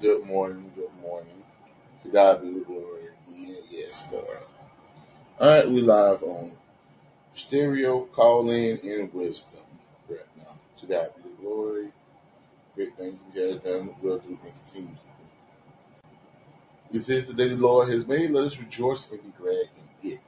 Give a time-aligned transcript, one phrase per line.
[0.00, 1.42] good morning, good morning.
[2.04, 3.08] To God be the glory.
[3.70, 4.38] Yes, Lord.
[5.38, 6.52] All right, we live on
[7.34, 9.60] stereo, Callin, and wisdom
[10.08, 10.54] right now.
[10.80, 11.88] To God be the glory.
[12.74, 14.98] Great things He has done, will do, and continue to do.
[16.92, 18.30] This is the day the Lord has made.
[18.30, 19.68] Let us rejoice and be glad
[20.02, 20.20] in it.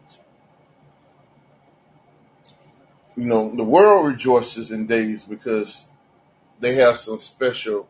[3.16, 5.86] You know, the world rejoices in days because
[6.60, 7.88] they have some special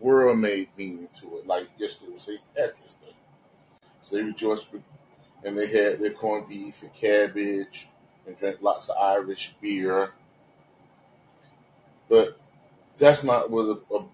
[0.00, 1.46] world made meaning to it.
[1.46, 2.40] Like yesterday was St.
[2.54, 3.14] Patrick's Day.
[4.02, 4.66] So they rejoiced
[5.44, 7.88] and they had their corned beef and cabbage
[8.26, 10.12] and drank lots of Irish beer.
[12.08, 12.38] But
[12.96, 14.04] that's not what a, a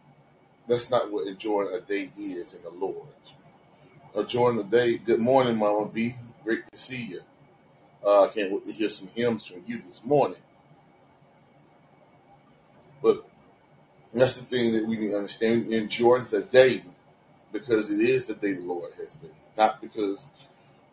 [0.69, 3.09] that's not what enjoying a day is in the Lord.
[4.15, 4.99] Enjoying the day.
[4.99, 6.15] Good morning, Mama B.
[6.45, 7.23] Great to see you.
[8.05, 10.39] Uh, I can't wait to hear some hymns from you this morning.
[13.03, 13.25] But
[14.13, 15.73] that's the thing that we need to understand.
[15.73, 16.83] Enjoy the day
[17.53, 20.25] because it is the day the Lord has made, not because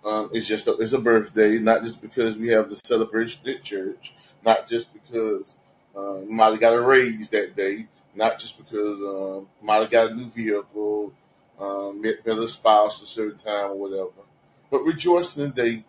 [0.05, 3.63] um, it's just a, it's a birthday, not just because we have the celebration at
[3.63, 4.13] church,
[4.45, 5.57] not just because
[5.95, 10.11] uh, might have got a raise that day, not just because um, might have got
[10.11, 11.13] a new vehicle,
[11.59, 14.11] um, met, a spouse a certain time or whatever,
[14.69, 15.83] but rejoice in the day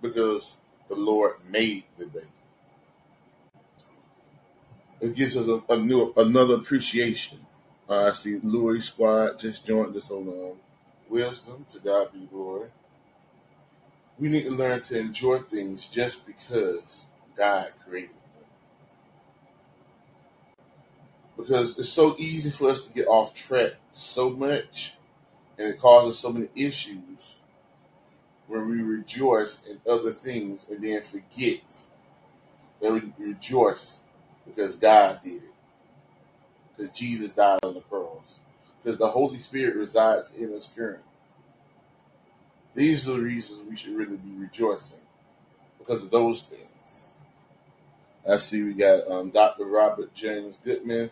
[0.00, 0.56] because
[0.88, 2.26] the Lord made the day.
[5.02, 7.40] It gives us a, a new another appreciation.
[7.88, 10.52] Uh, I see Louis Squad just joined us on um,
[11.10, 11.66] Wisdom.
[11.70, 12.68] To God be glory.
[14.16, 18.44] We need to learn to enjoy things just because God created them.
[21.36, 24.94] Because it's so easy for us to get off track so much,
[25.58, 27.18] and it causes so many issues
[28.46, 31.62] when we rejoice in other things and then forget
[32.80, 33.98] that we rejoice
[34.46, 35.50] because God did it.
[36.76, 38.38] Because Jesus died on the cross.
[38.82, 41.04] Because the Holy Spirit resides in us currently.
[42.74, 44.98] These are the reasons we should really be rejoicing
[45.78, 47.12] because of those things.
[48.28, 49.66] I see we got um, Dr.
[49.66, 51.10] Robert James Goodman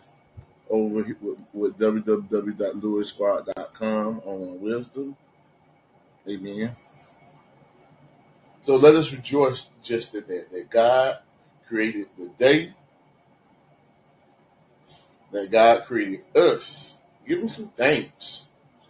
[0.69, 5.15] over here with, with www.lewisquad.com on wisdom.
[6.27, 6.75] Amen.
[8.61, 11.17] So let us rejoice just in that, that God
[11.67, 12.73] created the day,
[15.31, 17.01] that God created us.
[17.27, 18.47] Give him some thanks.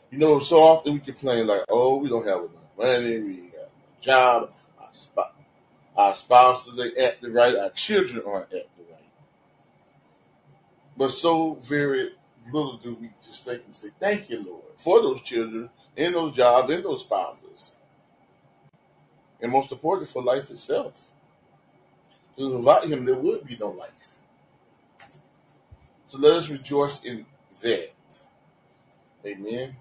[0.09, 3.53] You know, so often we complain like, oh, we don't have enough money, we ain't
[3.53, 5.35] got a job, our, sp-
[5.95, 8.99] our spouses ain't acting right, our children aren't acting right.
[10.97, 12.09] But so very
[12.51, 16.35] little do we just think and say, thank you, Lord, for those children, and those
[16.35, 17.71] jobs, and those spouses.
[19.41, 20.93] And most important, for life itself.
[22.35, 23.89] Because without him, there would be no life.
[26.11, 27.25] So let us rejoice in
[27.61, 27.93] that.
[29.25, 29.77] Amen.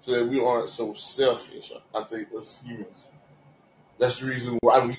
[0.00, 1.70] So that we aren't so selfish.
[1.94, 3.02] I think as humans.
[3.98, 4.96] That's the reason why we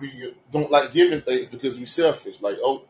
[0.00, 2.40] we don't like giving things because we're selfish.
[2.40, 2.84] Like, oh,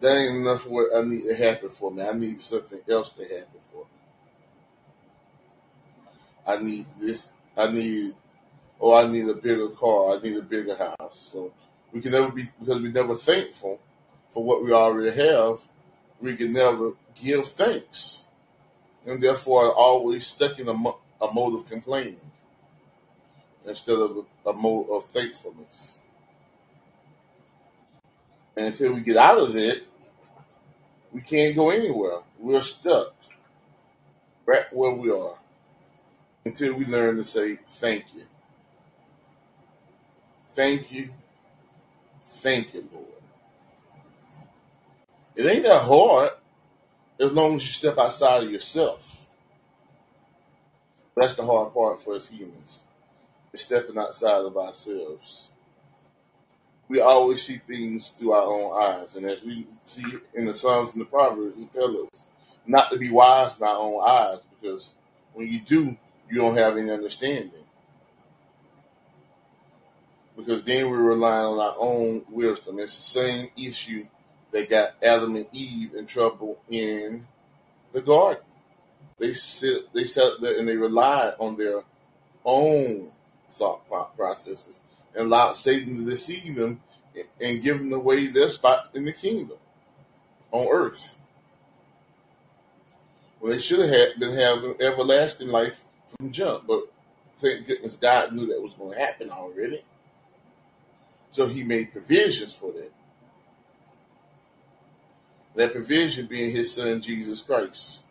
[0.00, 2.02] that ain't enough of what I need to happen for me.
[2.02, 3.90] I need something else to happen for me.
[6.46, 7.30] I need this.
[7.56, 8.14] I need,
[8.78, 10.16] oh, I need a bigger car.
[10.16, 11.30] I need a bigger house.
[11.32, 11.50] So
[11.92, 13.80] we can never be because we never thankful
[14.32, 15.60] for what we already have.
[16.20, 18.24] We can never give thanks,
[19.06, 22.20] and therefore are always stuck in a, mo- a mode of complaining
[23.66, 25.98] instead of a, a mode of thankfulness.
[28.56, 29.86] And until we get out of it,
[31.12, 32.20] we can't go anywhere.
[32.38, 33.14] We're stuck
[34.46, 35.36] right where we are
[36.44, 38.24] until we learn to say thank you,
[40.54, 41.10] thank you,
[42.26, 43.07] thank you, Lord.
[45.38, 46.30] It ain't that hard
[47.20, 49.24] as long as you step outside of yourself.
[51.14, 52.82] That's the hard part for us humans.
[53.54, 55.48] Stepping outside of ourselves.
[56.88, 60.04] We always see things through our own eyes, and as we see
[60.34, 62.26] in the Psalms and the Proverbs, it tell us
[62.66, 64.94] not to be wise in our own eyes, because
[65.34, 65.96] when you do,
[66.28, 67.64] you don't have any understanding.
[70.36, 72.78] Because then we're relying on our own wisdom.
[72.78, 74.06] It's the same issue
[74.52, 77.26] that got Adam and Eve in trouble in
[77.92, 78.42] the garden.
[79.18, 81.82] They sit, they sat there and they relied on their
[82.44, 83.10] own
[83.50, 83.86] thought
[84.16, 84.80] processes
[85.14, 86.80] and allowed Satan to deceive them
[87.40, 89.58] and- give them away their spot in the kingdom
[90.52, 91.18] on earth.
[93.40, 95.80] Well, they should have been having everlasting life
[96.16, 96.84] from jump, but
[97.38, 99.82] thank goodness God knew that was going to happen already.
[101.32, 102.92] So he made provisions for that.
[105.58, 108.04] That provision being his son Jesus Christ.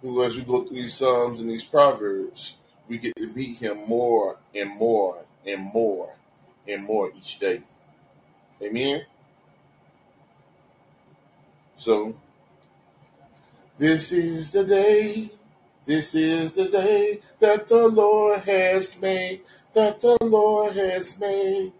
[0.00, 2.56] Who as we go through these Psalms and these Proverbs,
[2.86, 6.14] we get to meet him more and more and more
[6.68, 7.62] and more each day.
[8.62, 9.02] Amen.
[11.76, 12.14] So
[13.76, 15.30] this is the day,
[15.84, 19.40] this is the day that the Lord has made,
[19.72, 21.72] that the Lord has made.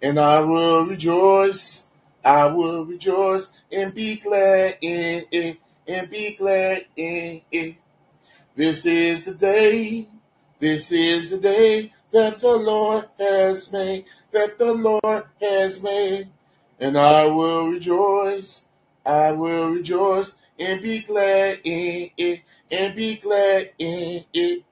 [0.00, 1.87] And I will rejoice,
[2.24, 7.76] I will rejoice and be glad in it, and be glad in it.
[8.54, 10.08] This is the day,
[10.58, 16.28] this is the day that the Lord has made, that the Lord has made.
[16.80, 18.68] And I will rejoice,
[19.04, 24.64] I will rejoice and be glad in it, and be glad in it.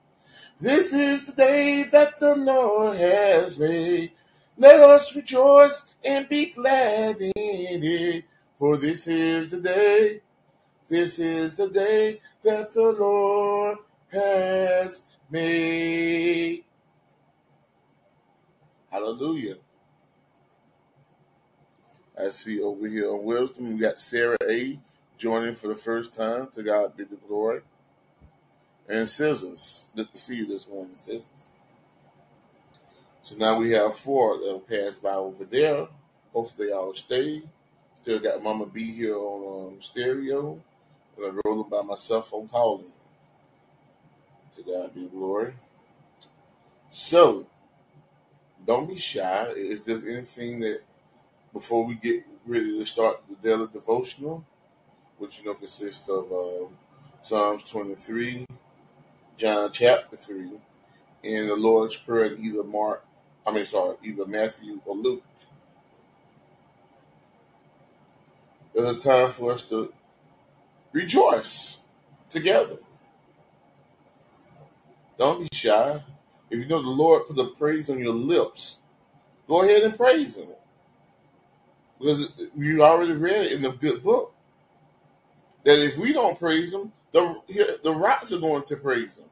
[0.59, 4.13] This is the day that the Lord has made.
[4.59, 8.25] Let us rejoice and be glad in it.
[8.59, 10.21] For this is the day,
[10.89, 13.79] this is the day that the Lord
[14.13, 16.65] has made.
[18.91, 19.57] Hallelujah.
[22.19, 24.79] I see over here on Wisdom, we got Sarah A
[25.19, 26.49] joining for the first time.
[26.55, 27.61] To God be the glory.
[28.89, 29.87] And Scissors.
[29.95, 31.36] Good to see you this morning, Scissors.
[33.27, 35.89] So now we have four that have passed by over there.
[36.33, 37.43] Hopefully they all stay.
[38.03, 40.61] Still got Mama B here on um, stereo.
[41.17, 42.85] And I'm rolling by myself on Callin.
[44.55, 45.55] To God be glory.
[46.93, 47.49] So,
[48.65, 49.49] don't be shy.
[49.57, 50.83] If there's anything that,
[51.53, 54.45] before we get ready to start the daily devotional,
[55.19, 56.69] which you know consists of um,
[57.25, 58.47] Psalms 23,
[59.37, 60.61] John chapter 3,
[61.25, 63.05] and the Lord's Prayer in either Mark,
[63.47, 65.23] I mean, sorry, either Matthew or Luke.
[68.75, 69.93] There's a time for us to
[70.93, 71.81] rejoice
[72.29, 72.79] together.
[75.19, 76.03] Don't be shy.
[76.51, 78.79] If you know the Lord put the praise on your lips,
[79.49, 80.49] go ahead and praise Him.
[81.99, 84.35] Because you already read it in the book
[85.65, 87.41] that if we don't praise Him, the
[87.83, 89.25] the rocks are going to praise Him.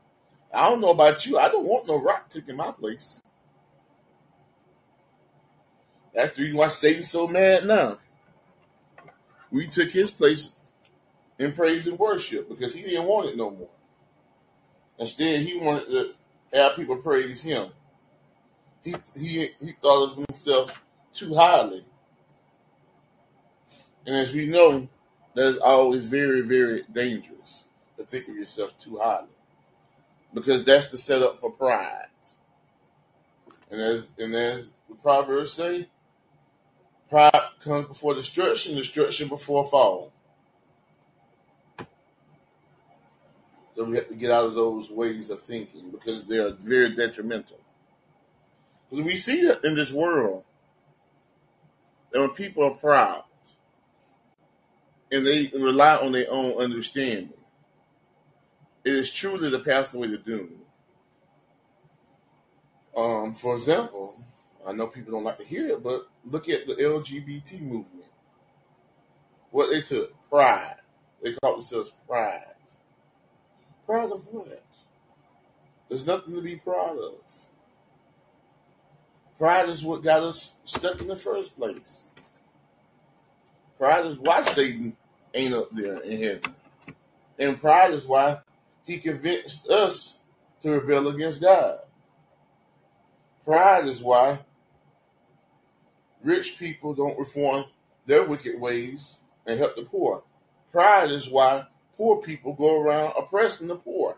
[0.52, 1.38] I don't know about you.
[1.38, 3.22] I don't want no rock taking my place.
[6.14, 7.98] The reason why Satan's so mad now.
[9.50, 10.56] We took his place
[11.38, 13.68] in praise and worship because he didn't want it no more.
[14.98, 16.14] Instead, he wanted to
[16.52, 17.68] have people praise him.
[18.84, 21.84] He he he thought of himself too highly.
[24.06, 24.88] And as we know,
[25.34, 27.64] that's always very, very dangerous
[27.96, 29.28] to think of yourself too highly.
[30.32, 32.06] Because that's the setup for pride.
[33.70, 35.88] And as and as the Proverbs say,
[37.14, 40.12] pride comes before destruction, destruction before fall.
[43.76, 46.92] So we have to get out of those ways of thinking because they are very
[46.92, 47.60] detrimental.
[48.90, 50.42] Because we see it in this world
[52.10, 53.22] that when people are proud
[55.12, 57.32] and they rely on their own understanding,
[58.84, 60.50] it is truly the pathway to doom.
[62.96, 64.16] Um, for example,
[64.66, 68.06] I know people don't like to hear it, but look at the LGBT movement.
[69.50, 70.76] What they took pride.
[71.22, 72.44] They call themselves pride.
[73.86, 74.62] Pride of what?
[75.88, 77.14] There's nothing to be proud of.
[79.38, 82.04] Pride is what got us stuck in the first place.
[83.78, 84.96] Pride is why Satan
[85.34, 86.54] ain't up there in heaven.
[87.38, 88.38] And pride is why
[88.86, 90.20] he convinced us
[90.62, 91.80] to rebel against God.
[93.44, 94.38] Pride is why
[96.24, 97.66] rich people don't reform
[98.06, 100.24] their wicked ways and help the poor.
[100.72, 101.66] Pride is why
[101.96, 104.16] poor people go around oppressing the poor.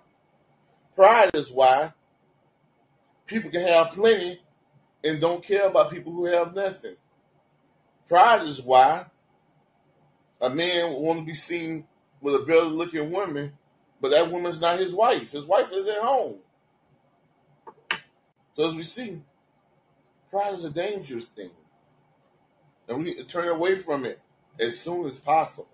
[0.94, 1.92] Pride is why
[3.26, 4.40] people can have plenty
[5.04, 6.96] and don't care about people who have nothing.
[8.08, 9.06] Pride is why
[10.40, 11.86] a man want to be seen
[12.20, 13.52] with a better looking woman,
[14.00, 15.32] but that woman's not his wife.
[15.32, 16.38] His wife is at home.
[18.56, 19.20] So as we see,
[20.30, 21.50] pride is a dangerous thing.
[22.88, 24.20] And we need to turn away from it
[24.60, 25.68] as soon as possible.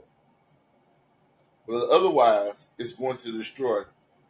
[1.67, 3.83] But otherwise, it's going to destroy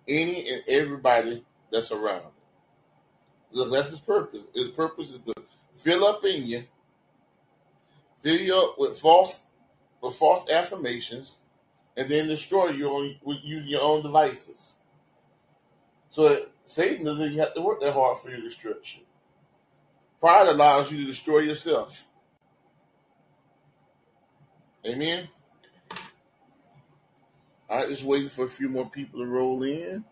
[0.06, 2.32] any and everybody that's around.
[3.50, 4.42] Because that's its purpose.
[4.54, 5.34] Its purpose is to
[5.76, 6.64] fill up in you,
[8.20, 9.44] fill you up with false
[10.02, 11.36] with false affirmations,
[11.96, 14.72] and then destroy you on with using your own devices.
[16.10, 19.02] So Satan doesn't have to work that hard for your destruction.
[20.20, 22.06] Pride allows you to destroy yourself.
[24.86, 25.28] Amen.
[27.68, 30.04] All right, just waiting for a few more people to roll in.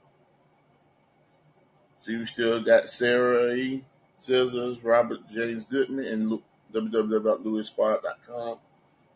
[2.03, 3.85] See, we still got Sarah E.
[4.17, 6.41] Scissors, Robert James Goodman, and
[6.73, 8.59] www.lewisquad.com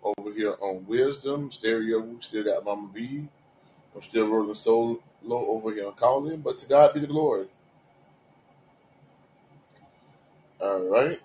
[0.03, 2.01] over here on Wisdom Stereo.
[2.01, 3.29] We still got Mama B.
[3.95, 7.47] I'm still rolling solo over here on Callin, but to God be the glory.
[10.61, 11.21] All right.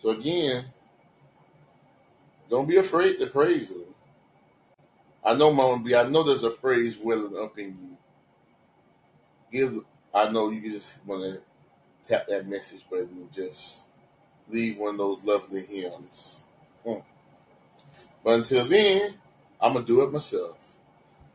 [0.00, 0.66] So again,
[2.50, 3.84] don't be afraid to praise Him.
[5.24, 5.94] I know, Mama B.
[5.94, 7.96] I know there's a praise welling up in you.
[9.52, 9.84] Give.
[10.12, 11.40] I know you just want to
[12.08, 13.82] tap that message button and just
[14.48, 16.40] leave one of those lovely hymns.
[16.84, 17.02] Mm.
[18.24, 19.14] But until then,
[19.60, 20.56] I'm gonna do it myself.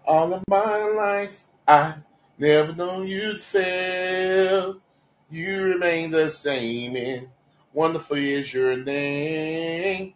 [0.06, 1.96] All of my life, I
[2.38, 4.82] never known you'd fail.
[5.30, 7.30] You remain the same, and
[7.74, 10.15] wonderful is your name.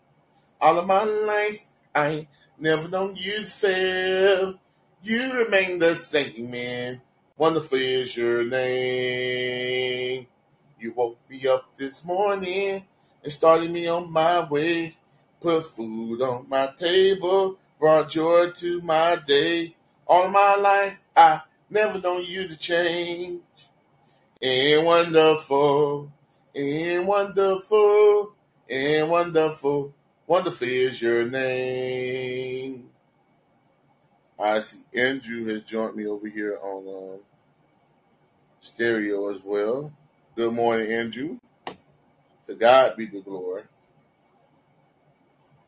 [0.61, 4.59] All of my life, I never known you'd fail.
[5.01, 7.01] You remain the same, man.
[7.37, 10.27] wonderful is your name.
[10.77, 12.83] You woke me up this morning
[13.23, 14.97] and started me on my way.
[15.39, 19.77] Put food on my table, brought joy to my day.
[20.05, 23.39] All of my life, I never known you to change.
[24.41, 26.11] And wonderful,
[26.53, 28.33] and wonderful,
[28.69, 29.93] and wonderful,
[30.29, 32.87] wonderful is your name.
[34.39, 37.19] I see Andrew has joined me over here on um,
[38.61, 39.91] stereo as well.
[40.35, 41.39] Good morning, Andrew.
[42.45, 43.63] To God be the glory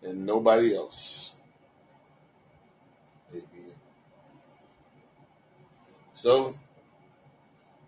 [0.04, 1.38] and nobody else.
[3.32, 3.74] Amen.
[6.14, 6.54] So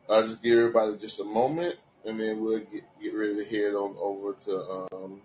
[0.10, 3.76] I'll just give everybody just a moment and then we'll get, get ready to head
[3.76, 5.22] on over to um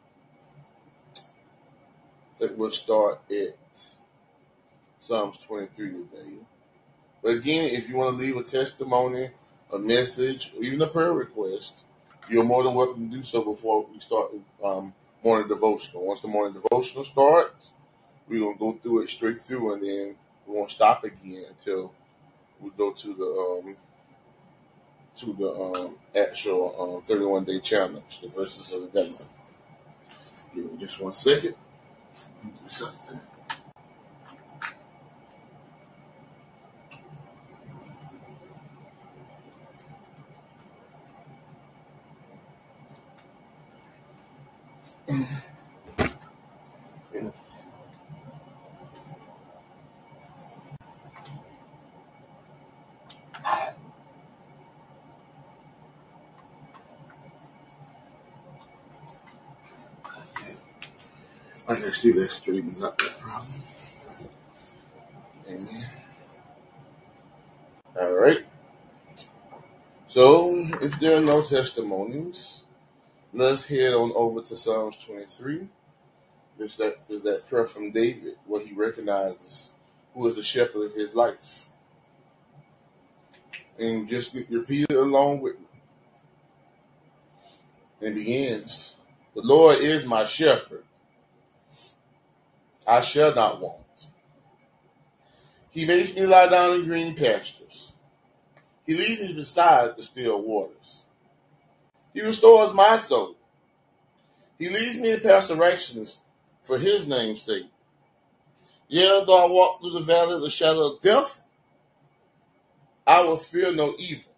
[2.38, 3.57] think we'll start at
[5.00, 6.35] Psalms 23 today.
[7.23, 9.30] But again, if you want to leave a testimony,
[9.73, 11.83] a message, or even a prayer request,
[12.30, 14.30] you're more than welcome to do so before we start
[14.62, 16.07] um, morning devotional.
[16.07, 17.71] Once the morning devotional starts,
[18.28, 20.14] we're gonna go through it straight through, and then
[20.47, 21.92] we won't stop again until
[22.61, 23.76] we go to the um,
[25.16, 29.12] to the um, actual um, 31 day challenge, the verses of the day.
[30.54, 31.57] Give me just one second.
[32.69, 33.27] Something.
[61.99, 63.62] See that straightens up that problem.
[65.49, 65.87] Amen.
[68.00, 68.47] All right.
[70.07, 72.61] So, if there are no testimonies,
[73.33, 75.69] let's head on over to Psalms 23.
[76.57, 79.73] There's that, there's that prayer from David where he recognizes
[80.14, 81.67] who is the shepherd of his life.
[83.78, 85.67] And just repeat it along with me.
[88.02, 88.95] And begins,
[89.35, 90.85] The Lord is my shepherd.
[92.88, 93.76] I shall not want.
[95.71, 97.92] He makes me lie down in green pastures.
[98.87, 101.04] He leads me beside the still waters.
[102.14, 103.37] He restores my soul.
[104.59, 106.18] He leads me in paths of righteousness
[106.64, 107.66] for his name's sake.
[108.88, 111.45] Yea, though I walk through the valley of the shadow of death,
[113.07, 114.33] I will fear no evil.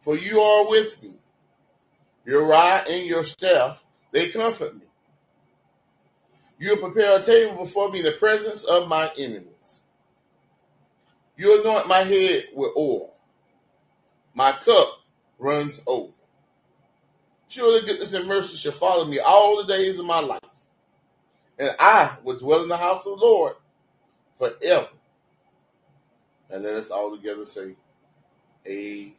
[0.00, 1.12] For you are with me.
[2.26, 4.89] Your rod and your staff, they comfort me.
[6.60, 9.80] You prepare a table before me in the presence of my enemies.
[11.34, 13.14] You anoint my head with oil.
[14.34, 15.00] My cup
[15.38, 16.12] runs over.
[17.48, 20.40] Surely goodness and mercy shall follow me all the days of my life.
[21.58, 23.54] And I will dwell in the house of the Lord
[24.36, 24.88] forever.
[26.50, 27.74] And let us all together say,
[28.66, 29.14] Amen.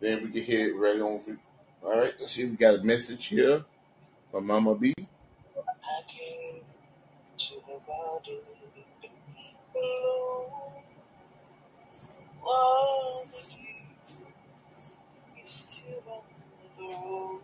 [0.00, 1.38] Then we can head right on.
[1.84, 2.46] All right, let's see.
[2.46, 3.64] We got a message here
[4.30, 4.94] from Mama B.
[4.98, 6.62] I came
[7.38, 8.40] to the body
[9.74, 10.84] alone.
[12.44, 13.38] All the
[15.42, 16.22] is still on
[16.78, 17.40] the road.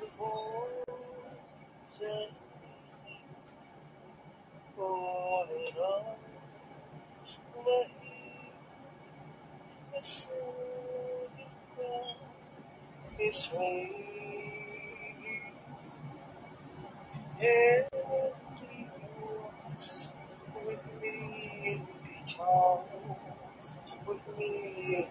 [0.00, 2.32] The bones and
[4.76, 6.18] for it all.
[7.64, 8.52] Where he
[9.94, 12.16] has sold it well.
[13.18, 13.92] He this way.
[20.64, 21.82] With me.
[24.06, 25.08] With me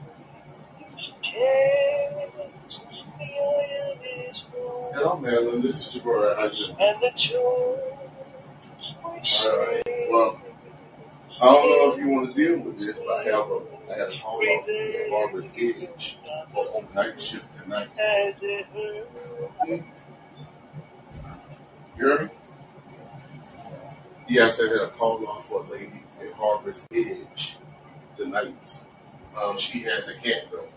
[1.21, 2.79] Change
[3.17, 3.97] the oil
[4.29, 4.91] is full.
[4.93, 5.61] Hello, Madeline.
[5.61, 6.35] This is Jabbar.
[6.35, 6.75] How you?
[6.79, 7.11] And the
[9.05, 9.83] we All right.
[10.09, 10.41] Well,
[11.41, 13.97] I don't know if you want to deal with this, but I have a I
[13.97, 16.17] have a call off at Harbor's Edge
[16.53, 17.89] for on night shift tonight.
[17.99, 19.09] As it hurt.
[19.67, 19.83] You
[21.97, 22.29] hear me?
[24.27, 27.57] Yes, I had a call off for a lady at Harbor's Edge
[28.17, 28.55] tonight.
[29.59, 30.67] She has a cat though.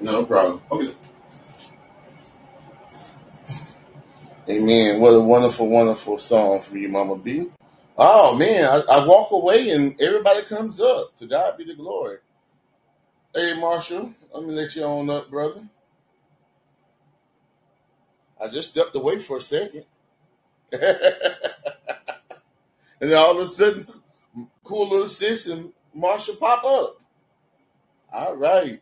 [0.00, 0.62] No problem.
[0.72, 0.94] Okay.
[4.48, 5.00] Amen.
[5.00, 7.50] What a wonderful, wonderful song from you, Mama B.
[7.98, 11.16] Oh man, I, I walk away and everybody comes up.
[11.18, 12.18] To God be the glory.
[13.34, 15.62] Hey Marshall, let me let you on up, brother.
[18.42, 19.84] I just stepped away for a second.
[23.00, 23.86] and then all of a sudden,
[24.64, 27.00] cool little sis and Marshall pop up.
[28.12, 28.80] All right.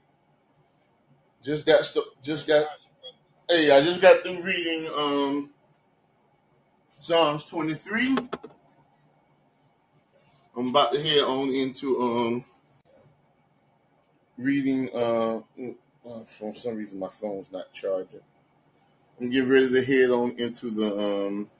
[1.43, 2.67] Just got st- just got
[3.49, 5.51] hey, I just got through reading um
[7.01, 8.17] Psalms 23.
[10.57, 12.45] I'm about to head on into um
[14.37, 18.21] reading uh, uh for some reason my phone's not charging.
[19.21, 21.51] I'm getting ready to head on into the um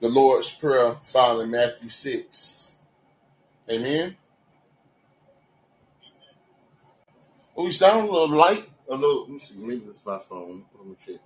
[0.00, 2.74] the Lord's Prayer found in Matthew 6.
[3.70, 4.16] Amen.
[7.56, 8.68] Oh, you sound a little light.
[8.88, 10.64] A little let me see, maybe it's my phone.
[10.76, 11.20] Let me check.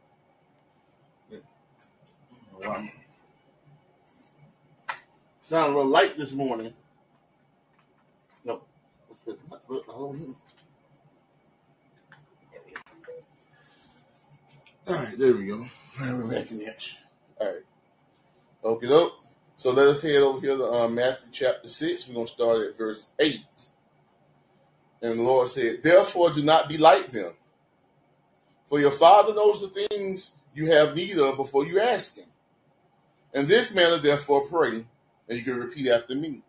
[1.30, 1.38] Yeah.
[2.58, 2.88] Wow.
[5.48, 6.72] Sound a little light this morning.
[8.44, 8.62] No.
[9.28, 10.14] All
[14.88, 15.66] right, there we go.
[16.00, 16.98] We're back in the action.
[17.40, 17.62] All right.
[18.64, 19.14] Okay, doke.
[19.56, 22.08] So let us head over here to uh, Matthew chapter 6.
[22.08, 23.40] We're going to start at verse 8.
[25.02, 27.32] And the Lord said, Therefore do not be like them,
[28.68, 32.26] for your Father knows the things you have need of before you ask Him.
[33.34, 34.70] In this manner, therefore, pray,
[35.28, 36.42] and you can repeat after me.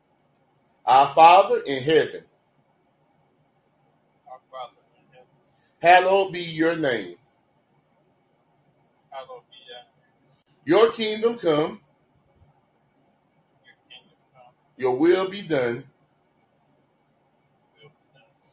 [0.86, 2.24] Our Father in heaven,
[4.28, 5.28] Our Father in heaven,
[5.82, 7.16] hallowed be your name.
[9.10, 9.86] hallowed be name.
[10.66, 11.82] Your come, Your kingdom come,
[14.82, 15.84] your will be done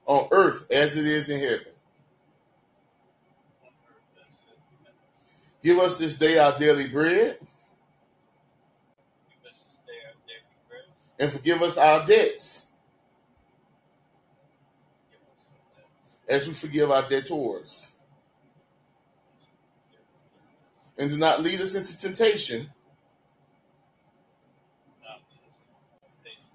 [0.04, 1.72] on earth as it is in heaven.
[5.64, 7.38] Give us this day our daily bread,
[11.18, 12.66] and forgive us our debts
[16.28, 17.92] as we forgive our debtors.
[20.98, 22.68] And do not lead us into temptation,
[25.02, 26.48] Not lead us into temptation,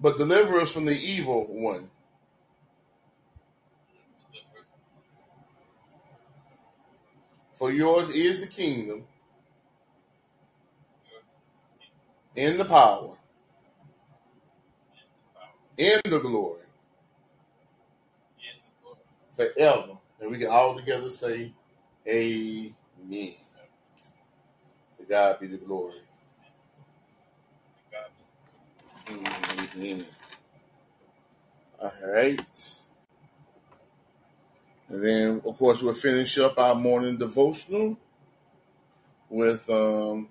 [0.00, 1.90] but deliver us from the evil one.
[7.58, 9.04] For yours is the kingdom
[12.36, 13.16] and the power
[15.78, 16.62] and the glory.
[19.36, 19.98] forever.
[20.20, 21.52] And we can all together say,
[22.08, 22.74] Amen.
[24.98, 25.94] To God be the glory.
[29.10, 30.06] Amen.
[31.80, 32.40] All right.
[34.88, 37.96] And then, of course, we'll finish up our morning devotional
[39.28, 40.28] with um,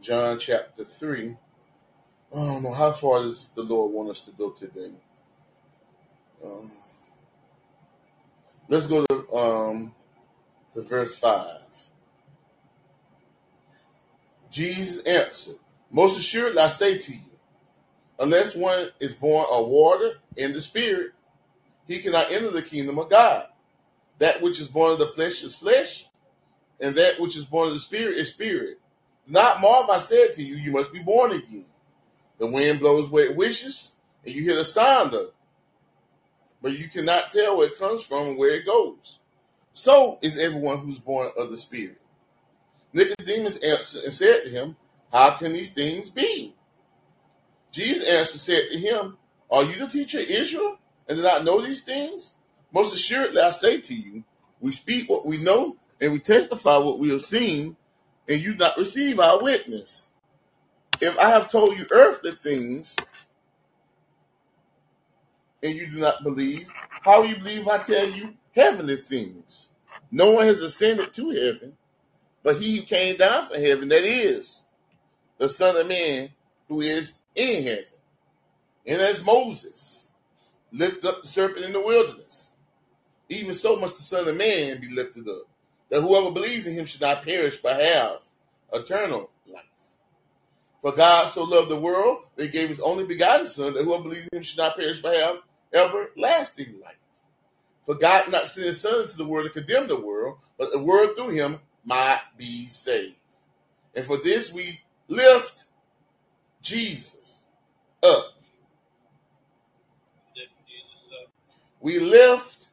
[0.00, 1.36] John chapter 3.
[2.32, 4.90] I don't know how far does the Lord want us to go today.
[6.44, 6.72] Um,
[8.68, 9.94] let's go to, um,
[10.74, 11.60] to verse 5.
[14.50, 15.56] Jesus answered,
[15.90, 17.20] Most assuredly I say to you,
[18.18, 21.12] unless one is born of water and the Spirit,
[21.86, 23.46] he cannot enter the kingdom of God.
[24.18, 26.06] That which is born of the flesh is flesh,
[26.80, 28.78] and that which is born of the Spirit is spirit.
[29.26, 31.66] Not marvel I said to you, you must be born again.
[32.38, 35.34] The wind blows where it wishes, and you hear the sound of it,
[36.62, 39.18] but you cannot tell where it comes from and where it goes.
[39.72, 42.00] So is everyone who's born of the Spirit.
[42.92, 44.76] Nicodemus answered and said to him,
[45.12, 46.54] How can these things be?
[47.74, 49.18] Jesus answered and said to him,
[49.50, 52.32] Are you the teacher of Israel and do not know these things?
[52.72, 54.22] Most assuredly I say to you,
[54.60, 57.76] we speak what we know and we testify what we have seen,
[58.28, 60.06] and you do not receive our witness.
[61.00, 62.96] If I have told you earthly things
[65.64, 66.70] and you do not believe?
[67.02, 69.68] How will you believe I tell you heavenly things?
[70.10, 71.72] No one has ascended to heaven,
[72.44, 74.62] but he who came down from heaven, that is
[75.38, 76.30] the Son of Man
[76.68, 77.84] who is in heaven.
[78.86, 80.10] And as Moses
[80.72, 82.52] lifted up the serpent in the wilderness,
[83.28, 85.48] even so must the Son of Man be lifted up,
[85.88, 88.18] that whoever believes in him should not perish but have
[88.72, 89.62] eternal life.
[90.82, 94.02] For God so loved the world that he gave his only begotten Son, that whoever
[94.02, 95.40] believes in him should not perish but have
[95.72, 96.96] everlasting life.
[97.86, 100.78] For God not sent his Son into the world to condemn the world, but the
[100.78, 103.16] world through him might be saved.
[103.94, 105.64] And for this we lift
[106.62, 107.13] Jesus
[108.04, 108.34] up.
[110.36, 111.28] Lift Jesus up.
[111.80, 112.68] We lift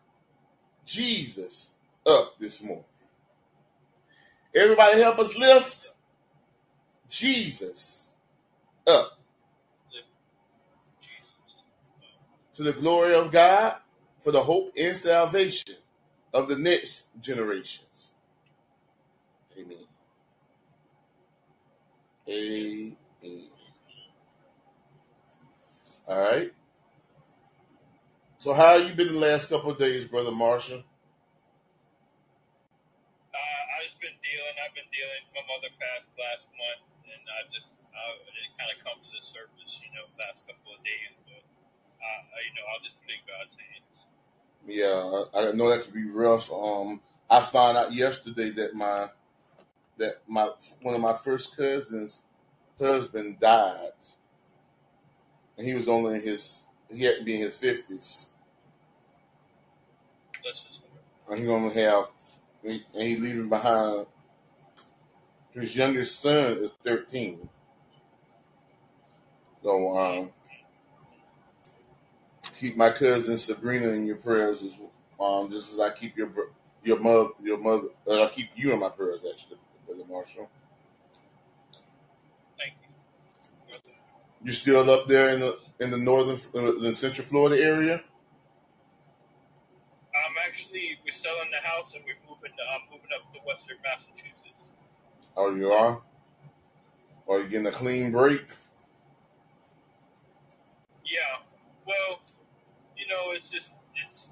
[0.85, 1.71] Jesus
[2.05, 2.85] up this morning.
[4.55, 5.91] Everybody help us lift
[7.09, 8.09] Jesus
[8.87, 9.17] up
[9.93, 10.07] Lift
[11.01, 11.63] Jesus
[12.03, 12.55] up.
[12.55, 13.75] to the glory of God
[14.21, 15.75] for the hope and salvation
[16.33, 18.13] of the next generations.
[19.59, 19.77] Amen.
[22.29, 23.50] Amen.
[26.11, 26.51] All right.
[28.35, 30.83] So how you been the last couple of days, brother Marshall?
[33.31, 34.55] Uh, I just been dealing.
[34.59, 35.23] I've been dealing.
[35.31, 39.23] My mother passed last month, and I just uh, it kind of comes to the
[39.23, 41.15] surface, you know, last couple of days.
[41.23, 43.95] But uh, you know, I'll just put in God's hands.
[44.67, 44.99] Yeah,
[45.31, 46.51] I, I know that could be rough.
[46.51, 46.99] Um,
[47.31, 49.07] I found out yesterday that my
[49.95, 50.51] that my
[50.83, 52.19] one of my first cousins'
[52.75, 53.95] husband died,
[55.61, 58.29] and he was only in his he had to be in his fifties,
[61.29, 62.05] and he gonna have
[62.63, 64.07] and he, and he leaving behind
[65.51, 67.47] his youngest son is thirteen.
[69.61, 70.31] So um,
[72.59, 74.73] keep my cousin Sabrina in your prayers as
[75.19, 76.31] um just as I keep your
[76.83, 80.49] your mother your mother uh, I keep you in my prayers actually, brother Marshall.
[82.57, 82.89] thank you.
[83.69, 83.95] brother.
[84.43, 88.01] You still up there in the in the northern uh, the central Florida area?
[90.13, 92.51] I'm actually we're selling the house and we're moving.
[92.73, 94.65] I'm moving up to Western Massachusetts.
[95.37, 96.01] Oh, you are.
[97.29, 98.41] Are you getting a clean break?
[101.05, 101.45] Yeah.
[101.85, 102.21] Well,
[102.97, 103.69] you know, it's just
[104.07, 104.27] it's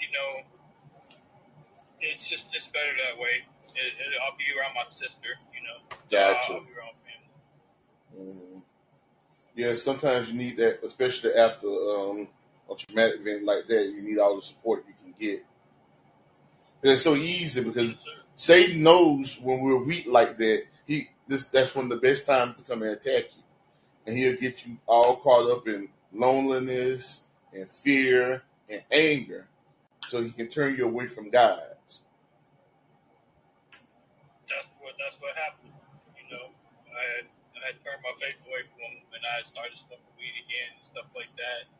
[0.00, 0.46] you know,
[2.00, 3.44] it's just it's better that way.
[3.74, 5.36] It, it, I'll be around my sister.
[5.52, 5.96] You know.
[6.10, 6.54] Gotcha.
[6.54, 8.34] I'll be around family.
[8.34, 8.62] Mhm.
[9.56, 12.28] Yeah, sometimes you need that, especially after um,
[12.70, 13.86] a traumatic event like that.
[13.86, 15.42] You need all the support you can get.
[16.82, 17.94] And it's so easy because
[18.36, 20.64] Satan knows when we're weak like that.
[20.86, 23.42] He this that's one of the best times to come and attack you,
[24.06, 27.22] and he'll get you all caught up in loneliness
[27.54, 29.48] and fear and anger,
[30.06, 31.62] so he can turn you away from God.
[34.48, 35.72] That's what that's what happened.
[36.22, 36.44] You know,
[36.92, 38.62] I had I had turned my faith away
[39.24, 41.70] I started smoking weed again and stuff like that.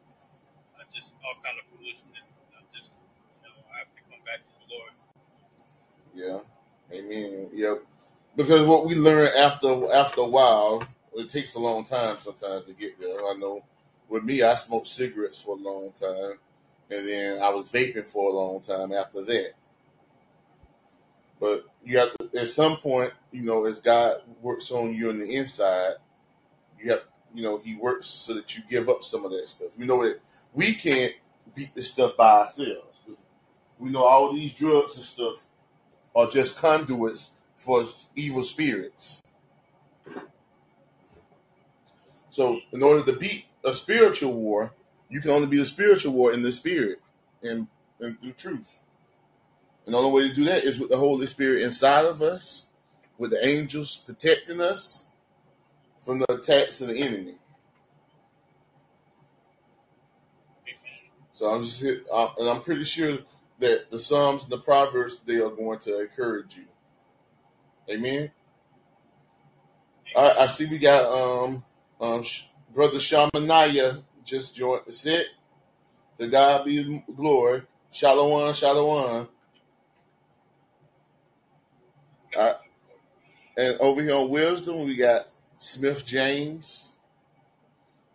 [0.78, 2.26] I just all kind of foolishness.
[2.54, 4.94] I just you know I have to come back to the Lord.
[6.16, 6.40] Yeah,
[6.92, 7.48] Amen.
[7.52, 7.82] Yep.
[8.36, 12.72] Because what we learn after after a while, it takes a long time sometimes to
[12.72, 13.18] get there.
[13.18, 13.64] I know
[14.08, 16.38] with me, I smoked cigarettes for a long time,
[16.90, 19.52] and then I was vaping for a long time after that.
[21.40, 25.18] But you have to, at some point, you know, as God works on you on
[25.18, 25.94] the inside,
[26.80, 27.02] you have,
[27.36, 29.68] you know, He works so that you give up some of that stuff.
[29.76, 30.20] We know that
[30.54, 31.12] we can't
[31.54, 32.98] beat this stuff by ourselves.
[33.78, 35.34] We know all these drugs and stuff
[36.14, 39.22] are just conduits for evil spirits.
[42.30, 44.72] So, in order to beat a spiritual war,
[45.10, 47.00] you can only beat a spiritual war in the spirit
[47.42, 47.66] and,
[48.00, 48.78] and through truth.
[49.84, 52.66] And the only way to do that is with the Holy Spirit inside of us,
[53.18, 55.08] with the angels protecting us
[56.06, 57.34] from the attacks of the enemy.
[61.34, 63.18] So I'm just here, uh, and I'm pretty sure
[63.58, 66.64] that the Psalms and the Proverbs they are going to encourage you.
[67.90, 68.30] Amen.
[70.16, 71.64] Right, I see we got um
[72.00, 72.22] um
[72.72, 75.26] brother Shamanaya just joined the set.
[76.18, 77.62] To God be glory.
[77.90, 79.28] Shalom, shalom.
[82.36, 82.56] All right.
[83.58, 85.26] And over here on Wisdom, we got
[85.58, 86.92] Smith James,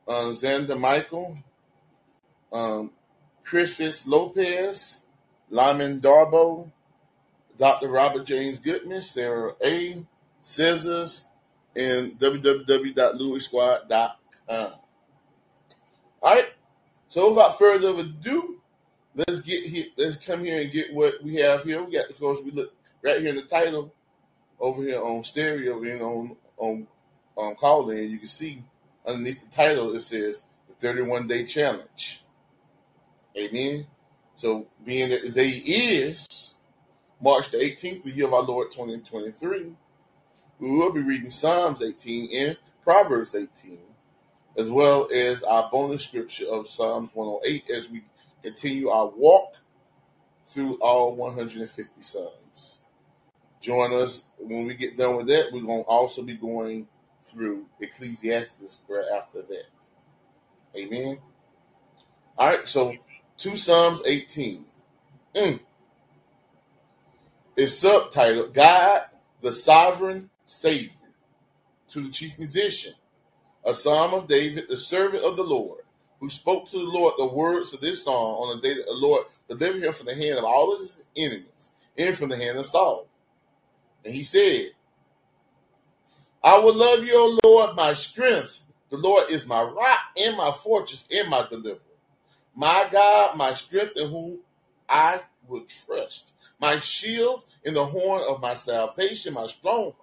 [0.08, 1.38] um, Xander Michael,
[2.52, 2.92] um,
[3.44, 5.04] Chris Fitz Lopez,
[5.50, 6.72] Lyman Darbo,
[7.58, 7.90] Dr.
[7.90, 10.06] Robert James Goodman, Sarah A.
[10.44, 11.26] Scissors,
[11.76, 14.72] and www.louisquad.com.
[16.24, 16.50] All right.
[17.08, 18.62] So without further ado,
[19.16, 19.86] let's get here.
[19.98, 21.84] Let's come here and get what we have here.
[21.84, 22.74] We got of course we look
[23.04, 23.94] right here in the title
[24.60, 26.88] over here on stereo and on on
[27.38, 28.10] um, Callin.
[28.10, 28.64] You can see
[29.06, 32.24] underneath the title it says the 31 day challenge.
[33.38, 33.88] Amen.
[34.36, 36.56] So being that the day is
[37.22, 39.74] March the 18th, the year of our Lord 2023,
[40.60, 43.78] we will be reading Psalms 18 and Proverbs 18,
[44.58, 48.04] as well as our bonus scripture of Psalms 108 as we
[48.42, 49.54] continue our walk
[50.48, 52.80] through all 150 Psalms.
[53.62, 55.52] Join us when we get done with that.
[55.52, 56.88] We're going to also be going
[57.32, 59.66] through Ecclesiastes right after that.
[60.76, 61.20] Amen.
[62.38, 62.96] All right, so
[63.38, 64.66] two Psalms 18.
[65.36, 65.60] Mm.
[67.56, 69.04] It's subtitled God,
[69.42, 70.92] the Sovereign Savior,
[71.90, 72.94] to the chief musician,
[73.66, 75.82] a psalm of David, the servant of the Lord,
[76.20, 78.94] who spoke to the Lord the words of this song on the day that the
[78.94, 82.66] Lord delivered him from the hand of all his enemies and from the hand of
[82.66, 83.08] Saul.
[84.06, 84.72] And he said,
[86.44, 88.64] I will love you, O Lord, my strength.
[88.90, 91.80] The Lord is my rock and my fortress and my deliverer.
[92.56, 94.40] My God, my strength in whom
[94.90, 96.34] I will trust.
[96.60, 99.96] My shield in the horn of my salvation, my stronghold.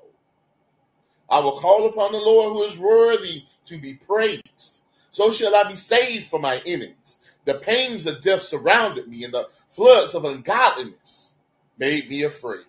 [1.28, 4.80] I will call upon the Lord who is worthy to be praised.
[5.10, 7.18] So shall I be saved from my enemies.
[7.44, 11.32] The pains of death surrounded me, and the floods of ungodliness
[11.78, 12.64] made me afraid.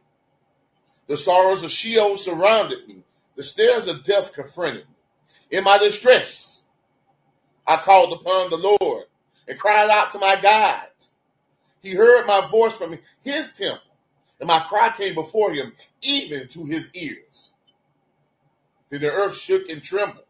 [1.07, 3.03] The sorrows of Sheol surrounded me.
[3.39, 5.57] The snares of death confronted me.
[5.57, 6.63] In my distress,
[7.65, 9.05] I called upon the Lord
[9.47, 10.87] and cried out to my God.
[11.81, 13.95] He heard my voice from his temple,
[14.41, 15.71] and my cry came before him,
[16.01, 17.53] even to his ears.
[18.89, 20.25] Then the earth shook and trembled.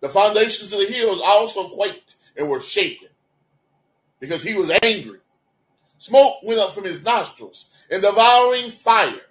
[0.00, 3.08] The foundations of the hills also quaked and were shaken
[4.20, 5.20] because he was angry.
[5.96, 9.22] Smoke went up from his nostrils and devouring fire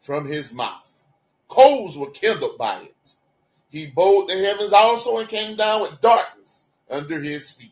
[0.00, 0.83] from his mouth.
[1.54, 3.12] Coals were kindled by it.
[3.70, 7.70] He bowed the heavens also and came down with darkness under his feet.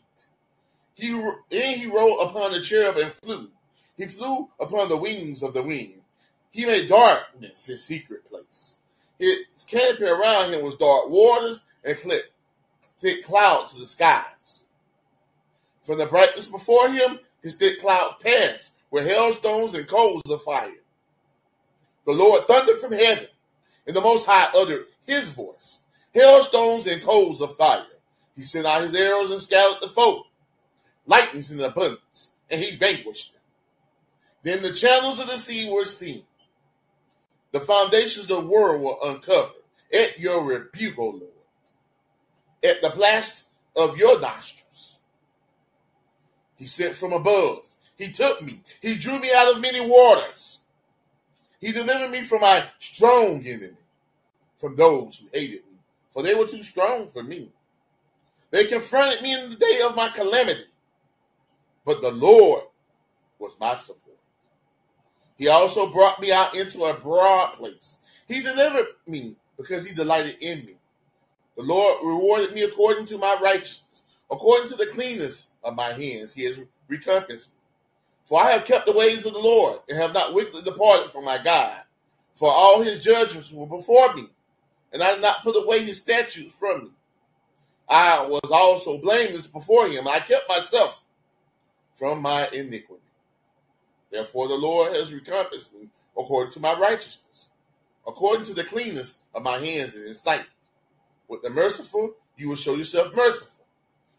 [0.94, 3.50] He and he rode upon the cherub and flew.
[3.96, 6.00] He flew upon the wings of the wind.
[6.52, 8.76] He made darkness his secret place.
[9.18, 11.98] His camping around him was dark waters and
[13.00, 14.64] thick clouds to the skies.
[15.82, 20.70] From the brightness before him, his thick cloud passed with hailstones and coals of fire.
[22.06, 23.26] The Lord thundered from heaven,
[23.86, 25.82] and the Most High uttered his voice.
[26.12, 27.86] Hailstones and coals of fire.
[28.36, 30.24] He sent out his arrows and scattered the foe.
[31.06, 33.42] Lightnings in abundance, and he vanquished them.
[34.42, 36.24] Then the channels of the sea were seen.
[37.52, 39.56] The foundations of the world were uncovered.
[39.92, 41.22] At your rebuke, O Lord.
[42.64, 43.44] At the blast
[43.76, 44.98] of your nostrils.
[46.56, 47.62] He sent from above.
[47.96, 48.62] He took me.
[48.80, 50.51] He drew me out of many waters.
[51.62, 53.76] He delivered me from my strong enemy,
[54.58, 55.78] from those who hated me,
[56.10, 57.50] for they were too strong for me.
[58.50, 60.64] They confronted me in the day of my calamity,
[61.86, 62.64] but the Lord
[63.38, 64.18] was my support.
[65.38, 67.98] He also brought me out into a broad place.
[68.26, 70.74] He delivered me because he delighted in me.
[71.56, 76.34] The Lord rewarded me according to my righteousness, according to the cleanness of my hands.
[76.34, 77.61] He has recompensed me.
[78.24, 81.24] For I have kept the ways of the Lord and have not wickedly departed from
[81.24, 81.80] my God.
[82.34, 84.28] For all his judgments were before me,
[84.92, 86.90] and I did not put away his statutes from me.
[87.88, 90.08] I was also blameless before him.
[90.08, 91.04] I kept myself
[91.94, 93.02] from my iniquity.
[94.10, 97.48] Therefore, the Lord has recompensed me according to my righteousness,
[98.06, 100.44] according to the cleanness of my hands in his sight.
[101.28, 103.64] With the merciful, you will show yourself merciful.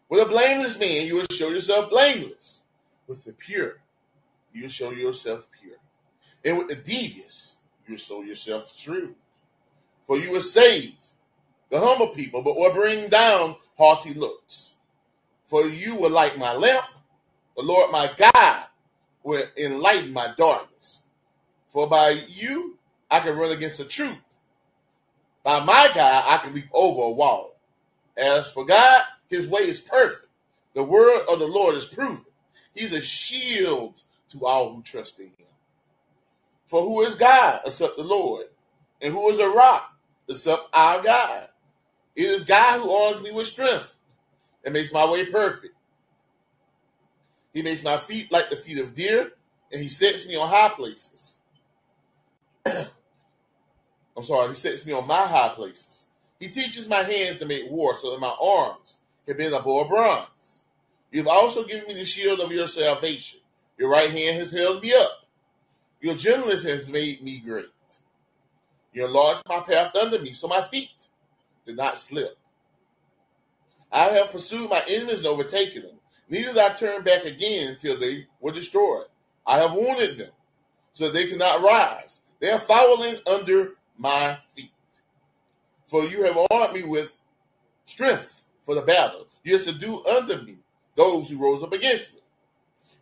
[0.08, 2.62] With a blameless man, you will show yourself blameless.
[3.06, 3.80] With the pure,
[4.54, 5.76] you show yourself pure.
[6.44, 9.14] And with the devious, you show yourself shrewd.
[10.06, 10.94] For you will save
[11.70, 14.74] the humble people, but will bring down haughty looks.
[15.46, 16.86] For you will light my lamp.
[17.56, 18.64] The Lord my God
[19.22, 21.00] will enlighten my darkness.
[21.70, 22.78] For by you
[23.10, 24.18] I can run against the truth.
[25.42, 27.56] By my God I can leap over a wall.
[28.16, 30.26] As for God, his way is perfect.
[30.74, 32.24] The word of the Lord is proven.
[32.74, 34.02] He's a shield
[34.34, 35.46] to all who trust in him.
[36.66, 38.46] For who is God except the Lord?
[39.00, 39.96] And who is a rock
[40.28, 41.48] except our God?
[42.16, 43.94] It is God who arms me with strength
[44.64, 45.74] and makes my way perfect.
[47.52, 49.32] He makes my feet like the feet of deer,
[49.72, 51.36] and he sets me on high places.
[52.66, 56.06] I'm sorry, he sets me on my high places.
[56.40, 60.62] He teaches my hands to make war so that my arms can bend of bronze.
[61.10, 63.40] You have also given me the shield of your salvation.
[63.78, 65.10] Your right hand has held me up.
[66.00, 67.70] Your gentleness has made me great.
[68.92, 70.90] You enlarged my path under me, so my feet
[71.66, 72.36] did not slip.
[73.90, 75.98] I have pursued my enemies and overtaken them.
[76.28, 79.06] Neither did I turn back again until they were destroyed.
[79.46, 80.30] I have wounded them,
[80.92, 82.20] so they cannot rise.
[82.40, 84.70] They are falling under my feet.
[85.86, 87.16] For you have armed me with
[87.84, 89.26] strength for the battle.
[89.42, 90.56] You have subdued under me
[90.96, 92.20] those who rose up against me.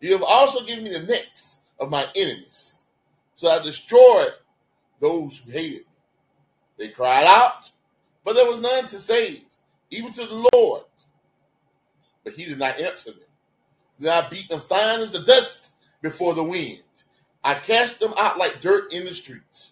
[0.02, 2.82] You have also given me the necks of my enemies.
[3.36, 4.32] So I destroyed
[4.98, 5.84] those who hated me.
[6.76, 7.70] They cried out,
[8.24, 9.42] but there was none to save,
[9.90, 10.82] even to the Lord.
[12.24, 13.20] But he did not answer them.
[14.00, 16.82] Then I beat them fine as the dust before the wind.
[17.44, 19.70] I cast them out like dirt in the streets.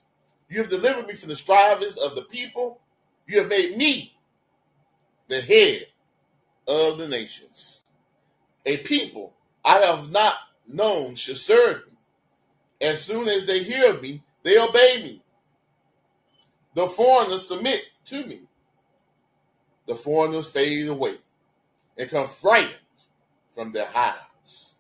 [0.49, 2.81] You have delivered me from the strivings of the people.
[3.27, 4.17] You have made me
[5.27, 5.87] the head
[6.69, 7.81] of the nations.
[8.65, 9.33] A people
[9.65, 10.35] I have not
[10.67, 11.93] known shall serve me.
[12.89, 15.23] As soon as they hear of me, they obey me.
[16.75, 18.43] The foreigners submit to me.
[19.87, 21.17] The foreigners fade away
[21.99, 22.75] and come frightened
[23.55, 24.75] from their hives.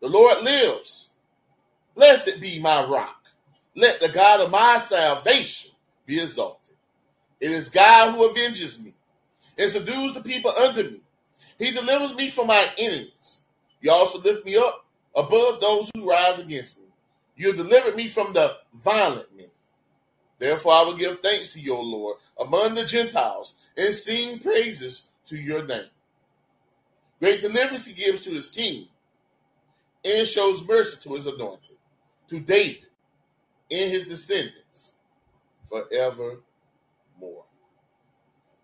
[0.00, 1.10] The Lord lives.
[1.94, 3.16] Blessed be my rock.
[3.74, 5.72] Let the God of my salvation
[6.06, 6.76] be exalted.
[7.40, 8.94] It is God who avenges me
[9.58, 11.00] and subdues the people under me.
[11.58, 13.39] He delivers me from my enemies.
[13.80, 16.86] You also lift me up above those who rise against me.
[17.36, 19.46] You delivered me from the violent men.
[20.38, 25.36] Therefore, I will give thanks to your Lord among the Gentiles and sing praises to
[25.36, 25.88] your name.
[27.18, 28.88] Great deliverance he gives to his king
[30.04, 31.76] and shows mercy to his anointed,
[32.28, 32.86] to David
[33.70, 34.94] and his descendants
[35.68, 36.40] forevermore.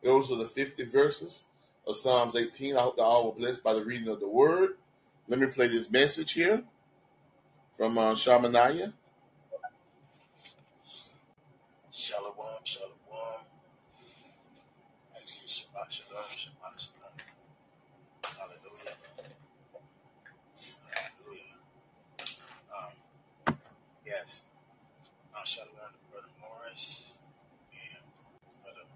[0.02, 1.44] Those are the 50 verses
[1.86, 2.76] of Psalms 18.
[2.76, 4.76] I hope that all were blessed by the reading of the word.
[5.28, 6.62] Let me play this message here
[7.76, 8.92] from uh, Shamaniah.
[11.92, 12.34] Shalom,
[12.64, 12.92] shalom.
[15.16, 17.14] Actually, Shabbat shalom, Shabbat shalom.
[18.38, 18.96] Hallelujah.
[20.90, 21.58] Hallelujah.
[22.74, 22.92] Um,
[24.06, 24.42] yes.
[25.34, 27.04] Uh, shalom to Brother Morris
[27.72, 28.04] and
[28.62, 28.86] Brother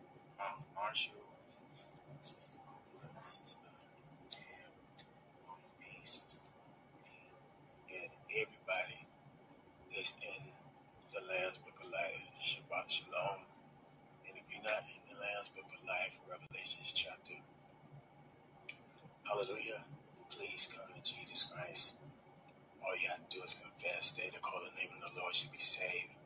[0.40, 1.14] um, Marshall,
[2.22, 3.70] Sister Cooper, Sister
[4.30, 4.72] Tam,
[5.46, 6.40] Mama B, Sister
[6.94, 7.02] B,
[7.94, 9.06] and everybody
[9.92, 10.42] that's in
[11.14, 12.24] the Lamb's Book of Life.
[12.42, 13.42] Shabbat shalom.
[14.26, 17.38] And if you're not in the Lamb's Book of Life, Revelation chapter,
[19.30, 19.86] hallelujah,
[20.26, 22.02] please come to Jesus Christ.
[22.82, 25.30] All you have to do is confess, stay to call the name of the Lord,
[25.38, 26.18] should be saved.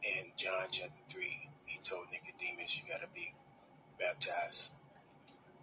[0.00, 1.20] In John chapter 3,
[1.68, 3.36] he told Nicodemus, you got to be
[4.00, 4.72] baptized,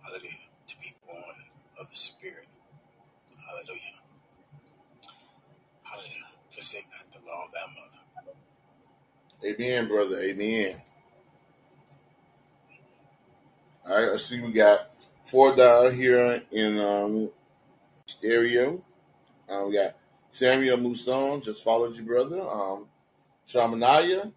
[0.05, 1.49] hallelujah, to be born
[1.81, 2.45] of the Spirit.
[3.41, 3.97] Hallelujah.
[5.81, 6.29] Hallelujah.
[6.53, 8.01] Forsake not the law of thy mother.
[9.45, 10.19] Amen, brother.
[10.21, 10.81] Amen.
[13.85, 14.96] All right, let's see what we got
[15.27, 17.29] four down here in um,
[18.05, 18.83] stereo.
[19.49, 19.95] Uh, we got
[20.29, 22.41] Samuel Muson, just followed you, brother.
[22.41, 22.87] Um,
[23.47, 24.31] Shamanaya,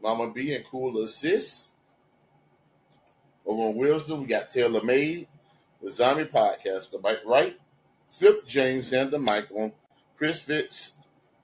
[0.00, 1.70] Mama B, and Cool Assist.
[3.44, 5.28] Over on Wisdom, we got Taylor Made,
[5.82, 7.56] the Zombie Podcast, the Mike Wright,
[8.08, 9.72] Slip James Sander Michael,
[10.16, 10.94] Chris Fitz,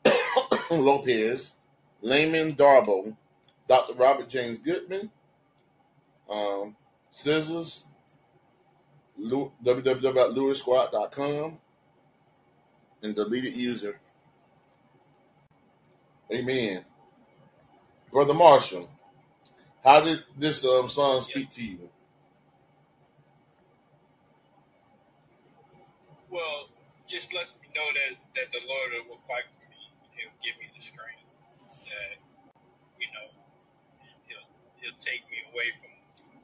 [0.70, 1.54] Lopez,
[2.00, 3.16] Layman Darbo,
[3.68, 3.94] Dr.
[3.94, 5.10] Robert James Goodman,
[6.28, 6.76] um,
[7.12, 7.84] Scissors,
[9.18, 11.58] Lu- www.lewisquad.com,
[13.02, 14.00] and deleted user.
[16.32, 16.84] Amen.
[18.12, 18.90] Brother Marshall,
[19.84, 21.90] how did this um, song speak to you?
[26.30, 26.68] Well,
[27.06, 29.80] just lets me know that, that the Lord will fight for me.
[30.16, 31.24] He'll give me the strength.
[31.88, 32.16] That
[33.00, 33.28] you know,
[34.28, 34.48] he'll
[34.80, 35.92] he'll take me away from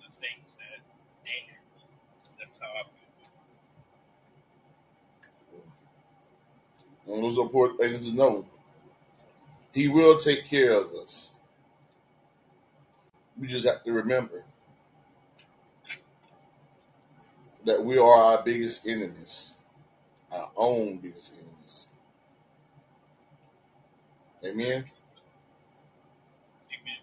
[0.05, 0.85] the things that
[1.25, 2.48] danger me.
[2.61, 2.83] That's how I
[7.07, 7.15] feel.
[7.15, 8.47] And those are important things to know.
[9.73, 11.31] He will take care of us.
[13.39, 14.43] We just have to remember
[17.65, 19.51] that we are our biggest enemies,
[20.33, 21.87] our own biggest enemies.
[24.45, 24.85] Amen.
[26.73, 26.97] Amen.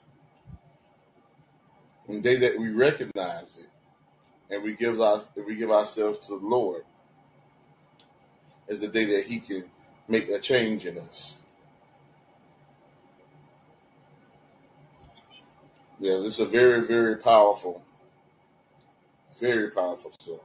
[2.08, 3.70] And the day that we recognize it
[4.50, 6.84] and we give our and we give ourselves to the Lord
[8.68, 9.66] is the day that He can
[10.08, 11.38] make a change in us.
[16.00, 17.82] Yeah, this is a very, very powerful,
[19.40, 20.40] very powerful song.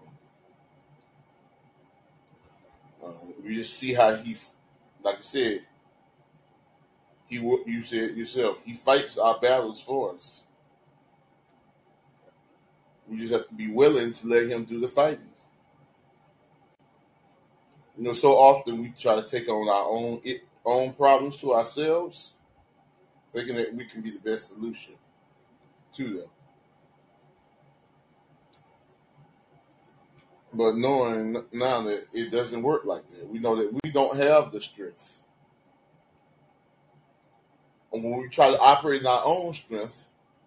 [3.04, 4.36] Um, you just see how he,
[5.02, 5.62] like I said,
[7.26, 10.44] he you said yourself, he fights our battles for us.
[13.10, 15.26] We just have to be willing to let him do the fighting.
[17.98, 21.52] You know, so often we try to take on our own it, own problems to
[21.54, 22.34] ourselves,
[23.34, 24.94] thinking that we can be the best solution
[25.96, 26.28] to them.
[30.52, 34.52] But knowing now that it doesn't work like that, we know that we don't have
[34.52, 35.22] the strength.
[37.92, 40.06] And when we try to operate in our own strength,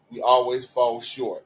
[0.10, 1.46] we always fall short.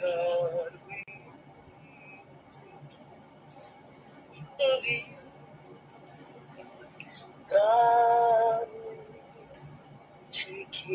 [0.00, 0.70] God
[4.86, 5.04] you.
[7.50, 8.68] God
[10.32, 10.86] take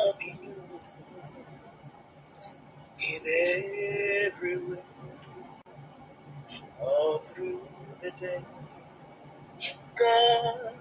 [0.00, 0.54] of you
[3.00, 3.22] in
[4.26, 4.78] every way,
[6.80, 7.60] all through
[8.02, 8.44] the day.
[9.98, 10.74] God,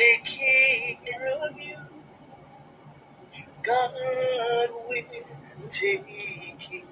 [0.00, 1.76] take care of you.
[3.62, 3.92] God
[4.88, 5.04] will
[5.70, 6.06] take
[6.58, 6.82] care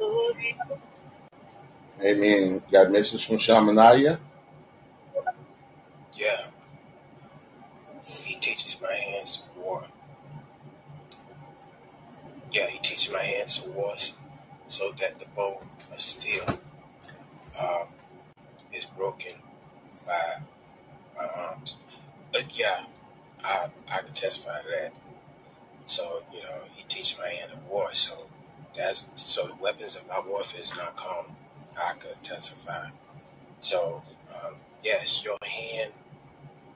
[0.00, 0.54] of you.
[2.02, 2.62] Amen.
[2.70, 4.18] Got a message from Shamanaya.
[6.14, 6.46] Yeah,
[8.04, 9.84] He teaches my hands to war.
[12.52, 13.94] Yeah, He teaches my hands to war
[14.68, 15.60] so that the bow
[15.92, 16.44] of steel
[17.58, 17.86] um,
[18.72, 19.32] is broken
[20.06, 20.40] by
[21.16, 21.76] my arms.
[22.38, 22.84] But yeah,
[23.42, 24.92] I, I can testify to that.
[25.86, 27.92] So, you know, he teaches my hand of war.
[27.94, 28.26] So
[28.76, 31.34] that's so the weapons of my warfare is not calm.
[31.76, 32.90] I could testify.
[33.60, 35.90] So, um, yes, your hand,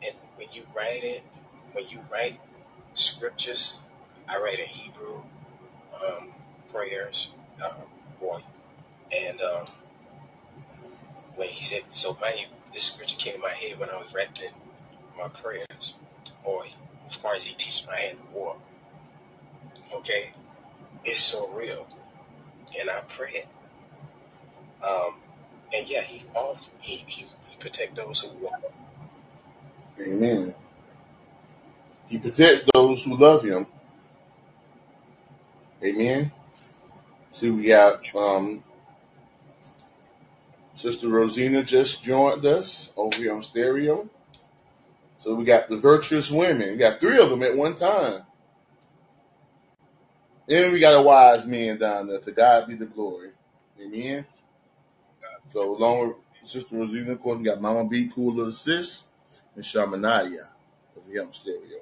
[0.05, 1.23] and when you write it,
[1.75, 2.41] when you write
[2.95, 3.77] scriptures,
[4.29, 5.23] I write in Hebrew
[5.95, 6.33] um,
[6.73, 7.29] prayers,
[7.65, 7.87] um,
[8.21, 8.43] boy,
[9.17, 9.67] and um,
[11.37, 14.51] when he said, so my this scripture came to my head when I was writing
[15.23, 15.95] my prayers.
[16.45, 16.69] Boy,
[17.09, 18.57] as far as he teaches my hand of war,
[19.95, 20.31] okay,
[21.05, 21.87] it's so real,
[22.79, 23.49] and I pray it.
[24.85, 25.15] Um,
[25.73, 28.61] and yeah, he all he, he he protect those who walk.
[30.01, 30.55] Amen.
[32.09, 33.67] He protects those who love him.
[35.85, 36.33] Amen.
[37.33, 38.65] See, we got um,
[40.75, 44.09] Sister Rosina just joined us over here on stereo.
[45.23, 46.71] So we got the virtuous women.
[46.71, 48.23] We got three of them at one time.
[50.49, 52.19] Then we got a wise man down there.
[52.19, 53.31] To God be the glory.
[53.81, 54.27] Amen.
[55.53, 59.05] So along with Sister Rosina, of course, we got Mama B, Cool Little Sis,
[59.55, 60.49] and Shamanaya
[60.97, 61.79] over here on stereo.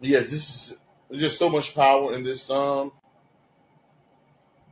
[0.00, 0.32] Yeah, this
[0.70, 0.76] is
[1.18, 2.92] just so much power in this song.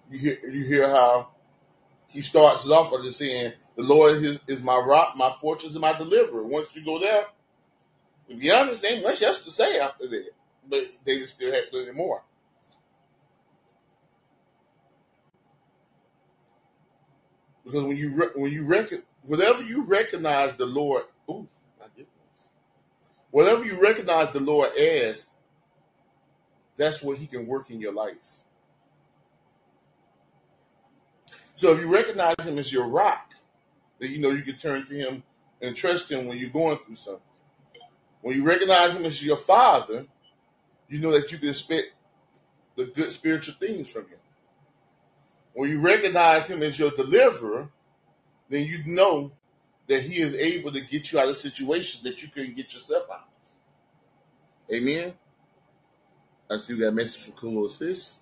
[0.09, 1.31] You hear you hear how
[2.07, 5.73] he starts it off by just saying, "The Lord is, is my rock, my fortress,
[5.73, 7.27] and my deliverer." Once you go there,
[8.29, 10.31] to be honest, ain't much else to say after that.
[10.69, 12.23] But they just still have plenty more.
[17.65, 21.49] Because when you re- when you reckon whatever you recognize the Lord, ooh,
[23.31, 25.27] whatever you recognize the Lord as,
[26.77, 28.17] that's what He can work in your life.
[31.57, 33.30] So if you recognize Him as your rock,
[34.01, 35.23] then you know you can turn to Him
[35.61, 37.23] and trust Him when you're going through something.
[38.23, 40.07] When you recognize Him as your Father,
[40.89, 41.93] you know that you can expect
[42.77, 44.19] the good spiritual things from Him.
[45.53, 47.69] When you recognize Him as your deliverer,
[48.49, 49.33] then you know
[49.87, 53.05] that He is able to get you out of situations that you couldn't get yourself
[53.11, 53.29] out.
[54.69, 54.75] of.
[54.75, 55.15] Amen.
[56.51, 58.20] I see we got a message from Kulo Sis.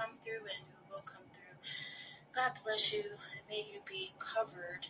[0.00, 1.60] Come through and who will come through.
[2.32, 3.20] God bless you.
[3.48, 4.88] May you be covered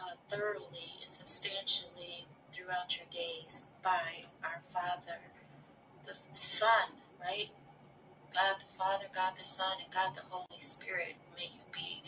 [0.00, 5.20] uh, thoroughly and substantially throughout your days by our Father,
[6.06, 7.52] the Son, right?
[8.32, 12.02] God the Father, God the Son, and God the Holy Spirit, may you be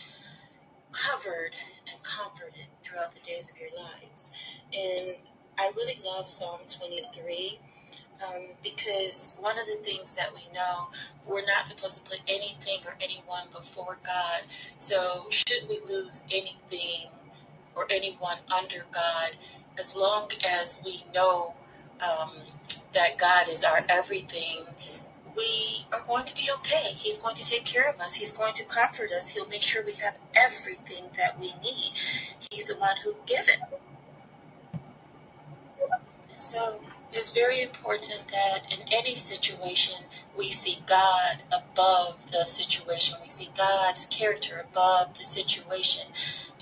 [0.92, 1.52] covered
[1.84, 4.30] and comforted throughout the days of your lives.
[4.72, 5.16] And
[5.58, 7.60] I really love Psalm 23
[8.26, 10.88] um, because one of the things that we know,
[11.26, 14.42] we're not supposed to put anything or anyone before God.
[14.78, 17.08] So, should we lose anything
[17.74, 19.30] or anyone under God,
[19.78, 21.54] as long as we know
[22.00, 22.32] um,
[22.94, 24.64] that God is our everything,
[25.36, 26.92] we are going to be okay.
[26.92, 28.14] He's going to take care of us.
[28.14, 29.28] He's going to comfort us.
[29.28, 31.92] He'll make sure we have everything that we need.
[32.50, 33.60] He's the one who gives it.
[36.36, 36.80] So
[37.12, 40.04] it's very important that in any situation
[40.36, 43.16] we see God above the situation.
[43.22, 46.08] We see God's character above the situation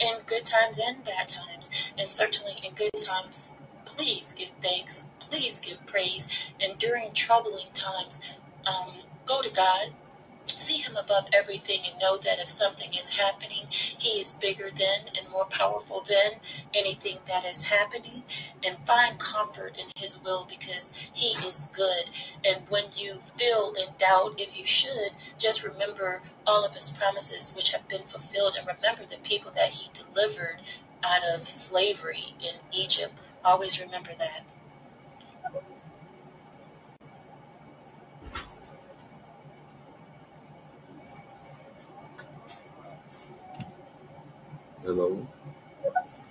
[0.01, 1.69] in good times and bad times.
[1.97, 3.51] And certainly in good times,
[3.85, 6.29] please give thanks, please give praise.
[6.61, 8.21] And during troubling times,
[8.67, 8.95] um,
[9.27, 9.93] go to God,
[10.51, 15.09] see Him above everything, and know that if something is happening, He is bigger than
[15.19, 16.41] and more powerful than
[16.75, 18.23] anything that is happening.
[18.65, 22.11] And find comfort in His will because He is good.
[22.45, 27.53] And when you feel in doubt, if you should, just remember all of His promises
[27.55, 30.59] which have been fulfilled, and remember the people that He delivered
[31.03, 33.15] out of slavery in Egypt.
[33.45, 34.45] Always remember that.
[44.89, 45.29] Hello.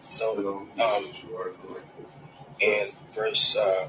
[0.09, 1.13] So, um,
[3.13, 3.87] verse uh,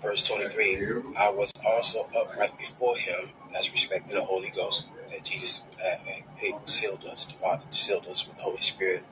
[0.00, 5.62] verse 23, I was also upright before him as respected the Holy Ghost, that Jesus
[5.84, 5.96] uh,
[6.36, 9.02] he sealed us, the Father sealed us with the Holy Spirit.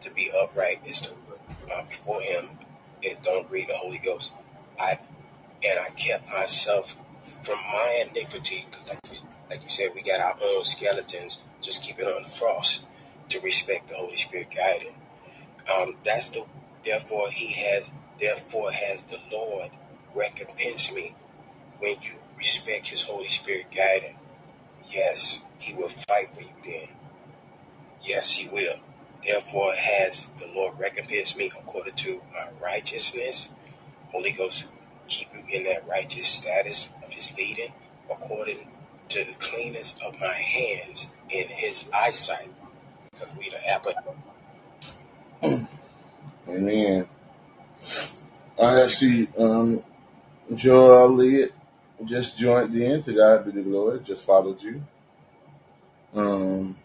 [0.00, 1.10] To be upright is to
[1.72, 2.48] uh, before him
[3.04, 4.32] and don't read the Holy Ghost.
[4.76, 4.98] I
[5.62, 6.96] and I kept myself
[7.44, 11.38] from my iniquity, like, you- like you said, we got our own skeletons.
[11.62, 12.84] Just keep it on the cross
[13.28, 14.94] to respect the Holy Spirit guiding.
[15.72, 16.44] Um, that's the
[16.84, 17.90] therefore he has
[18.20, 19.70] therefore has the Lord
[20.14, 21.14] recompensed me
[21.78, 24.16] when you respect his Holy Spirit guiding.
[24.90, 26.88] Yes, he will fight for you then.
[28.02, 28.76] Yes, he will.
[29.24, 33.50] Therefore has the Lord recompensed me according to my righteousness.
[34.10, 34.64] Holy Ghost
[35.08, 37.72] keep you in that righteous status of his leading
[38.10, 38.68] according
[39.08, 42.50] to the cleanness of my hands in his eyesight.
[43.12, 43.92] Because we the apple
[46.48, 47.08] Amen.
[48.60, 49.82] I see um,
[50.54, 51.52] Joel Elliott
[52.04, 53.02] just joined in.
[53.02, 54.00] To God be the glory.
[54.00, 54.82] Just followed you.
[56.14, 56.76] Um,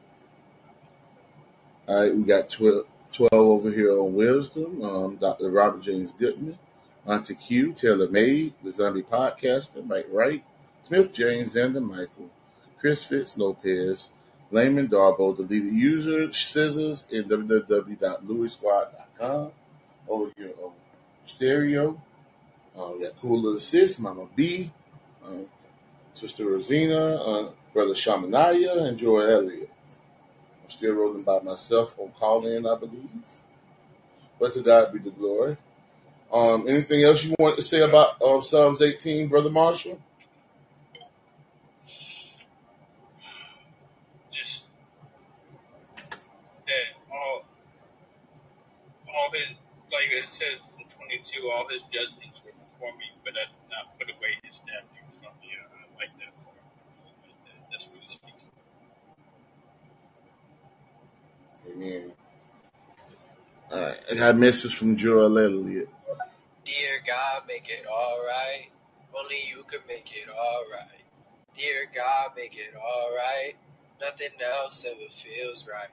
[1.88, 4.82] all right, we got 12, 12 over here on wisdom.
[4.84, 5.50] Um, Dr.
[5.50, 6.58] Robert James Goodman,
[7.06, 10.44] Auntie Q, Taylor May, the Zombie Podcaster, Mike Wright,
[10.84, 12.30] Smith James, Zander Michael,
[12.80, 14.10] Chris Fitz Lopez,
[14.52, 19.52] Layman Darbo, the leader user, Scissors, and www.louisquad.com.
[20.08, 20.72] Over here on
[21.26, 22.02] stereo.
[22.78, 24.72] Uh, we got Cool Little Sis, Mama B,
[25.26, 25.48] um,
[26.14, 29.72] Sister Rosina, uh, Brother Shamanaya, and Joy Elliott.
[30.64, 33.10] I'm still rolling by myself on call in, I believe.
[34.40, 35.58] But to God be the glory.
[36.32, 40.00] Um, anything else you want to say about um, Psalms 18, Brother Marshall?
[44.32, 44.66] Just
[46.66, 47.46] that all,
[49.08, 49.56] all his,
[49.92, 50.60] like it says
[51.36, 54.56] in 22, all his judgments were before me, but I did not put away his
[54.56, 55.52] statutes from me.
[55.56, 56.58] I I like that part.
[57.46, 58.54] That- That's what it speaks of.
[61.74, 62.14] Amen.
[63.72, 64.00] All right.
[64.12, 65.90] I got a message from Joel Elliott.
[66.66, 68.72] Dear God, make it alright.
[69.18, 71.04] Only you can make it alright.
[71.58, 73.56] Dear God, make it alright.
[74.02, 75.90] Nothing else ever feels right.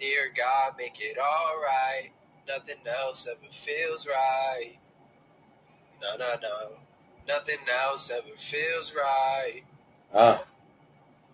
[0.00, 2.12] Dear God, make it alright.
[2.48, 4.74] Nothing else ever feels right.
[6.02, 6.68] No, no, no.
[7.28, 9.62] Nothing else ever feels right.
[10.14, 10.42] Ah.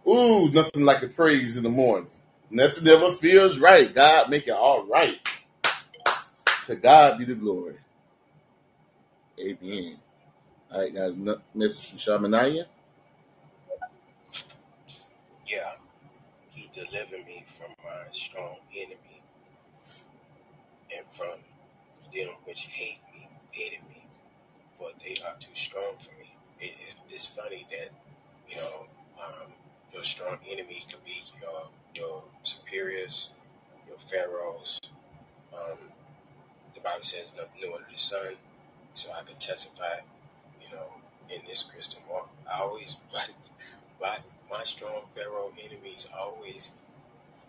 [0.06, 2.08] Ooh, nothing like a praise in the morning.
[2.50, 3.94] Nothing ever feels right.
[3.94, 5.18] God make it all right.
[6.66, 7.76] To God be the glory.
[9.40, 9.96] Amen.
[10.72, 12.66] All right, got a message from Shamanaya.
[15.46, 15.72] Yeah,
[16.50, 19.22] he delivered me from my strong enemy
[20.96, 21.38] and from
[22.12, 24.04] them which hate me, hated me,
[24.78, 26.34] but they are too strong for me.
[26.60, 26.74] It,
[27.10, 27.90] it's, funny that,
[28.48, 28.86] you know,
[29.18, 29.52] um,
[29.92, 33.28] your strong enemy could be your, your superiors,
[33.86, 34.80] your pharaohs.
[35.52, 35.78] Um,
[36.74, 38.34] the Bible says nothing new under the sun,
[38.94, 40.00] so I can testify,
[40.60, 40.86] you know,
[41.30, 42.30] in this Christian walk.
[42.50, 43.30] I always, but,
[44.00, 46.72] but my strong Pharaoh enemies always,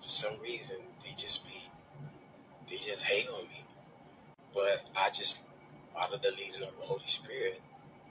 [0.01, 1.69] for some reason, they just be,
[2.69, 3.58] they just hate on me.
[4.53, 5.39] But I just
[5.93, 7.61] follow the leading of the Holy Spirit,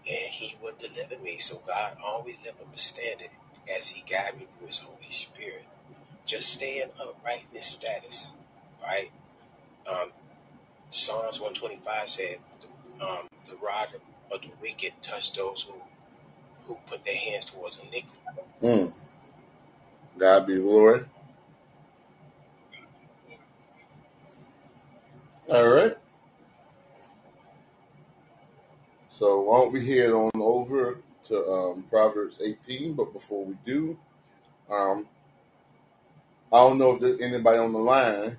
[0.06, 1.38] and He would deliver me.
[1.40, 3.30] So God always left a standard
[3.68, 5.64] as He guided me through His Holy Spirit.
[6.26, 8.32] Just staying upright in this status,
[8.82, 9.10] right?
[9.88, 10.12] Um,
[10.90, 12.38] Psalms 125 said,
[13.00, 13.88] um, the rod
[14.32, 15.74] of the wicked touch those who,
[16.66, 18.12] who put their hands towards iniquity.
[18.62, 18.92] Mm.
[20.18, 21.08] God be the Lord.
[25.48, 25.94] All right.
[29.18, 32.94] So why don't we head on over to um, Proverbs 18?
[32.94, 33.98] But before we do,
[34.70, 35.08] um,
[36.52, 38.36] I don't know if anybody on the line,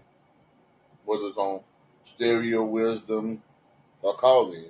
[1.03, 1.59] whether it's on
[2.15, 3.43] stereo, wisdom,
[4.01, 4.69] or call in,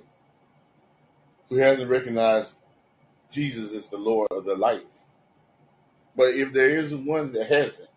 [1.48, 2.54] who hasn't recognized
[3.30, 4.82] Jesus as the Lord of their life.
[6.16, 7.88] But if there is one that hasn't,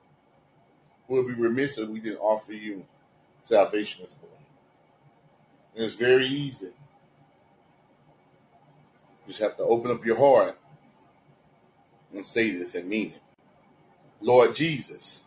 [1.07, 2.85] we'll be remiss if we didn't offer you
[3.43, 4.37] salvation as well.
[5.75, 6.73] And it's very easy.
[9.25, 10.57] You just have to open up your heart
[12.13, 13.21] and say this and mean it.
[14.21, 15.23] Lord Jesus,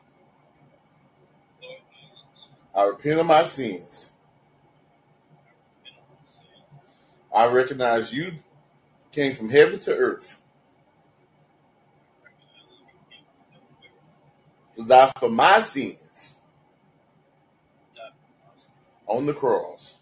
[1.63, 4.13] Lord Jesus, I repent of my sins.
[7.35, 8.33] I recognize you
[9.13, 10.41] came from heaven to earth
[14.77, 16.37] to die for my sins
[19.07, 19.96] on the cross.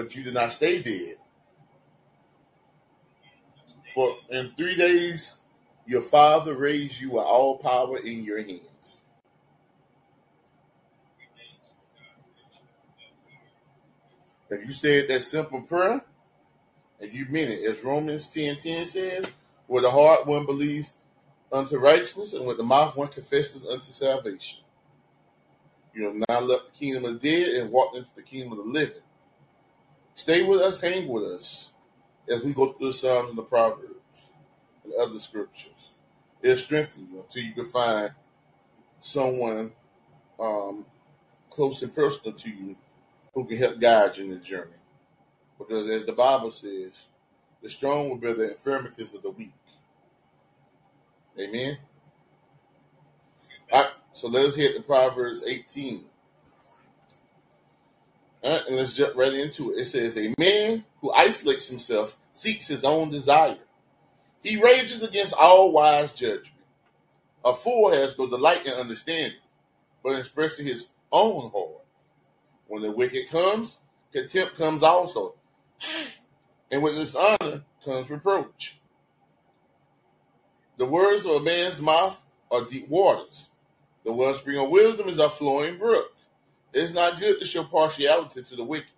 [0.00, 1.16] But you did not stay dead.
[3.94, 5.36] For in three days,
[5.86, 9.02] your Father raised you with all power in your hands.
[14.48, 16.02] If you said that simple prayer,
[16.98, 19.26] and you meant it, as Romans 10 10 says,
[19.68, 20.94] with the heart one believes
[21.52, 24.60] unto righteousness, and with the mouth one confesses unto salvation.
[25.92, 28.64] You have now left the kingdom of the dead and walked into the kingdom of
[28.64, 29.02] the living.
[30.20, 31.72] Stay with us, hang with us,
[32.28, 33.94] as we go through the Psalms and the Proverbs
[34.84, 35.92] and other scriptures.
[36.42, 38.10] It'll strengthen you until you can find
[39.00, 39.72] someone
[40.38, 40.84] um,
[41.48, 42.76] close and personal to you
[43.32, 44.76] who can help guide you in the journey.
[45.58, 46.92] Because as the Bible says,
[47.62, 49.54] the strong will bear the infirmities of the weak.
[51.40, 51.78] Amen.
[53.72, 56.04] All right, so let us hit the Proverbs 18.
[58.42, 59.80] Right, and let's jump right into it.
[59.80, 63.58] It says, A man who isolates himself seeks his own desire.
[64.42, 66.46] He rages against all wise judgment.
[67.44, 69.38] A fool has no delight in understanding,
[70.02, 71.84] but in expressing his own heart.
[72.68, 73.78] When the wicked comes,
[74.12, 75.34] contempt comes also.
[76.70, 78.78] And with dishonor comes reproach.
[80.78, 83.48] The words of a man's mouth are deep waters.
[84.04, 86.14] The wellspring of wisdom is a flowing brook.
[86.72, 88.88] It is not good to show partiality to the wicked,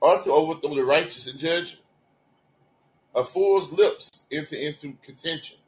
[0.00, 1.84] or to overthrow the righteous in judgment.
[3.14, 5.58] A fool's lips enter into contention,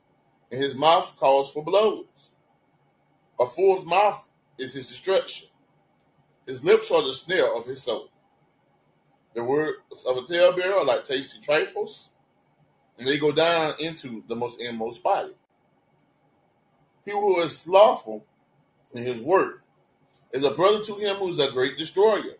[0.52, 2.30] and his mouth calls for blows.
[3.40, 4.24] A fool's mouth
[4.58, 5.48] is his destruction.
[6.46, 8.08] His lips are the snare of his soul.
[9.34, 12.10] The words of a talebearer are like tasty trifles,
[12.98, 15.32] and they go down into the most inmost body.
[17.04, 18.24] He who is slothful
[18.92, 19.62] in his word
[20.32, 22.36] is a brother to him who is a great destroyer.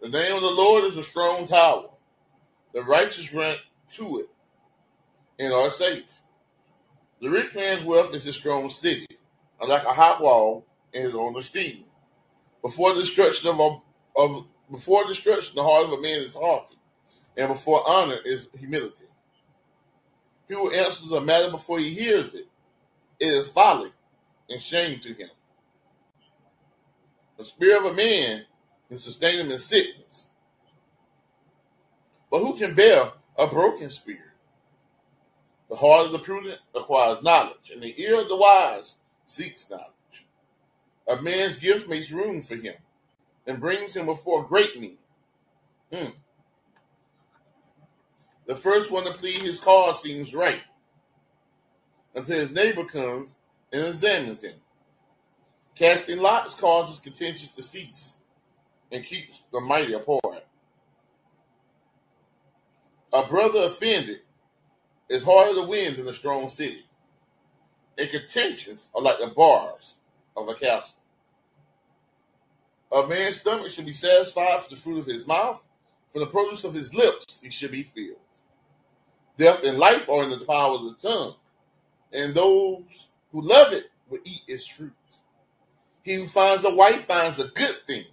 [0.00, 1.88] The name of the Lord is a strong tower.
[2.72, 3.56] The righteous run
[3.94, 4.28] to it
[5.38, 6.04] and are safe.
[7.20, 9.06] The rich man's wealth is a strong city,
[9.60, 11.84] and like a hot wall in his own esteem.
[12.62, 13.78] Before destruction of, a,
[14.20, 16.76] of before destruction, the heart of a man is haughty,
[17.36, 19.04] and before honor is humility.
[20.48, 22.46] He who answers a matter before he hears it,
[23.18, 23.92] it is folly
[24.48, 25.30] and shame to him.
[27.38, 28.44] The spirit of a man
[28.88, 30.26] can sustain him in sickness,
[32.30, 34.20] but who can bear a broken spirit?
[35.68, 39.86] The heart of the prudent acquires knowledge, and the ear of the wise seeks knowledge.
[41.08, 42.74] A man's gift makes room for him
[43.46, 44.98] and brings him before great men.
[45.92, 46.10] Hmm.
[48.46, 50.60] The first one to plead his cause seems right
[52.14, 53.28] until his neighbor comes
[53.72, 54.54] and examines him.
[55.76, 58.14] Casting lots causes contentious to cease
[58.90, 60.44] and keeps the mighty apart.
[63.12, 64.20] A brother offended
[65.08, 66.84] is harder to win than a strong city,
[67.98, 69.94] and contentions are like the bars
[70.36, 70.96] of a castle.
[72.90, 75.62] A man's stomach should be satisfied for the fruit of his mouth,
[76.12, 78.16] for the produce of his lips he should be filled.
[79.36, 81.34] Death and life are in the power of the tongue,
[82.12, 84.92] and those who love it will eat its fruit.
[86.06, 88.04] He who finds a wife finds a good thing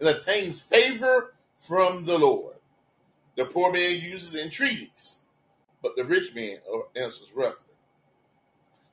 [0.00, 2.54] and attains favor from the Lord.
[3.36, 5.18] The poor man uses entreaties,
[5.82, 6.56] but the rich man
[6.96, 7.74] answers roughly.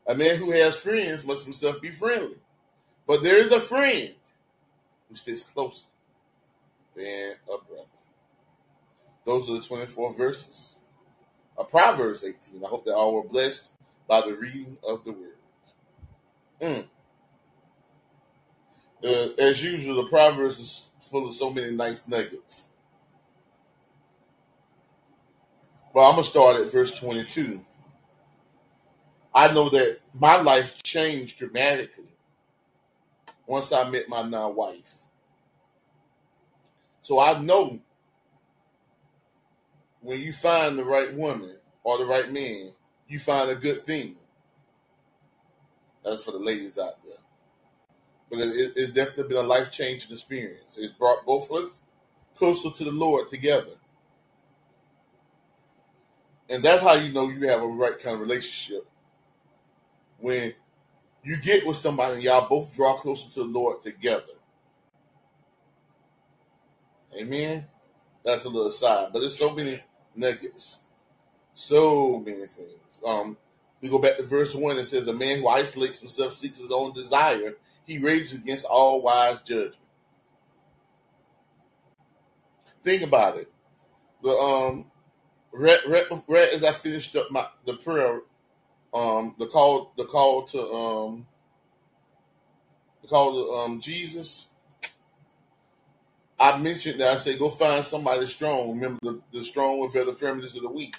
[0.06, 2.36] A man who has friends must himself be friendly,
[3.08, 4.16] but there is a friend
[5.08, 5.86] who sticks closer
[6.94, 7.86] than a brother.
[9.26, 10.76] Those are the 24 verses
[11.58, 12.66] of Proverbs 18.
[12.66, 13.70] I hope that all were blessed
[14.10, 15.38] by the reading of the word.
[16.62, 16.88] Mm.
[19.04, 22.68] Uh, as usual, the Proverbs is full of so many nice nuggets.
[25.94, 27.66] But I'm going to start at verse 22.
[29.34, 32.06] I know that my life changed dramatically
[33.48, 34.96] once I met my now wife.
[37.02, 37.80] So I know
[40.02, 42.74] when you find the right woman or the right man,
[43.08, 44.16] you find a good thing.
[46.04, 47.01] That's for the ladies out there.
[48.32, 50.78] Because it, it's definitely been a life changing experience.
[50.78, 51.82] It brought both of us
[52.38, 53.74] closer to the Lord together.
[56.50, 58.88] And that's how you know you have a right kind of relationship.
[60.20, 60.54] When
[61.24, 64.34] you get with somebody and y'all both draw closer to the Lord together.
[67.16, 67.66] Amen.
[68.24, 69.84] That's a little side, but there's so many
[70.16, 70.80] nuggets,
[71.54, 73.02] so many things.
[73.06, 73.36] Um,
[73.82, 74.78] we go back to verse one.
[74.78, 77.56] It says, "A man who isolates himself seeks his own desire.
[77.86, 79.76] He rages against all wise judgment."
[82.84, 83.52] Think about it.
[84.24, 84.86] The um,
[85.52, 88.22] right, right, right as I finished up my the prayer,
[88.94, 91.28] um, the call, the call to um,
[93.02, 94.48] the call to um Jesus
[96.42, 98.72] I mentioned that I said go find somebody strong.
[98.72, 100.96] Remember, the, the strong will bear the firmness of the weak.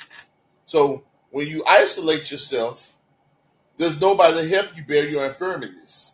[0.66, 2.96] So when you isolate yourself,
[3.76, 6.11] there's nobody to help you bear your infirmities.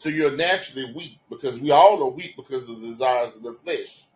[0.00, 3.52] So you're naturally weak because we all are weak because of the desires of the
[3.52, 4.06] flesh,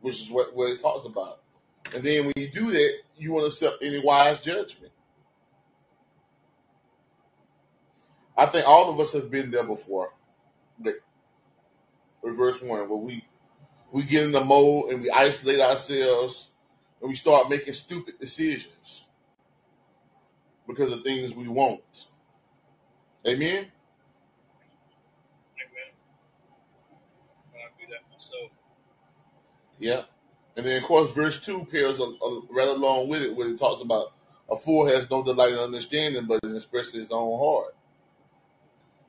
[0.00, 1.38] which is what, what it talks about.
[1.94, 4.92] And then when you do that, you won't accept any wise judgment.
[8.36, 10.14] I think all of us have been there before
[10.80, 10.96] with
[12.36, 13.24] verse one, where we
[13.92, 16.50] we get in the mold and we isolate ourselves
[17.00, 19.06] and we start making stupid decisions
[20.66, 22.08] because of things we want.
[23.24, 23.66] Amen.
[29.80, 30.02] Yeah.
[30.56, 33.58] And then, of course, verse 2 pairs a, a, right along with it, where it
[33.58, 34.12] talks about
[34.48, 37.74] a fool has no delight in understanding, but in expressing his own heart.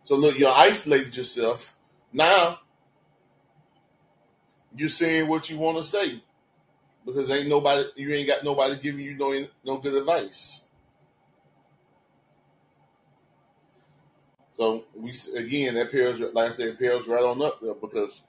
[0.06, 1.76] So, look, you isolated yourself.
[2.14, 2.60] Now,
[4.76, 6.22] you're saying what you want to say
[7.06, 10.66] because ain't nobody you ain't got nobody giving you no no good advice.
[14.58, 18.22] So we again that pairs like I said pairs right on up there because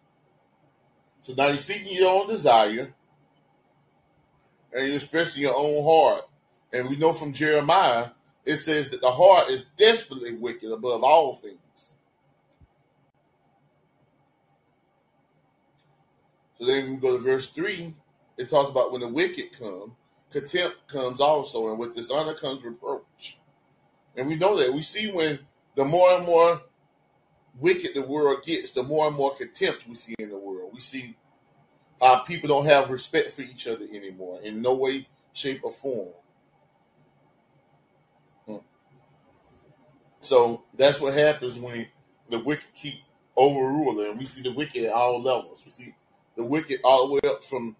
[1.22, 2.92] so now you're seeking your own desire
[4.72, 6.28] and you're expressing your own heart.
[6.72, 8.08] And we know from Jeremiah
[8.44, 11.58] it says that the heart is desperately wicked above all things.
[16.58, 17.94] So then we go to verse 3,
[18.38, 19.96] it talks about when the wicked come,
[20.30, 23.38] contempt comes also, and with dishonor comes reproach.
[24.16, 24.72] And we know that.
[24.72, 25.40] We see when
[25.74, 26.62] the more and more
[27.58, 30.51] wicked the world gets, the more and more contempt we see in the world.
[30.72, 31.16] We see
[32.26, 36.08] people don't have respect for each other anymore in no way, shape, or form.
[38.46, 38.56] Hmm.
[40.20, 41.86] So that's what happens when
[42.30, 42.94] the wicked keep
[43.36, 44.18] overruling.
[44.18, 45.62] We see the wicked at all levels.
[45.64, 45.94] We see
[46.36, 47.76] the wicked all the way up from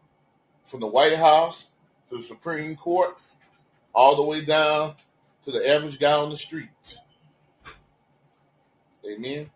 [0.64, 1.70] from the White House
[2.10, 3.16] to the Supreme Court,
[3.94, 4.94] all the way down
[5.44, 6.68] to the average guy on the street.
[9.04, 9.50] Amen.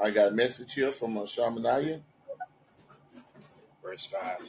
[0.00, 2.00] I got a message here from uh, Shamanaya.
[3.90, 4.46] Verse 5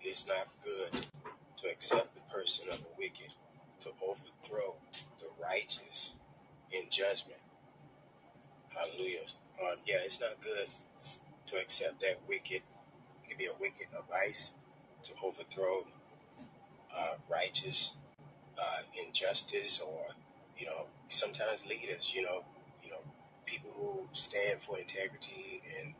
[0.00, 0.92] It's not good
[1.60, 3.34] to accept the person of the wicked,
[3.82, 4.76] to overthrow
[5.20, 6.14] the righteous
[6.72, 7.40] in judgment.
[8.70, 9.28] Hallelujah.
[9.60, 10.68] Uh, yeah, it's not good
[11.48, 12.62] to accept that wicked
[13.24, 14.52] It can be a wicked advice
[15.04, 15.84] to overthrow
[16.96, 17.92] uh, righteous
[18.56, 20.14] uh, injustice or
[20.58, 22.42] you know sometimes leaders you know
[22.82, 23.00] you know
[23.44, 25.94] people who stand for integrity and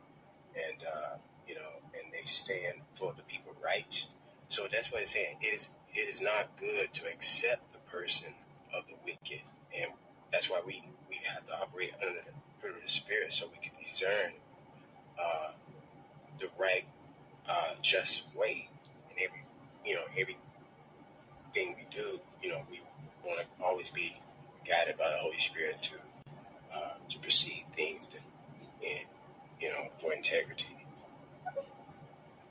[0.55, 1.15] and uh,
[1.47, 1.79] you know
[2.19, 4.09] they stand for the people rights
[4.49, 8.33] so that's what it's saying it is it is not good to accept the person
[8.75, 9.41] of the wicked
[9.73, 9.91] and
[10.31, 14.31] that's why we we have to operate under the the spirit so we can discern
[15.19, 15.51] uh,
[16.39, 16.85] the right
[17.47, 18.69] uh, just way
[19.09, 19.43] and every,
[19.85, 20.39] you know, everything
[21.55, 22.19] we do.
[22.41, 22.81] You know, we
[23.25, 24.17] want to always be
[24.67, 25.95] guided by the Holy Spirit to
[26.75, 28.21] uh, to perceive things that,
[28.85, 29.05] in,
[29.59, 30.78] you know, for integrity.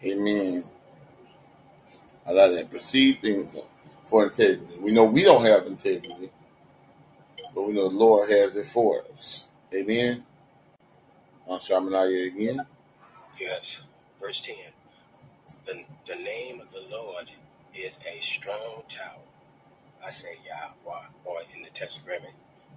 [0.05, 0.65] Amen.
[2.27, 2.71] Like that.
[2.71, 3.51] Perceive things
[4.09, 4.79] for integrity.
[4.81, 6.31] We know we don't have integrity,
[7.55, 9.47] but we know the Lord has it for us.
[9.75, 10.25] Amen.
[11.47, 12.67] On Shamanaya again.
[13.41, 13.79] Yes.
[14.21, 14.57] Verse 10.
[15.67, 17.31] The, the name of the Lord
[17.75, 19.21] is a strong tower.
[20.05, 22.25] I say Yahweh, or in the Testament,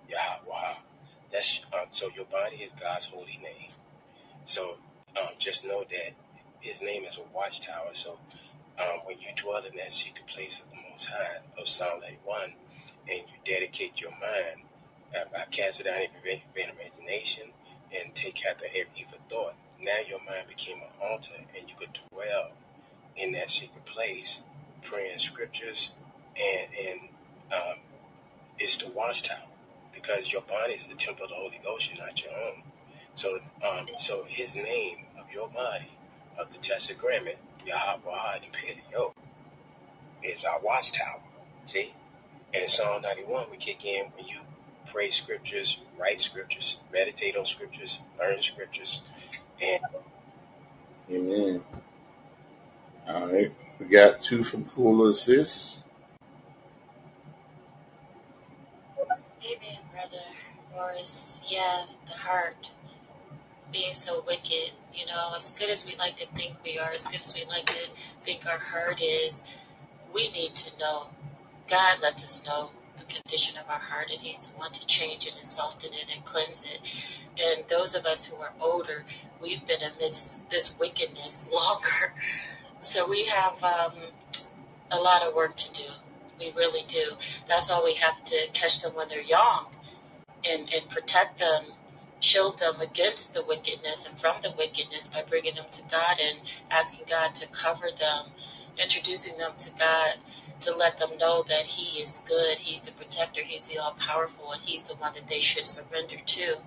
[0.09, 0.75] Yahweh.
[1.31, 3.71] That's um, so your body is God's holy name.
[4.45, 4.75] So
[5.19, 6.13] um, just know that
[6.61, 7.89] His name is a watchtower.
[7.93, 8.17] So
[8.79, 12.53] um, when you dwell in that secret place of the Most High of Psalm 91,
[13.09, 14.65] and you dedicate your mind
[15.13, 17.49] uh, by casting down every vain imagination
[17.91, 21.97] and take captive every evil thought, now your mind became an altar, and you could
[22.11, 22.51] dwell
[23.17, 24.41] in that secret place,
[24.83, 25.91] praying scriptures,
[26.37, 26.99] and and
[27.51, 27.79] um,
[28.59, 29.49] it's the watchtower
[29.93, 32.63] because your body is the temple of the Holy Ghost, you're not your own.
[33.15, 35.91] So, um, so His name of your body
[36.41, 37.35] of the Testagrament,
[37.65, 39.13] Yahweh and Paleo,
[40.23, 41.21] is our watchtower.
[41.65, 41.93] See,
[42.53, 44.39] and Psalm 91 we kick in when you
[44.91, 49.01] pray scriptures, write scriptures, meditate on scriptures, learn scriptures,
[49.61, 49.81] and
[51.09, 51.63] Amen.
[53.07, 53.53] All right.
[53.79, 55.81] We got two from Cool Assist.
[59.43, 60.23] Amen, brother
[60.73, 61.41] Morris.
[61.49, 62.55] Yeah, the heart
[63.71, 64.71] being so wicked.
[64.93, 67.45] You know, as good as we like to think we are, as good as we
[67.45, 67.89] like to
[68.23, 69.43] think our heart is,
[70.13, 71.07] we need to know.
[71.69, 75.25] God lets us know the condition of our heart, and He's the one to change
[75.25, 76.81] it and soften it and cleanse it.
[77.39, 79.05] And those of us who are older,
[79.41, 82.13] we've been amidst this wickedness longer.
[82.81, 83.93] So we have um,
[84.91, 85.89] a lot of work to do.
[86.39, 87.13] We really do.
[87.47, 89.67] That's why we have to catch them when they're young
[90.49, 91.65] and, and protect them,
[92.21, 96.39] shield them against the wickedness and from the wickedness by bringing them to God and
[96.69, 98.27] asking God to cover them,
[98.81, 100.15] introducing them to God
[100.61, 104.51] to let them know that He is good, He's the protector, He's the all powerful,
[104.51, 106.57] and He's the one that they should surrender to.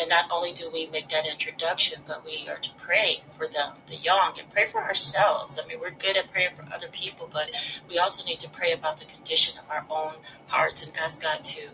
[0.00, 3.72] And not only do we make that introduction, but we are to pray for them,
[3.88, 5.58] the young, and pray for ourselves.
[5.62, 7.50] I mean, we're good at praying for other people, but
[7.88, 10.14] we also need to pray about the condition of our own
[10.46, 11.68] hearts and ask God to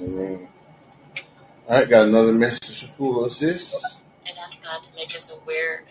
[0.00, 0.48] Amen.
[1.68, 1.88] All right.
[1.88, 3.76] Got another message from Cool Assist.
[4.26, 5.84] and ask God to make us aware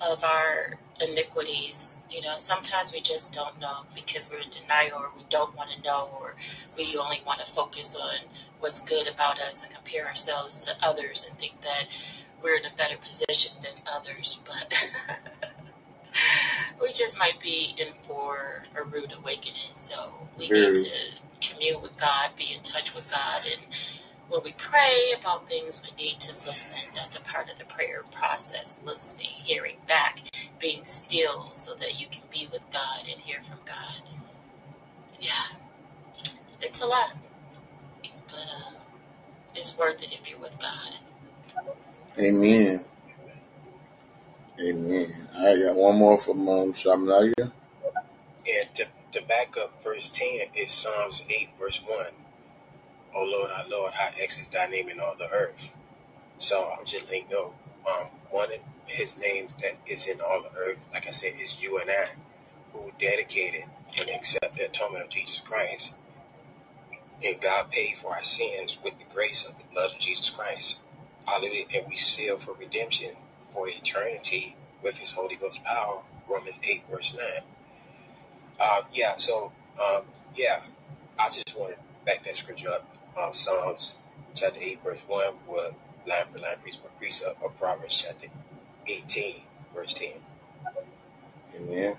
[0.00, 1.96] of our iniquities.
[2.10, 5.70] You know, sometimes we just don't know because we're in denial or we don't want
[5.70, 6.34] to know or
[6.76, 8.18] we only want to focus on
[8.60, 11.86] what's good about us and compare ourselves to others and think that
[12.42, 14.38] we're in a better position than others.
[14.46, 14.72] But
[16.80, 19.74] we just might be in for a rude awakening.
[19.74, 20.72] So we Very.
[20.72, 23.60] need to commune with God, be in touch with God, and
[24.28, 26.78] when we pray about things, we need to listen.
[26.94, 30.20] That's a part of the prayer process listening, hearing back,
[30.60, 34.02] being still so that you can be with God and hear from God.
[35.18, 35.56] Yeah,
[36.60, 37.12] it's a lot,
[38.02, 38.72] but uh,
[39.54, 40.94] it's worth it if you're with God.
[42.18, 42.84] Amen.
[44.60, 45.28] Amen.
[45.36, 47.34] I Got one more from um, Shamanaya.
[48.30, 52.06] And to, to back up verse 10 is Psalms 8, verse 1.
[53.14, 55.70] Oh Lord, our Lord, how excellent thy name in all the earth.
[56.38, 57.54] So I'm just let you know,
[57.88, 61.58] um, one of his names that is in all the earth, like I said, is
[61.60, 62.10] you and I,
[62.72, 63.64] who dedicated
[63.98, 65.94] and accept the atonement of Jesus Christ.
[67.24, 70.78] And God paid for our sins with the grace of the blood of Jesus Christ.
[71.26, 71.66] Hallelujah.
[71.74, 73.12] And we seal for redemption
[73.58, 74.54] for eternity
[74.84, 76.00] with his Holy Ghost power.
[76.28, 77.26] Romans 8, verse 9.
[78.60, 79.50] Uh, yeah, so,
[79.82, 80.02] um,
[80.36, 80.60] yeah,
[81.18, 82.88] I just want to back that scripture up.
[83.20, 83.96] Um, Psalms
[84.34, 85.70] chapter 8, verse 1, were
[86.06, 88.28] line for line, precept for precept, of Proverbs chapter
[88.86, 89.36] 18,
[89.74, 90.08] verse 10.
[91.56, 91.96] Amen.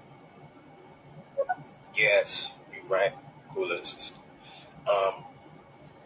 [1.93, 3.11] Yes, you're right.
[3.53, 3.71] Cool.
[3.73, 5.23] Um,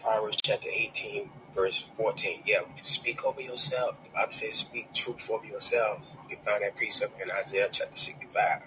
[0.02, 2.44] Proverbs chapter 18, verse 14.
[2.46, 3.96] Yeah, speak over yourself.
[4.04, 6.16] The Bible says speak truth over yourselves.
[6.24, 8.62] You can find that precept in Isaiah chapter 65.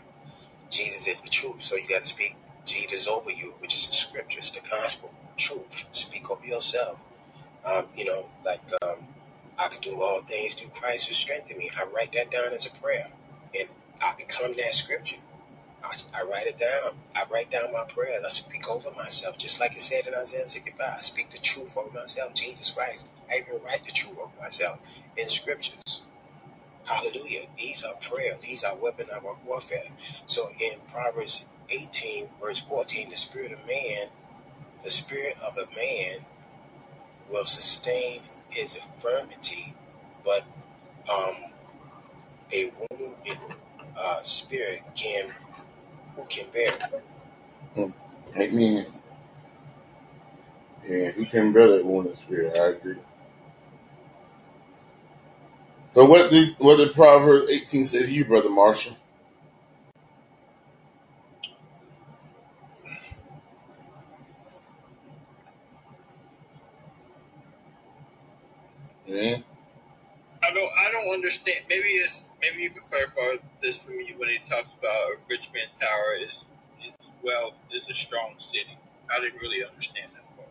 [0.71, 3.95] Jesus is the truth, so you got to speak Jesus over you, which is the
[3.95, 5.85] scriptures, the gospel, truth.
[5.93, 6.99] Speak over yourself.
[7.65, 9.07] Um, you know, like um,
[9.59, 11.71] I can do all things through Christ who strengthened me.
[11.79, 13.09] I write that down as a prayer,
[13.59, 13.69] and
[14.03, 15.17] I become that scripture.
[15.87, 16.97] I, I write it down.
[17.15, 18.25] I write down my prayers.
[18.25, 20.97] I speak over myself, just like it said in Isaiah 65.
[20.99, 23.09] I speak the truth over myself, Jesus Christ.
[23.31, 24.81] I even write the truth over myself
[25.17, 26.03] in scriptures.
[26.85, 27.47] Hallelujah.
[27.57, 28.43] These are prayers.
[28.43, 29.85] These are weapons of our warfare.
[30.27, 34.09] So in Proverbs 18, verse 14, the spirit of man,
[34.85, 36.27] the spirit of a man
[37.31, 39.75] will sustain his infirmity,
[40.25, 40.45] but
[41.11, 41.37] um,
[42.53, 43.39] a wounded
[43.99, 45.33] uh, spirit can
[46.17, 46.73] who can bear.
[47.75, 47.91] Hmm.
[48.41, 48.87] Amen.
[50.89, 52.57] Yeah, who can bear that wounded spirit?
[52.57, 52.97] I agree.
[55.95, 58.97] So what did what did Proverbs eighteen say to you, brother Marshall?
[69.07, 69.39] Yeah.
[70.43, 71.59] I don't I don't understand.
[71.69, 75.51] Maybe it's maybe you could clarify this for me when he talks about a rich
[75.55, 76.45] man tower is
[76.85, 78.79] is wealth is a strong city.
[79.11, 80.49] I didn't really understand that part.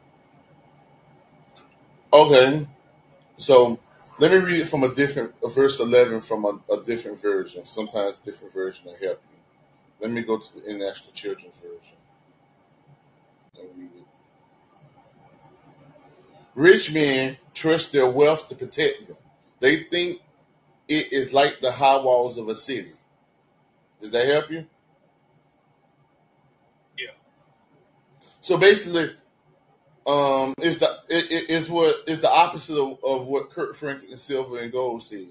[2.13, 2.67] Okay.
[3.37, 3.79] So
[4.19, 7.65] let me read it from a different verse eleven from a, a different version.
[7.65, 9.39] Sometimes different version will help you.
[10.01, 11.97] Let me go to the International Children's Version.
[16.53, 19.17] Rich men trust their wealth to protect them.
[19.59, 20.21] They think
[20.87, 22.93] it is like the high walls of a city.
[24.01, 24.65] Does that help you?
[26.97, 27.11] Yeah.
[28.41, 29.11] So basically,
[30.07, 34.17] um, it's the it, it- it's what is the opposite of, of what Kirk Franklin
[34.17, 35.27] Silver and Gold said.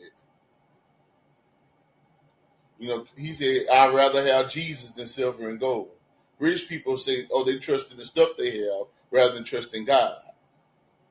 [2.78, 5.90] You know, he said, "I'd rather have Jesus than silver and gold."
[6.38, 10.16] Rich people say, "Oh, they trust in the stuff they have rather than trusting God."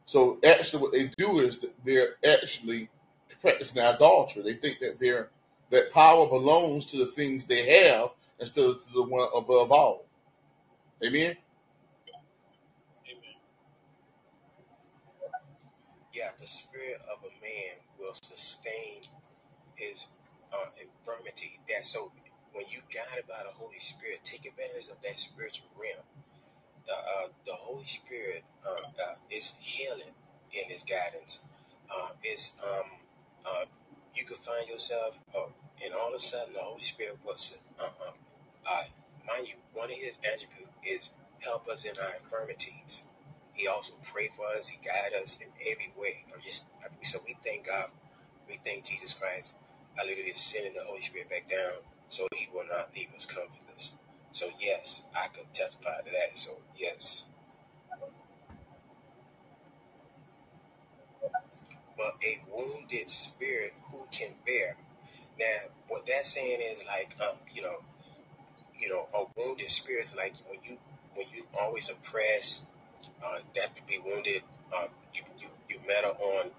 [0.06, 2.90] So actually, what they do is that they're actually
[3.44, 4.44] practicing idolatry.
[4.44, 5.30] They think that their
[5.72, 10.06] that power belongs to the things they have instead of to the one above all.
[11.06, 11.38] Amen.
[13.06, 13.38] Amen.
[16.14, 19.04] Yeah, the spirit of a man will sustain
[19.76, 20.08] his
[20.54, 21.60] uh, infirmity.
[21.70, 22.12] That so
[22.54, 26.06] when you guided by the Holy Spirit, take advantage of that spiritual realm.
[26.88, 30.16] The uh, the Holy Spirit uh, uh, is healing
[30.54, 31.40] in His guidance.
[31.92, 33.03] Uh, it's um
[33.46, 33.66] uh,
[34.16, 35.50] you could find yourself, uh,
[35.84, 38.14] and all of a sudden the Holy Spirit was uh, uh,
[38.66, 38.84] uh,
[39.28, 43.04] mind you, one of His attributes is help us in our infirmities.
[43.54, 44.68] He also pray for us.
[44.70, 46.26] He guide us in every way.
[46.32, 46.66] Or just
[47.04, 47.92] so we thank God.
[48.48, 49.56] We thank Jesus Christ.
[49.96, 53.94] I Hallelujah, sending the Holy Spirit back down so He will not leave us comfortless.
[54.32, 56.38] So yes, I could testify to that.
[56.40, 57.24] So yes,
[61.98, 64.76] but a wounded spirit who can bear.
[65.40, 67.78] Now, what that's saying is like, um, you know,
[68.80, 70.78] you know, a wounded spirit is like when you
[71.16, 72.66] when you always oppress,
[73.24, 74.44] uh, that could be wounded.
[74.76, 76.52] Uh, you, you you met on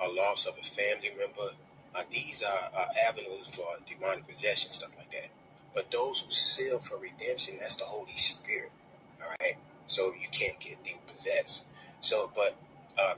[0.00, 1.54] a loss of a family member.
[1.94, 5.30] Uh, these are uh, avenues for demonic possession, stuff like that.
[5.74, 8.70] But those who seal for redemption, that's the Holy Spirit.
[9.20, 9.56] All right.
[9.86, 11.64] So you can't get demon possessed.
[12.00, 12.56] So, but
[12.98, 13.14] uh,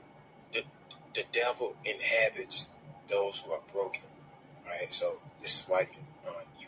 [0.53, 0.63] the
[1.15, 2.67] the devil inhabits
[3.09, 4.01] those who are broken.
[4.65, 4.91] Right.
[4.91, 6.67] So this is why you uh, you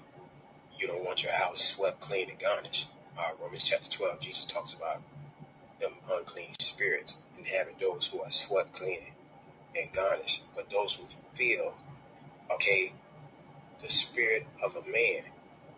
[0.79, 2.87] you don't want your house swept clean and garnished.
[3.17, 5.01] Uh, Romans chapter twelve, Jesus talks about
[5.79, 8.99] them unclean spirits inhabit those who are swept clean
[9.75, 10.43] and garnished.
[10.55, 11.03] But those who
[11.35, 11.73] feel,
[12.51, 12.93] okay,
[13.81, 15.23] the spirit of a man,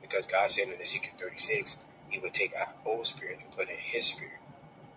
[0.02, 1.78] because God said in Ezekiel 36,
[2.10, 4.40] He would take our old spirit and put in His spirit,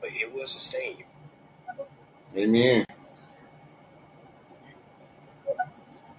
[0.00, 1.04] but it will sustain you.
[2.36, 2.84] Amen.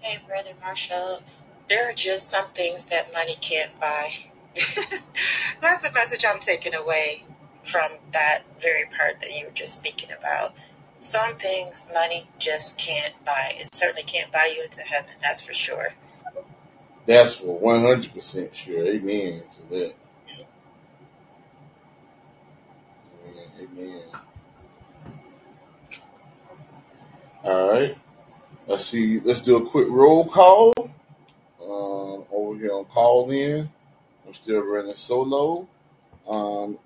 [0.04, 1.24] Hey, Brother Marshall,
[1.70, 4.14] there are just some things that money can't buy.
[5.62, 7.24] That's the message I'm taking away
[7.64, 10.56] from that very part that you were just speaking about.
[11.00, 13.56] Some things money just can't buy.
[13.58, 15.92] It certainly can't buy you into heaven, that's for sure.
[17.08, 18.86] That's for one hundred percent sure.
[18.86, 19.96] Amen to that.
[23.26, 23.48] Amen.
[23.62, 24.02] Amen.
[27.46, 27.98] All right.
[28.66, 29.20] Let's see.
[29.20, 30.74] Let's do a quick roll call.
[31.62, 33.70] Um, over here on Callin.
[34.26, 35.68] I'm still running solo.
[36.28, 36.80] Um,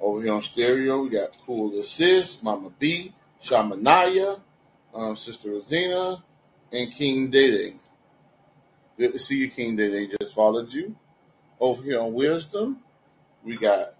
[0.00, 4.40] over here on stereo, we got Cool Assist, Mama B, Shamanaya,
[4.94, 6.22] um, Sister Rosina,
[6.72, 7.74] and King Dede.
[8.96, 10.14] Good to see you, King Dede.
[10.20, 10.94] Just followed you.
[11.58, 12.80] Over here on Wisdom,
[13.44, 13.94] we got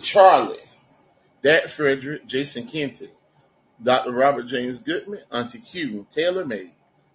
[0.00, 0.56] Charlie,
[1.42, 3.10] Dad Frederick, Jason Kenton,
[3.82, 4.12] Dr.
[4.12, 6.72] Robert James Goodman, Auntie Q, Taylor May,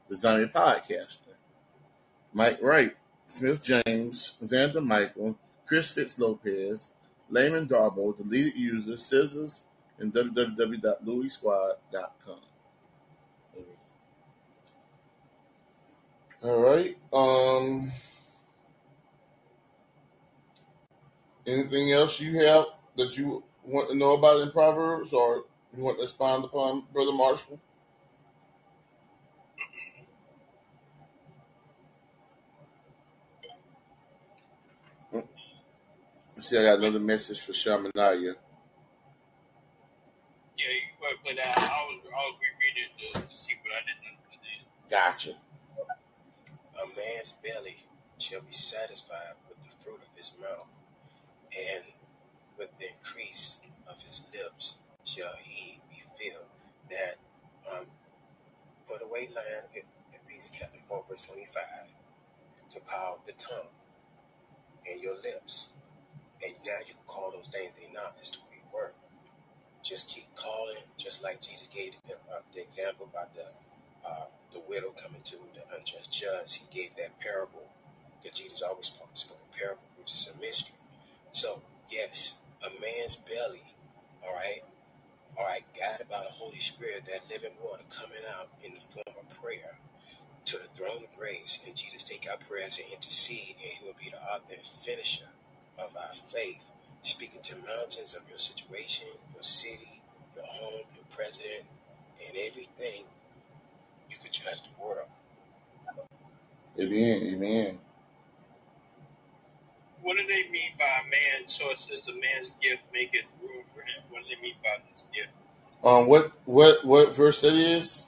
[0.09, 1.36] the Zombie Podcaster,
[2.34, 2.95] Mike Wright,
[3.28, 6.91] Smith James, Xander Michael, Chris Fitz Lopez,
[7.30, 9.64] Layman Darbo, deleted user, Scissors,
[9.99, 12.39] and www.louisquad.com.
[16.43, 16.97] All right.
[17.14, 17.91] Um.
[21.45, 22.66] Anything else you have
[22.97, 25.45] that you want to know about in Proverbs, or
[25.76, 27.59] you want to expound upon, Brother Marshall?
[35.13, 36.41] Mm-hmm.
[36.41, 38.36] See, I got another message for Shamanaya.
[40.57, 41.57] Yeah, you go ahead and play that.
[41.57, 44.61] I was, I was rereading it to, to see what I didn't understand.
[44.89, 45.34] Gotcha.
[46.78, 47.78] A man's belly
[48.19, 50.67] shall be satisfied with the fruit of his mouth,
[51.49, 51.84] and
[52.57, 53.55] with the increase
[53.88, 54.76] of his lips
[55.14, 56.49] shall he be filled.
[56.89, 57.22] That
[57.70, 57.86] um,
[58.89, 61.64] put away land, in Ephesians chapter 4, verse 25,
[62.74, 63.70] to power the tongue
[64.89, 65.70] and your lips.
[66.43, 68.93] And now you can call those things they not as to be word.
[69.84, 73.47] Just keep calling, just like Jesus gave the, uh, the example about the
[74.05, 76.59] uh, the widow coming to the unjust judge.
[76.59, 77.68] He gave that parable
[78.22, 80.76] because Jesus always spoke, spoke a parable, which is a mystery.
[81.34, 81.61] So
[81.91, 83.64] yes, a man's belly,
[84.24, 84.64] all right,
[85.38, 89.17] all right, guided about the Holy Spirit, that living water coming out in the form
[89.17, 89.79] of prayer
[90.45, 93.97] to the throne of grace, and Jesus take our prayers and intercede, and He will
[93.99, 95.31] be the author and finisher
[95.79, 96.61] of our faith,
[97.03, 100.01] speaking to mountains of your situation, your city,
[100.36, 101.65] your home, your president,
[102.27, 103.05] and everything.
[104.09, 105.09] You could judge the world.
[106.79, 107.23] Amen.
[107.36, 107.79] Amen.
[110.04, 111.47] What do they mean by a man?
[111.47, 114.04] So it says the man's gift maketh room for him.
[114.10, 115.32] What do they mean by this gift?
[115.84, 116.08] Um.
[116.08, 118.08] What what what verse that is?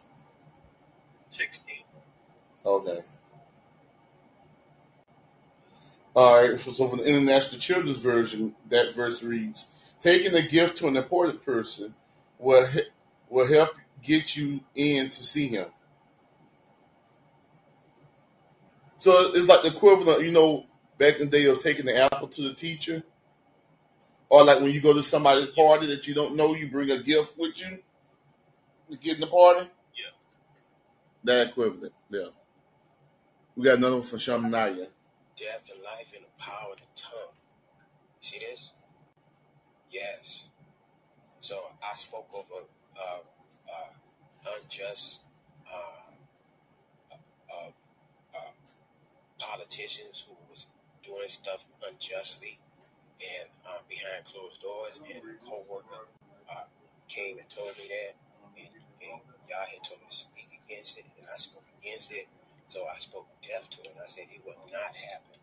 [1.32, 1.76] 16.
[2.66, 3.02] Okay.
[6.16, 6.60] All right.
[6.60, 9.70] So, so for the International Children's Version, that verse reads,
[10.02, 11.94] "Taking a gift to an important person
[12.40, 12.90] will he-
[13.30, 13.72] will help
[14.02, 15.68] get you in to see him."
[19.00, 20.66] So it's like the equivalent, you know,
[20.98, 23.04] back in the day of taking the apple to the teacher,
[24.30, 27.02] or like when you go to somebody's party that you don't know, you bring a
[27.02, 27.80] gift with you
[28.92, 29.70] to get in the party.
[29.96, 30.12] Yeah.
[31.24, 32.28] That equivalent, yeah.
[33.56, 34.88] We got another one from Shamanaya.
[35.38, 37.34] Death and life in the power of the tongue.
[38.22, 38.72] See this?
[39.92, 40.46] Yes.
[41.42, 42.66] So I spoke over
[42.98, 43.20] uh,
[43.70, 45.20] uh, unjust
[45.72, 46.12] uh,
[47.14, 47.70] uh,
[48.36, 48.52] uh,
[49.40, 50.36] politicians who
[51.06, 52.58] doing stuff unjustly
[53.22, 56.10] and uh, behind closed doors, and a co-worker
[56.52, 56.68] uh,
[57.08, 58.18] came and told me that,
[58.60, 58.68] and,
[59.00, 62.28] and y'all had told me to speak against it, and I spoke against it.
[62.68, 63.94] So I spoke death to it.
[63.94, 65.38] And I said it will not happen.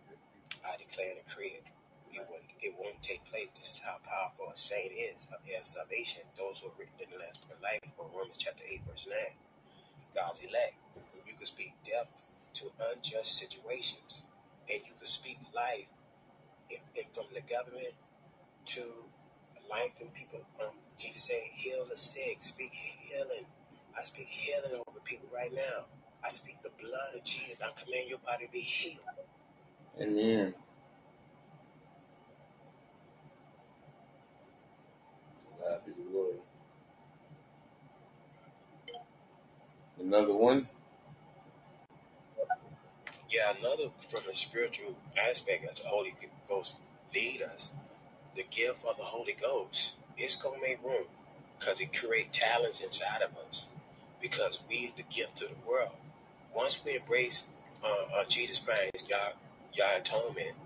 [0.66, 1.64] I declare and decree it.
[2.12, 3.48] Won't, it won't take place.
[3.56, 5.24] This is how powerful a saint is.
[5.48, 8.60] As salvation, those who are written in the Lamb's Book of Life, or Romans chapter
[8.60, 9.16] 8, verse 9.
[10.12, 10.76] God's elect.
[11.24, 12.12] You can speak death
[12.60, 14.28] to unjust situations,
[14.70, 15.88] and you can speak life
[16.70, 17.94] in, in from the government
[18.66, 18.82] to
[19.70, 20.40] life and people.
[20.60, 23.46] Um, Jesus said, heal the sick, speak healing.
[23.98, 25.86] I speak healing over people right now.
[26.24, 27.60] I speak the blood of Jesus.
[27.62, 29.00] I command your body to be healed.
[30.00, 30.54] Amen.
[35.86, 36.36] The glory.
[40.00, 40.68] Another one.
[43.32, 46.14] Yeah, another from the spiritual aspect as the Holy
[46.48, 46.76] Ghost
[47.14, 47.70] lead us,
[48.36, 51.06] the gift of the Holy Ghost, is gonna make room
[51.58, 53.66] because it create talents inside of us.
[54.20, 55.92] Because we the gift to the world.
[56.54, 57.44] Once we embrace
[57.82, 59.32] uh, uh, Jesus Christ, God,
[59.72, 60.56] Yah atonement,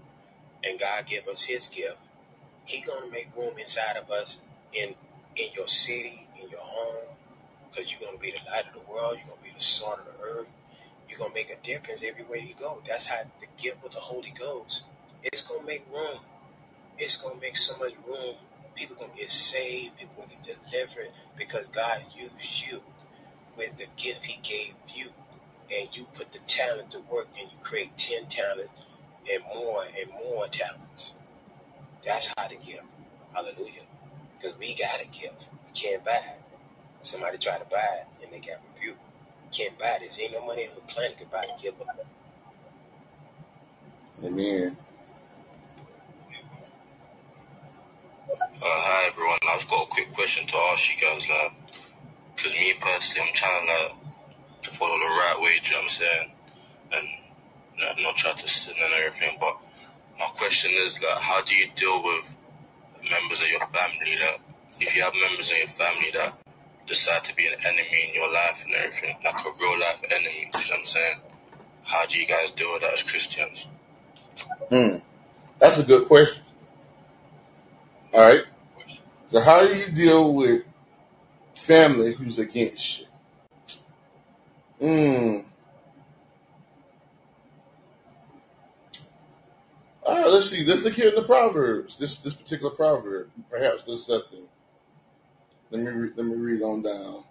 [0.64, 1.98] and God give us His gift,
[2.64, 4.38] He gonna make room inside of us
[4.74, 4.94] in
[5.36, 7.16] in your city, in your home,
[7.70, 9.18] because you're gonna be the light of the world.
[9.18, 10.46] You're gonna be the salt of the earth.
[11.08, 12.82] You're gonna make a difference everywhere you go.
[12.86, 14.82] That's how the gift of the Holy Ghost.
[15.22, 16.20] It's gonna make room.
[16.98, 18.36] It's gonna make so much room.
[18.74, 19.98] People gonna get saved.
[19.98, 22.82] People gonna get delivered because God used you
[23.56, 25.10] with the gift He gave you,
[25.70, 28.82] and you put the talent to work, and you create ten talents
[29.30, 31.14] and more and more talents.
[32.04, 32.82] That's how to give.
[33.32, 33.82] Hallelujah.
[34.38, 35.46] Because we got a gift.
[35.66, 36.40] We can't buy it.
[37.02, 39.00] Somebody tried to buy it and they got rebuked.
[39.52, 40.18] Can't buy this.
[40.20, 41.80] Ain't no money on the planet can buy the gift.
[41.80, 42.06] of it.
[44.24, 44.76] Amen.
[48.30, 51.52] Uh, hi everyone, I've got a quick question to ask you guys, like,
[52.34, 53.92] because me personally, I'm trying to like
[54.62, 56.32] to follow the right way, do you know what I'm saying?
[56.92, 57.08] And
[57.78, 59.58] like, not try to sin and everything, but
[60.18, 62.34] my question is like, how do you deal with
[63.08, 64.38] members of your family that,
[64.80, 66.34] if you have members of your family that
[66.86, 70.40] decide to be an enemy in your life and everything, like a real life enemy,
[70.40, 71.16] you know what I'm saying?
[71.86, 73.66] how do you guys deal with that as Christians?
[74.68, 74.96] Hmm.
[75.58, 76.42] That's a good question.
[78.12, 78.44] All right.
[79.30, 80.62] So, how do you deal with
[81.54, 83.06] family who's against you?
[84.80, 85.46] Hmm.
[90.04, 90.64] All right, let's see.
[90.64, 91.96] Let's look here in the Proverbs.
[91.98, 93.30] This this particular proverb.
[93.50, 94.42] Perhaps there's something.
[95.70, 97.24] Let me re- let me read on down.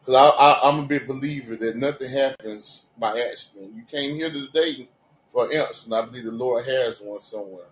[0.00, 3.74] Because I, I, I'm a big believer that nothing happens by accident.
[3.74, 4.88] You came here today
[5.32, 7.66] for answer, and I believe the Lord has one somewhere.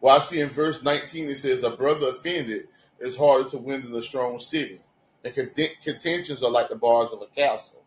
[0.00, 2.68] Well, I see in verse 19 it says, "A brother offended
[2.98, 4.80] is harder to win than a strong city,
[5.24, 7.82] and content- contentions are like the bars of a castle."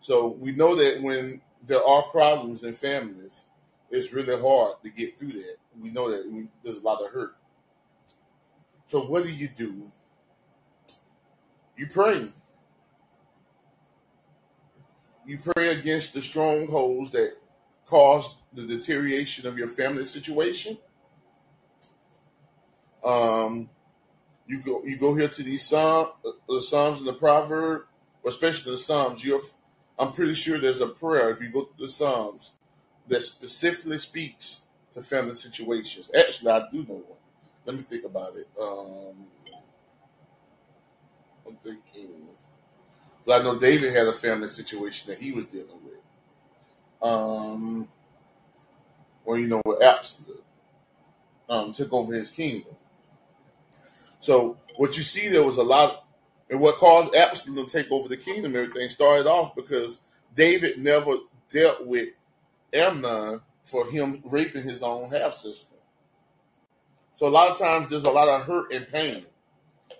[0.00, 3.44] So we know that when there are problems in families,
[3.90, 5.56] it's really hard to get through that.
[5.80, 7.36] We know that we, there's a lot of hurt.
[8.88, 9.90] So what do you do?
[11.76, 12.28] You pray.
[15.26, 17.34] You pray against the strongholds that
[17.86, 20.78] cause the deterioration of your family situation.
[23.04, 23.70] Um,
[24.46, 27.82] you go you go here to these psalm, uh, the Psalms and the Proverb,
[28.26, 29.24] especially the Psalms.
[29.24, 29.40] You're,
[29.98, 32.52] I'm pretty sure there's a prayer if you go to the Psalms
[33.08, 34.62] that specifically speaks
[34.94, 36.10] to family situations.
[36.16, 37.18] Actually, I do know one.
[37.66, 38.48] Let me think about it.
[38.60, 39.26] Um,
[41.46, 42.10] I'm thinking.
[43.24, 47.08] Well, I know David had a family situation that he was dealing with.
[47.08, 47.88] Um,
[49.24, 50.38] or you know, with Absalom
[51.48, 52.74] um, took over his kingdom.
[54.20, 56.04] So what you see there was a lot,
[56.48, 60.00] and what caused Absalom to take over the kingdom, everything started off because
[60.34, 61.16] David never
[61.48, 62.08] dealt with
[62.72, 65.66] Amnon for him raping his own half sister.
[67.16, 69.26] So a lot of times there's a lot of hurt and pain.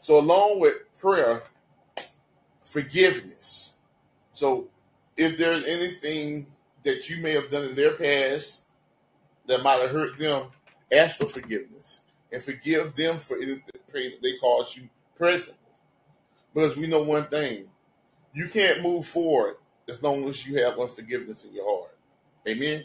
[0.00, 1.42] So along with prayer,
[2.64, 3.74] forgiveness.
[4.32, 4.68] So
[5.16, 6.46] if there's anything
[6.84, 8.62] that you may have done in their past
[9.46, 10.46] that might have hurt them,
[10.90, 12.00] ask for forgiveness
[12.32, 13.62] and forgive them for anything
[13.92, 15.56] pain that they caused you presently.
[16.54, 17.68] Because we know one thing,
[18.34, 19.56] you can't move forward
[19.88, 21.96] as long as you have unforgiveness in your heart.
[22.48, 22.84] Amen.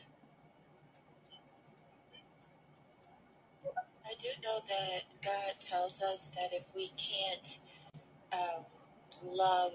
[4.05, 7.57] I do know that God tells us that if we can't
[8.33, 8.65] um,
[9.23, 9.73] love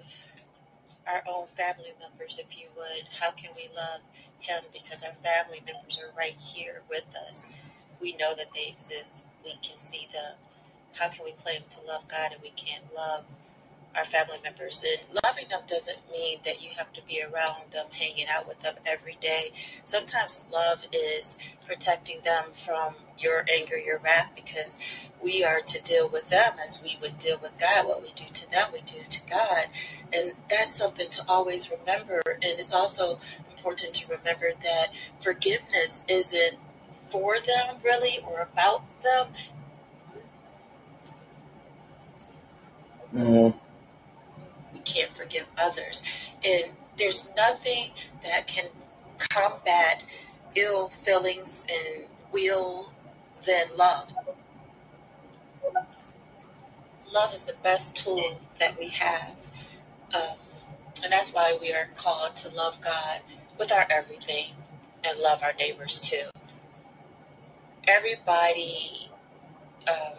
[1.07, 4.01] our own family members, if you would, how can we love
[4.41, 4.65] Him?
[4.73, 7.43] Because our family members are right here with us.
[8.01, 9.25] We know that they exist.
[9.45, 10.35] We can see them.
[10.95, 13.25] How can we claim to love God and we can't love
[13.97, 14.85] our family members.
[14.87, 18.61] And loving them doesn't mean that you have to be around them, hanging out with
[18.61, 19.53] them every day.
[19.85, 24.79] Sometimes love is protecting them from your anger, your wrath, because
[25.23, 27.87] we are to deal with them as we would deal with God.
[27.87, 29.67] What we do to them, we do to God.
[30.12, 32.23] And that's something to always remember.
[32.27, 33.21] And it's also
[33.57, 34.89] important to remember that
[35.21, 36.57] forgiveness isn't
[37.11, 39.29] for them really or about them.
[43.12, 43.61] Mhm.
[45.31, 46.02] Forgive others.
[46.44, 47.90] And there's nothing
[48.24, 48.66] that can
[49.19, 50.02] combat
[50.55, 52.93] ill feelings and will
[53.47, 54.09] than love.
[57.12, 59.35] Love is the best tool that we have.
[60.12, 60.36] Um,
[61.02, 63.20] and that's why we are called to love God
[63.59, 64.51] with our everything
[65.05, 66.24] and love our neighbors too.
[67.86, 69.11] Everybody
[69.89, 70.19] um,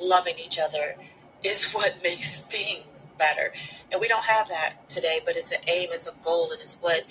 [0.00, 0.96] loving each other
[1.42, 2.84] is what makes things
[3.20, 3.52] better.
[3.92, 6.74] And we don't have that today, but it's an aim, it's a goal, and it's
[6.80, 7.04] what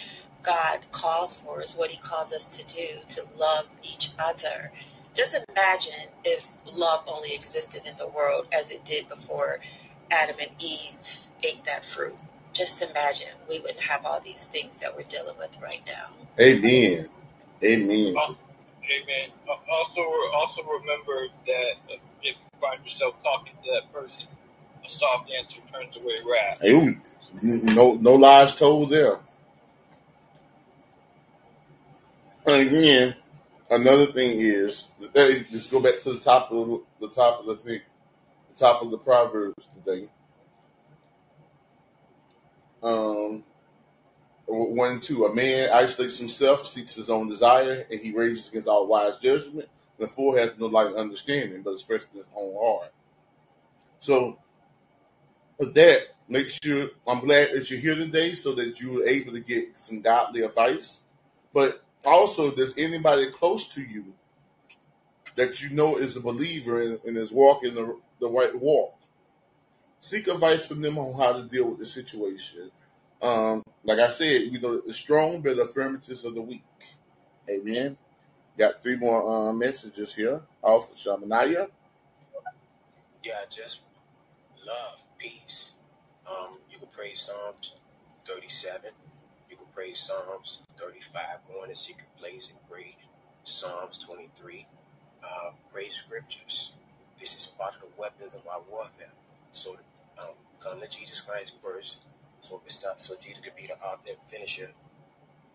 [0.44, 4.72] God calls for, it's what He calls us to do, to love each other.
[5.14, 9.60] Just imagine if love only existed in the world as it did before
[10.12, 10.96] Adam and Eve
[11.44, 12.16] ate that fruit.
[12.54, 16.08] Just imagine we wouldn't have all these things that we're dealing with right now.
[16.40, 17.08] Amen.
[17.64, 18.16] Amen.
[18.18, 18.36] Oh,
[18.90, 19.30] Amen.
[19.48, 20.02] Uh, also,
[20.34, 24.26] also remember that uh, if you find yourself talking to that person,
[24.90, 26.60] soft answer turns away wrath.
[26.62, 26.98] Hey,
[27.42, 29.20] no, no lies told there.
[32.46, 33.16] And again,
[33.70, 37.82] another thing is, let's go back to the top of the top of the thing,
[38.54, 40.10] the top of the proverbs today.
[42.82, 43.44] Um,
[44.48, 45.26] one and two.
[45.26, 49.70] A man isolates himself, seeks his own desire, and he rages against all wise judgment.
[50.00, 52.94] The fool has no light understanding, but expresses his own heart.
[54.00, 54.40] So,
[55.60, 59.34] with that, make sure I'm glad that you're here today, so that you were able
[59.34, 61.00] to get some godly advice.
[61.54, 64.14] But also, does anybody close to you
[65.36, 68.96] that you know is a believer and, and is walking the, the right walk,
[70.00, 72.72] seek advice from them on how to deal with the situation.
[73.22, 76.64] Um, like I said, you know, the strong bear the affirmatives of the weak.
[77.50, 77.98] Amen.
[78.58, 81.70] Got three more uh, messages here off Shamanaya.
[83.24, 83.80] Yeah, just
[84.66, 85.72] love, peace.
[86.26, 87.76] Um, you can pray Psalms
[88.26, 88.92] 37.
[89.50, 91.22] You can pray Psalms 35.
[91.48, 92.96] Go in the secret place and pray
[93.44, 94.66] Psalms 23.
[95.22, 96.72] Uh, pray scriptures.
[97.20, 99.12] This is part of the weapons of our warfare.
[99.52, 99.78] So
[100.18, 101.98] um, come to Jesus Christ first.
[102.42, 103.02] So we stop.
[103.02, 104.72] So Jesus could be the author and finisher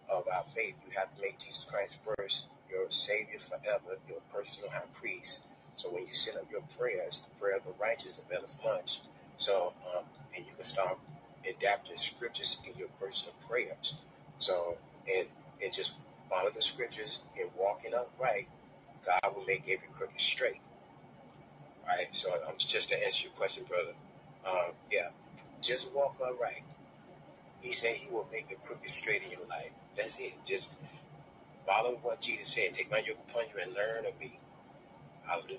[0.08, 0.74] of our faith.
[0.86, 5.40] You have to make Jesus Christ first, your Savior forever, your personal high priest.
[5.76, 9.00] So when you set up your prayers, the prayer of the righteous avails much.
[9.38, 10.04] So um,
[10.36, 10.98] and you can start
[11.48, 13.94] adapting scriptures in your personal prayers.
[14.38, 14.76] So
[15.12, 15.26] and
[15.62, 15.92] and just
[16.28, 18.48] follow the scriptures and walking upright,
[19.04, 20.60] God will make every crooked straight.
[21.86, 22.08] Right.
[22.12, 23.92] So um, just to answer your question, brother.
[24.46, 25.08] Um, yeah,
[25.62, 26.62] just walk upright.
[27.60, 29.70] He said he will make the crooked straight in your life.
[29.96, 30.34] That's it.
[30.44, 30.68] Just
[31.66, 32.74] follow what Jesus said.
[32.74, 34.38] Take my yoke upon you and learn of me.
[35.24, 35.58] Hallelujah.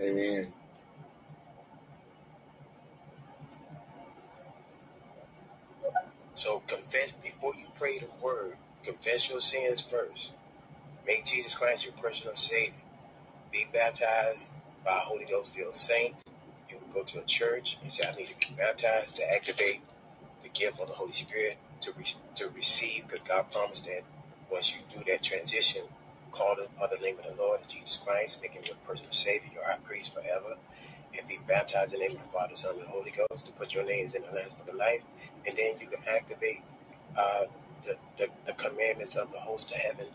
[0.00, 0.52] Amen.
[6.38, 8.58] So confess before you pray the word.
[8.84, 10.28] Confess your sins first.
[11.04, 12.74] Make Jesus Christ your personal Savior.
[13.50, 14.46] Be baptized
[14.84, 16.14] by Holy Ghost filled saint.
[16.70, 19.80] You will go to a church and say, I need to be baptized to activate
[20.44, 24.04] the gift of the Holy Spirit to re- to receive, because God promised that
[24.48, 25.82] once you do that transition,
[26.30, 29.64] call the other name of the Lord, Jesus Christ, make him your personal Savior, your
[29.64, 30.54] high priest forever,
[31.18, 33.74] and be baptized in the name of the Father, Son, and Holy Ghost to put
[33.74, 35.02] your names in the Lamb's Book of Life,
[35.48, 36.62] and then you can activate
[37.18, 37.46] uh,
[37.86, 40.06] the, the, the commandments of the host of heaven.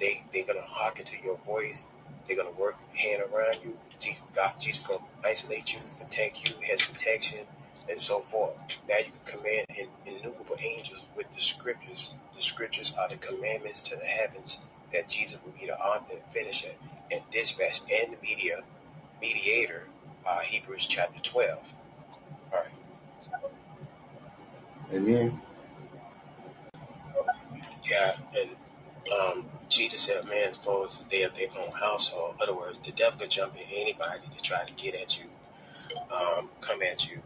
[0.00, 1.84] They they're gonna hearken to your voice.
[2.28, 3.78] They're gonna work hand around you.
[4.00, 7.40] Jesus, God, Jesus gonna isolate you, protect you, has protection,
[7.90, 8.54] and so forth.
[8.88, 12.12] Now you can command in, innumerable angels with the scriptures.
[12.36, 14.58] The scriptures are the commandments to the heavens
[14.92, 16.72] that Jesus will be the author and finisher
[17.12, 18.62] and dispatch and the media
[19.22, 19.84] mediator.
[20.26, 21.60] Uh, Hebrews chapter twelve.
[22.52, 22.68] All right.
[24.92, 25.40] Amen.
[27.88, 28.50] Yeah, and
[29.12, 33.20] um, Jesus said, "Man's foes they of their own household." In other words, the devil
[33.20, 35.26] could jump in anybody to try to get at you,
[36.14, 37.22] um, come at you.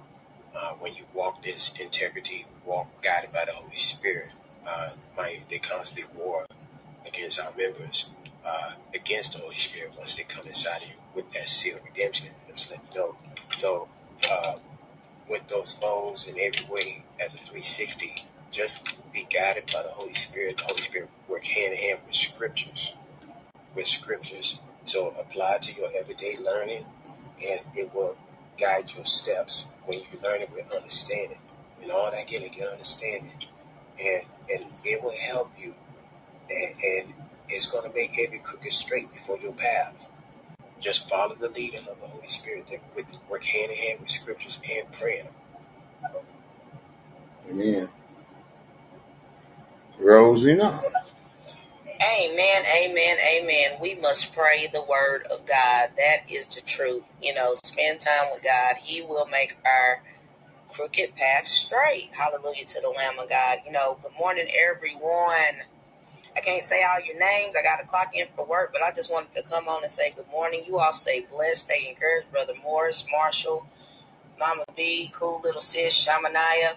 [0.56, 4.30] Uh, when you walk this integrity, walk guided by the Holy Spirit,
[4.66, 6.46] uh, my, they constantly war
[7.06, 8.06] against our members,
[8.46, 11.84] uh, against the Holy Spirit once they come inside of you with that seal of
[11.84, 12.28] redemption.
[12.54, 13.16] Just let you know.
[13.56, 13.88] So,
[14.30, 14.56] uh,
[15.28, 18.80] with those foes in every way as a 360, just
[19.12, 20.58] be guided by the Holy Spirit.
[20.58, 22.94] The Holy Spirit work hand in hand with scriptures,
[23.74, 24.58] with scriptures.
[24.84, 26.84] So apply to your everyday learning,
[27.44, 28.16] and it will
[28.58, 31.38] guide your steps when you learn it with understanding.
[31.82, 33.44] And all that getting get understanding,
[34.00, 35.74] and and it will help you,
[36.50, 37.14] and, and
[37.48, 39.94] it's to make every crooked straight before your path.
[40.80, 44.58] Just follow the leading of the Holy Spirit that work hand in hand with scriptures
[44.68, 45.26] and prayer.
[47.50, 47.88] Amen.
[49.98, 50.82] Rosina.
[52.02, 53.78] Amen, amen, amen.
[53.80, 55.90] We must pray the word of God.
[55.96, 57.04] That is the truth.
[57.22, 58.76] You know, spend time with God.
[58.82, 60.02] He will make our
[60.72, 62.10] crooked path straight.
[62.12, 63.60] Hallelujah to the Lamb of God.
[63.66, 65.62] You know, good morning, everyone.
[66.36, 67.56] I can't say all your names.
[67.58, 69.92] I got to clock in for work, but I just wanted to come on and
[69.92, 70.64] say good morning.
[70.66, 72.30] You all stay blessed, stay encouraged.
[72.32, 73.66] Brother Morris, Marshall,
[74.38, 76.74] Mama B, cool little sis, Shamanaya.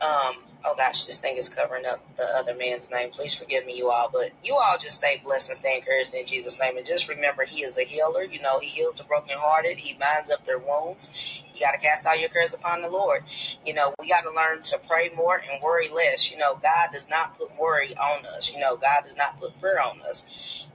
[0.00, 3.10] Um, oh gosh, this thing is covering up the other man's name.
[3.10, 4.10] Please forgive me, you all.
[4.12, 6.76] But you all just stay blessed and stay encouraged in Jesus' name.
[6.76, 8.22] And just remember, He is a healer.
[8.22, 9.78] You know, He heals the brokenhearted.
[9.78, 11.10] He binds up their wounds.
[11.54, 13.24] You got to cast all your cares upon the Lord.
[13.64, 16.30] You know, we got to learn to pray more and worry less.
[16.30, 18.52] You know, God does not put worry on us.
[18.52, 20.24] You know, God does not put fear on us.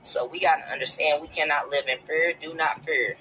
[0.04, 2.32] So we got to understand we cannot live in fear.
[2.40, 3.16] Do not fear.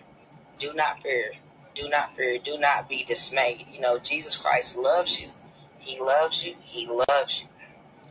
[0.60, 1.32] Do not fear.
[1.76, 2.40] Do not fear.
[2.40, 3.68] Do not be dismayed.
[3.74, 5.30] You know, Jesus Christ loves you.
[5.88, 6.54] He loves you.
[6.64, 7.48] He loves you.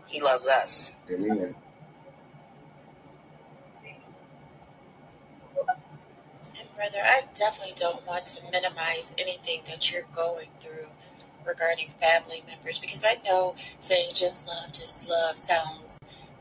[0.06, 0.92] He loves us.
[1.10, 1.54] Amen.
[6.58, 10.86] And brother, I definitely don't want to minimize anything that you're going through
[11.46, 15.98] regarding family members because I know saying just love, just love sounds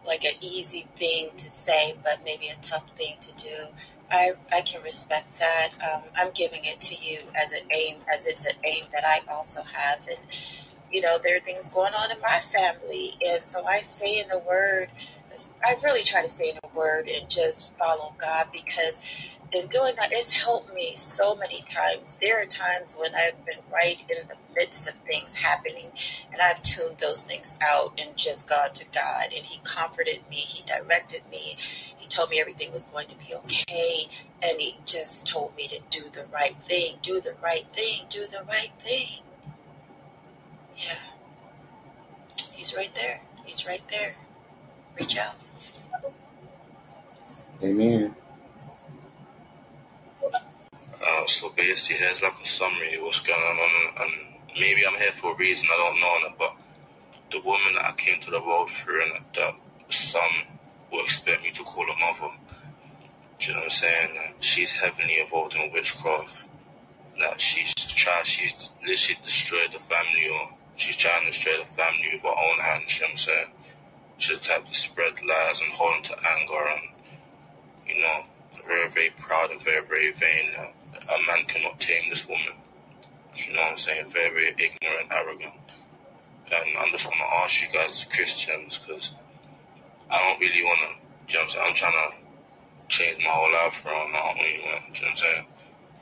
[0.07, 3.65] like an easy thing to say, but maybe a tough thing to do.
[4.09, 5.71] I, I can respect that.
[5.83, 9.19] Um, I'm giving it to you as an aim, as it's an aim that I
[9.29, 9.99] also have.
[10.07, 10.19] And,
[10.95, 13.15] you know, there are things going on in my family.
[13.27, 14.87] And so I stay in the Word.
[15.61, 18.97] I really try to stay in the Word and just follow God because
[19.51, 22.15] in doing that, it's helped me so many times.
[22.21, 25.91] There are times when I've been right in the midst of things happening
[26.31, 30.37] and I've tuned those things out and just gone to God and He comforted me,
[30.37, 31.57] He directed me,
[31.97, 34.07] He told me everything was going to be okay,
[34.41, 38.27] and He just told me to do the right thing, do the right thing, do
[38.27, 39.24] the right thing.
[40.77, 40.95] Yeah.
[42.53, 43.21] He's right there.
[43.45, 44.15] He's right there.
[44.99, 45.35] Reach out.
[47.63, 48.15] Amen.
[50.23, 54.11] Uh, so basically, here's like a summary of what's going on, and
[54.59, 56.55] maybe I'm here for a reason I don't know, but
[57.31, 59.53] the woman that I came to the world through, and that
[59.89, 60.21] some
[60.91, 62.33] will expect me to call a mother.
[63.39, 64.15] Do you know what I'm saying?
[64.15, 66.37] That she's heavily involved in witchcraft.
[67.19, 72.09] That she's tried, she's literally destroyed the family, or she's trying to destroy the family
[72.13, 72.95] with her own hands.
[72.95, 73.47] You know what I'm saying?
[74.17, 76.81] She's the type to spread lies and hold on to anger, and
[77.87, 78.23] you know,
[78.67, 80.53] very, very proud and very, very vain.
[80.55, 82.53] A man cannot tame this woman.
[83.35, 84.09] You know what I'm saying?
[84.09, 85.53] Very, very ignorant, arrogant.
[86.51, 89.11] And I'm just want to ask you guys as Christians, because
[90.09, 91.65] I don't really want to, you know what I'm saying?
[91.67, 92.15] I'm trying to
[92.87, 94.15] change my whole life around.
[94.15, 95.45] I don't really you know what I'm saying?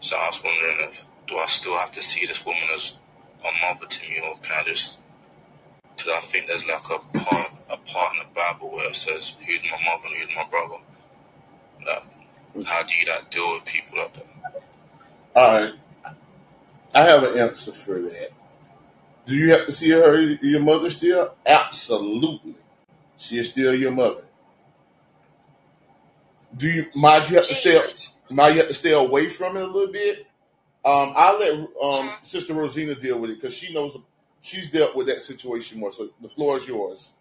[0.02, 2.98] So I was wondering if, do I still have to see this woman as
[3.44, 5.00] a mother to me, or can I just,
[5.96, 9.36] because I think there's like a part, a part in the Bible where it says,
[9.46, 10.76] who's my mother and who's my brother.
[11.86, 14.28] Like, how do you like deal with people like that?
[15.36, 15.74] All right.
[16.94, 18.32] I have an answer for that.
[19.26, 21.34] Do you have to see her, your mother still?
[21.46, 22.56] Absolutely.
[23.18, 24.24] She is still your mother.
[26.56, 28.12] Do you might you have to stay Jesus.
[28.30, 30.28] might you have to stay away from it a little bit?
[30.86, 31.68] Um, I'll let um,
[32.10, 32.26] Mhm.
[32.26, 33.98] Sister Rosina deal with it because she knows
[34.42, 35.92] she's dealt with that situation more.
[35.94, 37.14] So the floor is yours.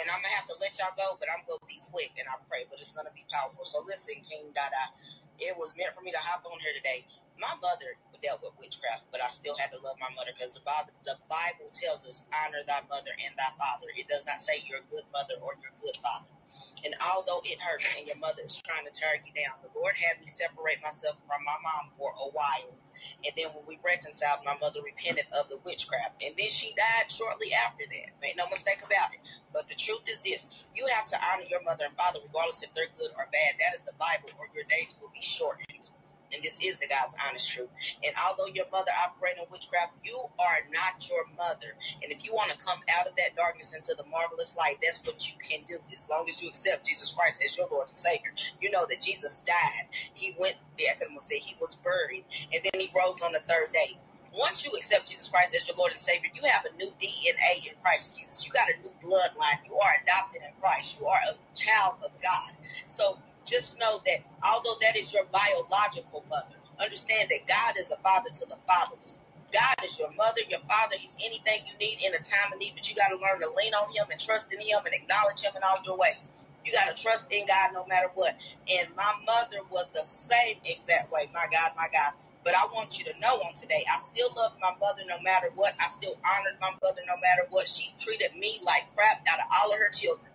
[0.00, 2.38] and I'm gonna have to let y'all go, but I'm gonna be quick and I
[2.48, 3.66] pray, but it's gonna be powerful.
[3.68, 4.90] So listen, King Dada,
[5.38, 7.04] it was meant for me to hop on here today.
[7.38, 10.64] My mother dealt with witchcraft, but I still had to love my mother because the
[10.64, 13.90] Bible, the Bible tells us honor thy mother and thy father.
[13.98, 16.31] It does not say you're a good mother or you're a good father.
[16.84, 19.94] And although it hurt and your mother is trying to tear you down, the Lord
[19.94, 22.74] had me separate myself from my mom for a while.
[23.22, 26.22] And then when we reconciled, my mother repented of the witchcraft.
[26.22, 28.18] And then she died shortly after that.
[28.18, 29.22] Make no mistake about it.
[29.54, 32.74] But the truth is this you have to honor your mother and father, regardless if
[32.74, 33.58] they're good or bad.
[33.62, 35.81] That is the Bible, or your days will be shortened.
[36.32, 37.68] And this is the God's honest truth.
[38.04, 41.76] And although your mother operated in witchcraft, you are not your mother.
[42.02, 45.00] And if you want to come out of that darkness into the marvelous light, that's
[45.04, 45.76] what you can do.
[45.92, 48.32] As long as you accept Jesus Christ as your Lord and Savior.
[48.60, 49.86] You know that Jesus died.
[50.14, 52.24] He went, the Ekam will say, he was buried.
[52.52, 53.98] And then he rose on the third day.
[54.32, 57.68] Once you accept Jesus Christ as your Lord and Savior, you have a new DNA
[57.68, 58.46] in Christ Jesus.
[58.46, 59.60] You got a new bloodline.
[59.66, 60.94] You are adopted in Christ.
[60.98, 62.52] You are a child of God.
[62.88, 67.96] So just know that although that is your biological mother, understand that God is a
[67.98, 69.18] father to the fatherless.
[69.52, 70.96] God is your mother, your father.
[70.98, 73.50] He's anything you need in a time of need, but you got to learn to
[73.52, 76.28] lean on Him and trust in Him and acknowledge Him in all your ways.
[76.64, 78.34] You got to trust in God no matter what.
[78.70, 81.28] And my mother was the same exact way.
[81.34, 82.14] My God, my God.
[82.44, 85.50] But I want you to know on today, I still love my mother no matter
[85.54, 85.74] what.
[85.78, 87.68] I still honored my mother no matter what.
[87.68, 90.30] She treated me like crap out of all of her children.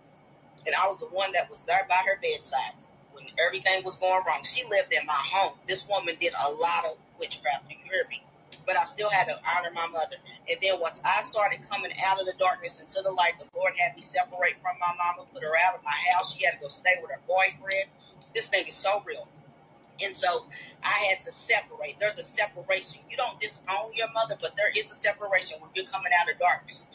[0.66, 2.76] And I was the one that was there by her bedside
[3.18, 4.42] when everything was going wrong.
[4.44, 5.54] She lived in my home.
[5.66, 7.66] This woman did a lot of witchcraft.
[7.70, 8.22] You hear me?
[8.66, 10.16] But I still had to honor my mother.
[10.48, 13.74] And then once I started coming out of the darkness into the light, the Lord
[13.78, 16.34] had me separate from my mama, put her out of my house.
[16.34, 17.90] She had to go stay with her boyfriend.
[18.34, 19.28] This thing is so real.
[20.00, 20.46] And so
[20.82, 21.98] I had to separate.
[21.98, 23.00] There's a separation.
[23.10, 26.38] You don't disown your mother, but there is a separation when you're coming out of
[26.38, 26.88] darkness.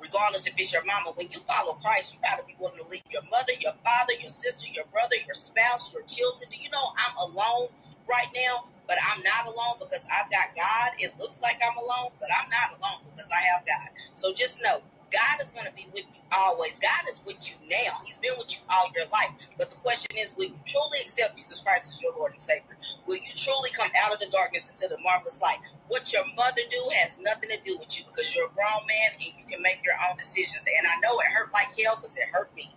[0.00, 2.88] Regardless if it's your mama, when you follow Christ, you got to be willing to
[2.88, 6.50] leave your mother, your father, your sister, your brother, your spouse, your children.
[6.50, 7.68] Do you know I'm alone
[8.08, 8.66] right now?
[8.88, 10.94] But I'm not alone because I've got God.
[10.98, 13.88] It looks like I'm alone, but I'm not alone because I have God.
[14.14, 14.82] So just know
[15.12, 16.78] God is going to be with you always.
[16.78, 18.00] God is with you now.
[18.04, 19.30] He's been with you all your life.
[19.58, 22.76] But the question is, will you truly accept Jesus Christ as your Lord and Savior?
[23.06, 25.58] Will you truly come out of the darkness into the marvelous light?
[25.88, 29.14] What your mother do has nothing to do with you because you're a grown man
[29.14, 30.66] and you can make your own decisions.
[30.66, 32.74] And I know it hurt like hell because it hurt me.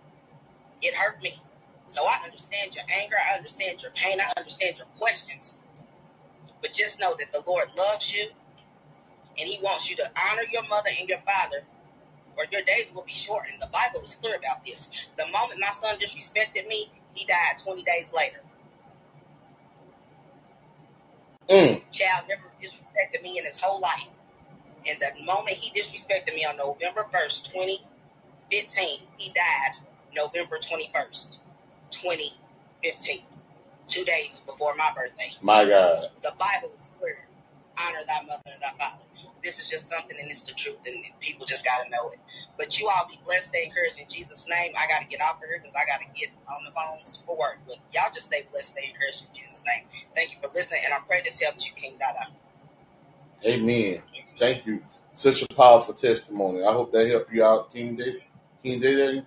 [0.80, 1.40] It hurt me.
[1.90, 3.16] So I understand your anger.
[3.18, 4.20] I understand your pain.
[4.20, 5.58] I understand your questions.
[6.62, 8.28] But just know that the Lord loves you
[9.38, 11.64] and He wants you to honor your mother and your father
[12.36, 13.60] or your days will be shortened.
[13.60, 14.88] The Bible is clear about this.
[15.16, 18.40] The moment my son disrespected me, he died 20 days later.
[21.48, 21.82] Mm.
[21.90, 24.08] Child never disrespected me in his whole life.
[24.86, 27.44] And the moment he disrespected me on November 1st,
[28.32, 29.76] 2015, he died
[30.14, 31.36] November 21st,
[31.92, 33.22] 2015.
[33.88, 35.32] two days before my birthday.
[35.42, 36.10] My God.
[36.22, 37.18] The Bible is clear.
[37.78, 39.02] Honor thy mother and thy father.
[39.44, 42.20] This is just something and it's the truth and people just gotta know it.
[42.56, 44.72] But you all be blessed, stay encouraged in Jesus' name.
[44.78, 47.60] I gotta get off of here because I gotta get on the phones for work.
[47.68, 49.84] But y'all just stay blessed, stay encouraged in Jesus' name.
[50.16, 52.32] Thank you for listening and I pray this helps you, King Dada.
[53.46, 54.02] Amen.
[54.38, 54.82] Thank you.
[55.14, 56.64] Such a powerful testimony.
[56.64, 58.22] I hope that helped you out, King David.
[58.62, 59.26] King David.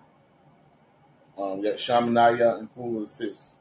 [1.37, 3.55] Um, we Shamanaya and Cool Assist.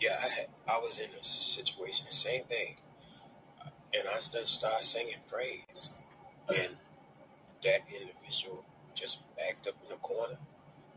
[0.00, 2.76] Yeah, I had, I was in a situation, the same thing,
[3.94, 5.90] and I just started singing praise,
[6.48, 6.76] and
[7.64, 8.64] that individual
[8.94, 10.36] just backed up in the corner,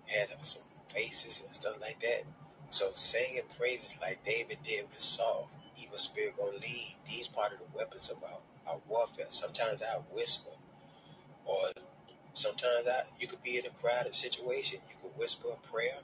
[0.08, 0.64] had some
[0.94, 2.24] faces and stuff like that.
[2.70, 5.50] So singing praises like David did with Saul,
[5.82, 6.96] evil spirit gonna lead.
[7.08, 9.28] These part of the weapons of our, our warfare.
[9.30, 10.52] Sometimes I whisper,
[11.46, 11.72] or
[12.34, 16.00] sometimes I you could be in a crowded situation, you could whisper a prayer,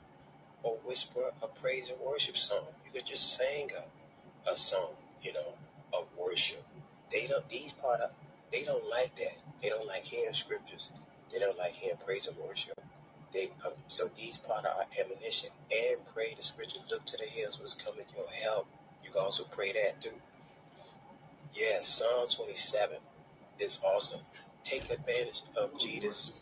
[0.62, 2.66] or whisper a praise and worship song.
[2.86, 5.54] You could just sing a, a song, you know,
[5.92, 6.64] of worship.
[7.12, 8.10] They don't these part of
[8.50, 9.36] they don't like that.
[9.62, 10.88] They don't like hearing scriptures.
[11.30, 12.80] They don't like hearing praise and worship.
[13.34, 13.50] They
[13.88, 16.80] so these part of our ammunition and pray the scripture.
[16.90, 18.68] Look to the hills, what's coming your help.
[19.04, 20.12] You can also pray that too.
[21.54, 22.98] Yeah, Psalm 27
[23.60, 24.20] is awesome.
[24.64, 26.32] Take advantage of Jesus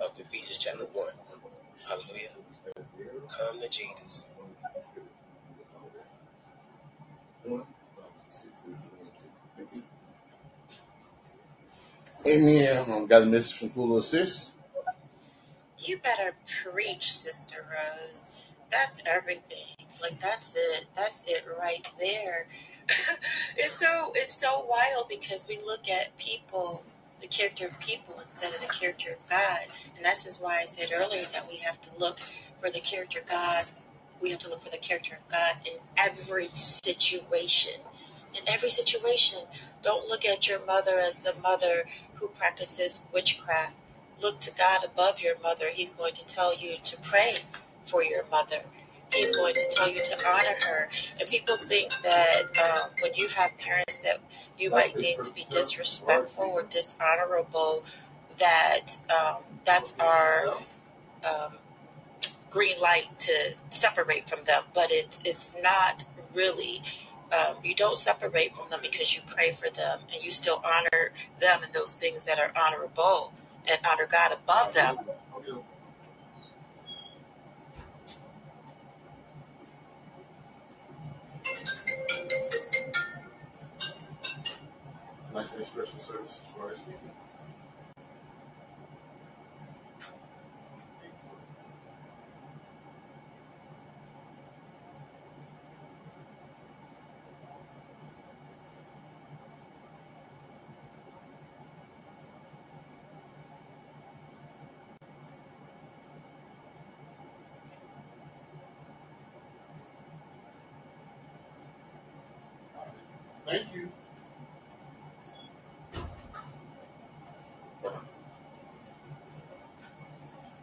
[0.00, 1.08] of Ephesians chapter 1.
[1.88, 2.30] Hallelujah.
[3.38, 4.24] Come to Jesus.
[12.26, 12.84] Amen.
[12.90, 14.54] Um, got a message from Cool Assist.
[15.88, 16.34] You better
[16.70, 18.22] preach, Sister Rose.
[18.70, 19.72] That's everything.
[20.02, 20.84] Like that's it.
[20.94, 22.46] That's it right there.
[23.56, 26.82] it's so it's so wild because we look at people,
[27.22, 29.60] the character of people instead of the character of God,
[29.96, 32.20] and that's just why I said earlier that we have to look
[32.60, 33.64] for the character of God.
[34.20, 37.80] We have to look for the character of God in every situation.
[38.34, 39.38] In every situation,
[39.82, 41.84] don't look at your mother as the mother
[42.16, 43.74] who practices witchcraft.
[44.20, 45.66] Look to God above your mother.
[45.72, 47.36] He's going to tell you to pray
[47.86, 48.62] for your mother.
[49.14, 50.88] He's going to tell you to honor her.
[51.18, 54.20] And people think that um, when you have parents that
[54.58, 57.84] you might deem to be disrespectful or dishonorable,
[58.38, 60.56] that um, that's our
[61.24, 61.52] um,
[62.50, 64.64] green light to separate from them.
[64.74, 66.04] But it's it's not
[66.34, 66.82] really.
[67.30, 71.12] Um, you don't separate from them because you pray for them and you still honor
[71.38, 73.34] them and those things that are honorable
[73.66, 74.98] and honor God above them.
[85.68, 86.98] special services for our speaker.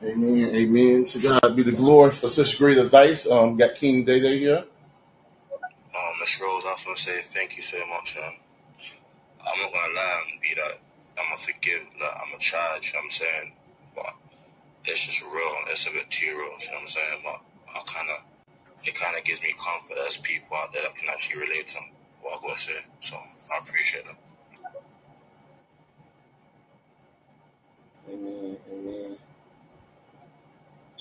[0.06, 0.56] Amen.
[0.56, 1.06] Amen.
[1.08, 3.28] To God be the glory for such great advice.
[3.28, 4.66] Um, got King Day Day here.
[5.80, 8.18] Um, Miss Rose, I just want to say thank you so much.
[8.18, 8.34] Um,
[9.42, 10.80] I'm not gonna lie and be that
[11.20, 12.88] I'm gonna forgive, like I'm gonna charge.
[12.88, 13.54] You know what I'm saying,
[13.96, 14.14] but
[14.86, 15.56] it's just real.
[15.70, 16.38] It's a bit too real.
[16.38, 18.20] You know what I'm saying, but I kind of,
[18.86, 19.96] it kind of gives me comfort.
[19.98, 21.80] There's people out there that can actually relate to
[22.22, 22.80] what I gotta say.
[23.04, 24.18] So I appreciate it.
[28.10, 28.58] Amen.
[28.72, 29.05] Amen.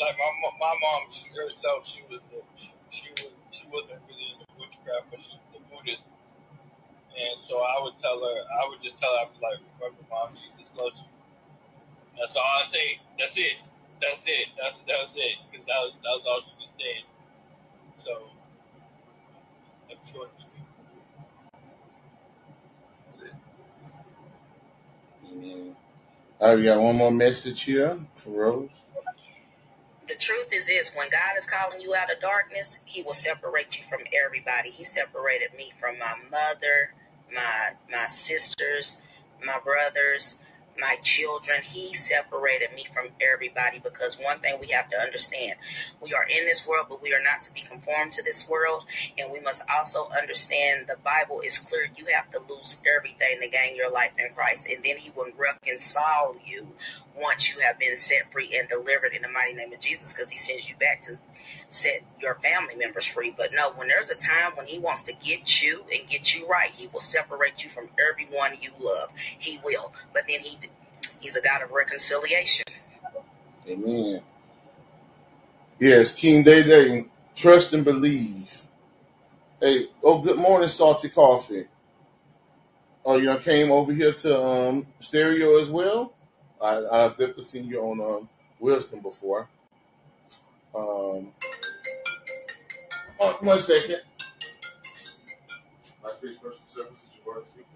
[0.05, 0.29] Like my
[0.61, 5.09] my mom, she herself, she was a, she, she was she wasn't really into witchcraft,
[5.09, 6.05] but she was a Buddhist.
[7.17, 10.05] And so I would tell her, I would just tell her, I was like, remember,
[10.13, 11.09] mom, Jesus loves you.
[12.19, 13.01] That's all I say.
[13.19, 13.57] That's it.
[14.01, 14.49] That's it.
[14.61, 15.37] That's that's it.
[15.51, 17.07] Because that was that was all she was saying.
[18.05, 18.13] So
[19.91, 20.29] I'm sure.
[26.41, 28.71] All right, we got one more message here for Rose.
[30.09, 33.79] The truth is this when God is calling you out of darkness, He will separate
[33.79, 34.71] you from everybody.
[34.71, 36.93] He separated me from my mother,
[37.35, 38.99] my my sisters,
[39.45, 40.35] my brothers,
[40.79, 41.63] my children.
[41.63, 45.55] He separated me from everybody because one thing we have to understand
[46.03, 48.85] we are in this world, but we are not to be conformed to this world.
[49.17, 51.89] And we must also understand the Bible is clear.
[51.97, 55.29] You have to lose everything to gain your life in Christ, and then He will
[55.39, 56.75] reconcile you
[57.21, 60.31] once you have been set free and delivered in the mighty name of Jesus because
[60.31, 61.19] He sends you back to
[61.71, 63.35] set your family members free.
[63.37, 66.47] But no, when there's a time when He wants to get you and get you
[66.49, 69.11] right, He will separate you from everyone you love.
[69.39, 69.93] He will.
[70.13, 70.59] But then He
[71.21, 72.65] He's a God of reconciliation.
[73.69, 74.21] Amen.
[75.79, 78.63] Yes, King Day Day, trust and believe.
[79.61, 81.67] Hey, oh, good morning, Salty Coffee.
[83.05, 86.15] Oh, you came over here to um, stereo as well?
[86.65, 88.29] I, I've definitely seen you on um,
[88.59, 89.49] Wisdom before.
[90.75, 91.33] Um,
[93.21, 94.01] oh, one second.
[96.03, 97.69] My space personal services, your word speaking.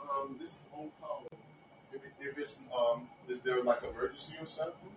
[0.00, 1.24] Um, this is on call.
[1.92, 4.88] If, it, if it's um, is there like emergency or something?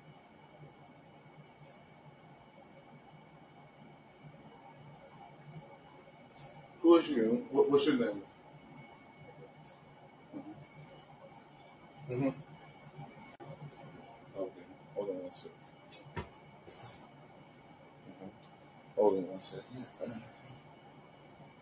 [6.84, 7.47] Who is you?
[7.49, 8.22] What, what's your name?
[12.10, 12.30] Mm-hmm.
[14.38, 14.51] Okay.
[14.95, 15.51] Hold on one second.
[18.07, 18.30] Mhm.
[18.95, 19.85] Hold on one second.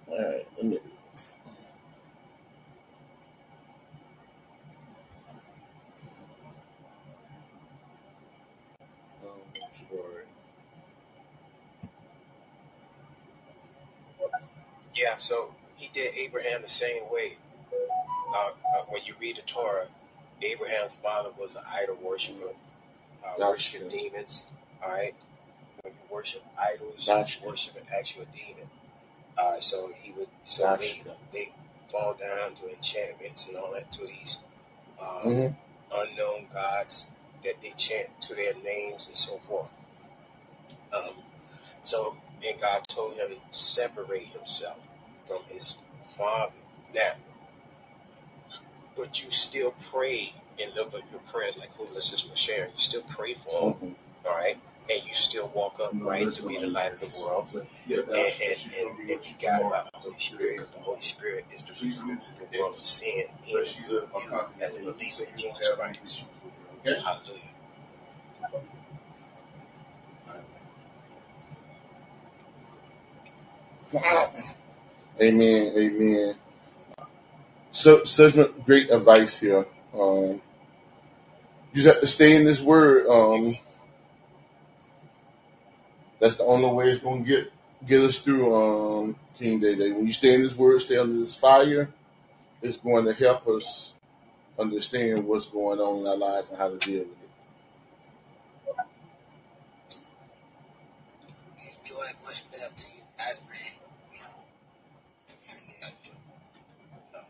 [0.08, 0.48] All right.
[0.58, 0.80] Let me.
[9.24, 9.42] Um,
[9.90, 10.26] sure.
[15.02, 17.38] Yeah, so he did Abraham the same way.
[18.36, 19.88] Uh, uh, when you read the Torah,
[20.44, 22.50] Abraham's father was an idol worshiper,
[23.26, 24.46] uh, worshiping demons.
[24.84, 25.16] All right,
[25.84, 28.70] when you worship idols, you worship an actual demon.
[29.38, 31.04] Uh, so he would, so they
[31.34, 31.52] they
[31.92, 34.40] fall down to enchantments and all that to these
[35.02, 35.56] uh, Mm-hmm.
[35.96, 37.06] unknown gods
[37.44, 39.70] that they chant to their names and so forth.
[40.94, 41.16] Um,
[41.84, 42.18] so,
[42.48, 44.78] and God told him to separate himself
[45.28, 45.76] from his
[46.18, 46.54] father.
[46.94, 47.14] Now,
[48.96, 52.72] but you still pray and live up your prayers like Hula Sister was sharing.
[52.76, 54.28] You still pray for him, Mm-hmm.
[54.28, 54.58] all right?
[54.90, 57.48] And you still walk upright to be the light of the world.
[57.88, 60.58] Yeah, And, and, and, and you got by the Holy Spirit.
[60.60, 63.90] 'cause The Holy Spirit is the remover of the world of sin in But she's
[63.90, 66.24] a, a you as a believer in Jesus Christ.
[66.86, 67.00] Okay.
[67.00, 67.42] Hallelujah.
[75.22, 75.74] Amen.
[75.78, 76.36] Amen.
[77.72, 78.36] So such
[78.66, 79.66] great advice here.
[79.94, 80.42] Um,
[81.74, 83.08] you just have to stay in this word.
[83.08, 83.58] Um,
[86.20, 87.52] that's the only way it's going to get
[87.88, 88.56] get us through.
[88.56, 89.92] Um, King Day Day.
[89.92, 91.90] When you stay in this word, stay under this fire.
[92.62, 93.94] It's going to help us
[94.60, 97.30] understand what's going on in our lives and how to deal with it.
[101.86, 103.74] Enjoy much love to you guys, man.
[104.14, 104.28] You know,
[105.42, 105.74] see you.
[105.76, 106.12] You
[107.14, 107.26] know, All right,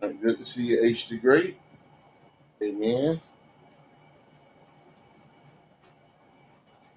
[0.00, 1.58] good to see you, H the Great.
[2.62, 3.20] Amen.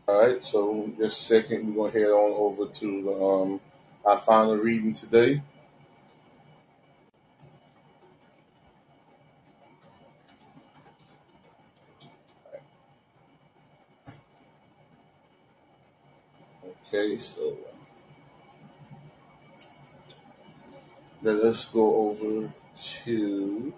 [0.08, 3.62] All right, so just a second, we're gonna head on over to um,
[4.06, 5.42] our final reading today.
[16.88, 17.58] Okay, so
[21.22, 23.74] let us go over to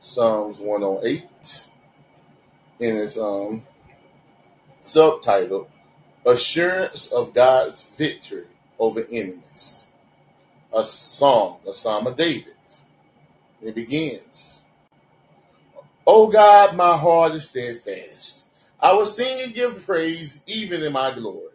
[0.00, 1.68] Psalms 108
[2.80, 3.62] in its um,
[4.82, 5.68] subtitle
[6.26, 8.46] Assurance of God's Victory
[8.78, 9.90] Over Enemies.
[10.74, 12.54] A song, a psalm of David.
[13.62, 14.62] It begins.
[16.06, 18.44] O God, my heart is steadfast.
[18.80, 21.54] I will sing and give praise even in my glory.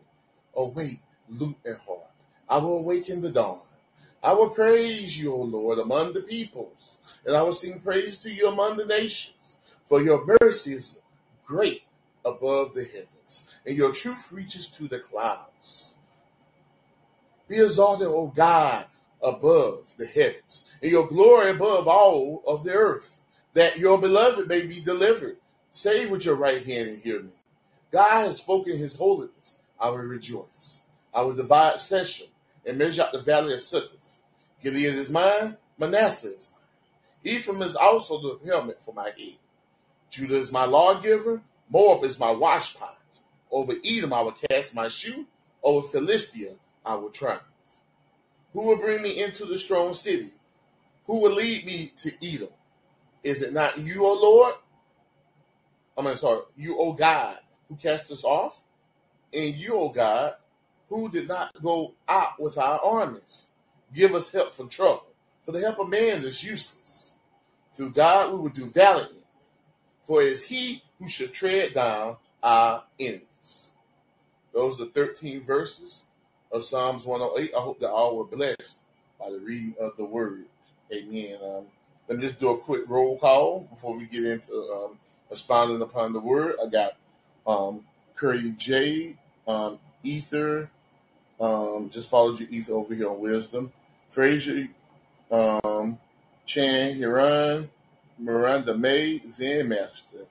[0.56, 1.00] Awake,
[1.30, 2.10] lute and harp.
[2.50, 3.60] I will awaken the dawn.
[4.22, 8.30] I will praise you, O Lord, among the peoples, and I will sing praise to
[8.30, 9.58] you among the nations.
[9.88, 11.00] For your mercy is
[11.46, 11.84] great
[12.26, 15.96] above the heavens, and your truth reaches to the clouds.
[17.48, 18.86] Be exalted, O God,
[19.24, 23.22] above the heavens, and your glory above all of the earth,
[23.54, 25.38] that your beloved may be delivered.
[25.72, 27.32] Save with your right hand and hear me.
[27.92, 29.58] God has spoken his holiness.
[29.80, 30.82] I will rejoice.
[31.14, 32.28] I will divide Shechem
[32.66, 33.99] and measure out the valley of Succoth.
[34.62, 37.36] Gilead is mine, Manasseh is mine.
[37.36, 39.38] Ephraim is also the helmet for my head.
[40.10, 41.42] Judah is my lawgiver.
[41.70, 42.96] Moab is my washpot.
[43.52, 45.26] Over Edom I will cast my shoe.
[45.64, 46.54] Over Philistia
[46.86, 47.44] I will triumph.
[48.54, 50.32] Who will bring me into the strong city?
[51.06, 52.50] Who will lead me to Edom?
[53.24, 54.56] Is it not you, O Lord?
[55.98, 57.38] I mean, sorry, you, O God,
[57.68, 58.62] who cast us off?
[59.34, 60.34] And you, O God,
[60.88, 63.48] who did not go out with our armies?
[63.94, 65.06] Give us help from trouble.
[65.44, 67.14] For the help of man is useless.
[67.74, 69.24] Through God we will do valiantly.
[70.04, 73.70] For it is he who should tread down our enemies.
[74.54, 76.06] Those are the 13 verses
[76.52, 77.52] of Psalms 108.
[77.56, 78.80] I hope that all were blessed
[79.20, 80.46] by the reading of the word.
[80.92, 81.38] Amen.
[81.44, 81.66] Um,
[82.08, 86.20] let me just do a quick roll call before we get into um, upon the
[86.20, 86.56] word.
[86.64, 86.98] I got
[87.46, 87.86] um,
[88.16, 89.16] Curry J,
[89.48, 90.70] um, Ether,
[91.40, 93.72] um, just followed you, Ether, over here on Wisdom.
[94.10, 94.68] Frazier,
[95.32, 95.98] um,
[96.46, 97.70] Chan Hiran,
[98.18, 100.26] Miranda May, Zen Master,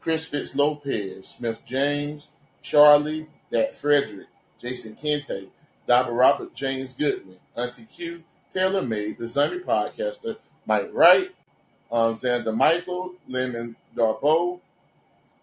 [0.00, 2.28] Chris Fitz Lopez, Smith James,
[2.62, 4.28] Charlie, Dat Frederick,
[4.60, 5.48] Jason Kente,
[5.86, 6.12] Dr.
[6.12, 8.22] Robert James Goodman, Auntie Q,
[8.52, 10.36] Taylor May, the Zombie Podcaster,
[10.66, 11.30] Mike Wright,
[11.90, 14.60] um, Xander Michael, Lemon Darbo,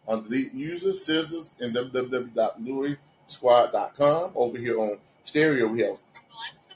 [0.08, 4.32] on delete user, scissors, and www.louisquad.com.
[4.36, 5.98] Over here on stereo, we have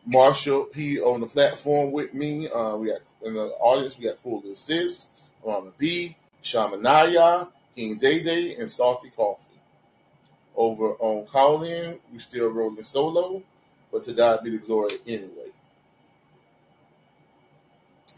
[0.06, 2.49] Marshall P on the platform with me.
[2.49, 5.10] Uh, we got in the audience, we got Cool Assist,
[5.45, 9.41] Mama B, Shamanaya, King Day Day, and Salty Coffee.
[10.56, 13.44] Over on Callin, we still rolling solo,
[13.91, 15.52] but to God be the glory anyway.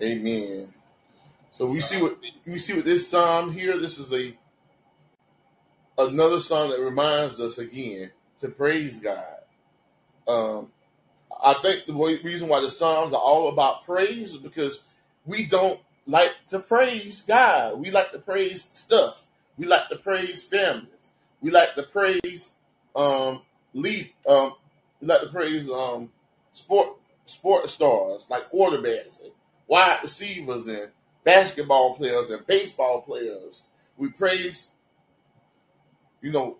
[0.01, 0.69] Amen.
[1.53, 3.79] So we see what we see with this psalm here.
[3.79, 4.33] This is a
[5.97, 8.11] another song that reminds us again
[8.41, 9.25] to praise God.
[10.27, 10.72] Um,
[11.43, 11.93] I think the
[12.23, 14.81] reason why the Psalms are all about praise is because
[15.25, 17.79] we don't like to praise God.
[17.79, 19.25] We like to praise stuff.
[19.57, 20.87] We like to praise families.
[21.41, 22.55] We like to praise
[22.95, 23.41] um,
[23.73, 24.11] lead.
[24.27, 24.53] Um,
[25.01, 26.11] we like to praise um,
[26.53, 26.95] sport
[27.25, 29.31] sport stars like quarterbacks and
[29.67, 30.89] wide receivers and
[31.23, 33.63] basketball players and baseball players.
[33.97, 34.71] We praise,
[36.21, 36.57] you know,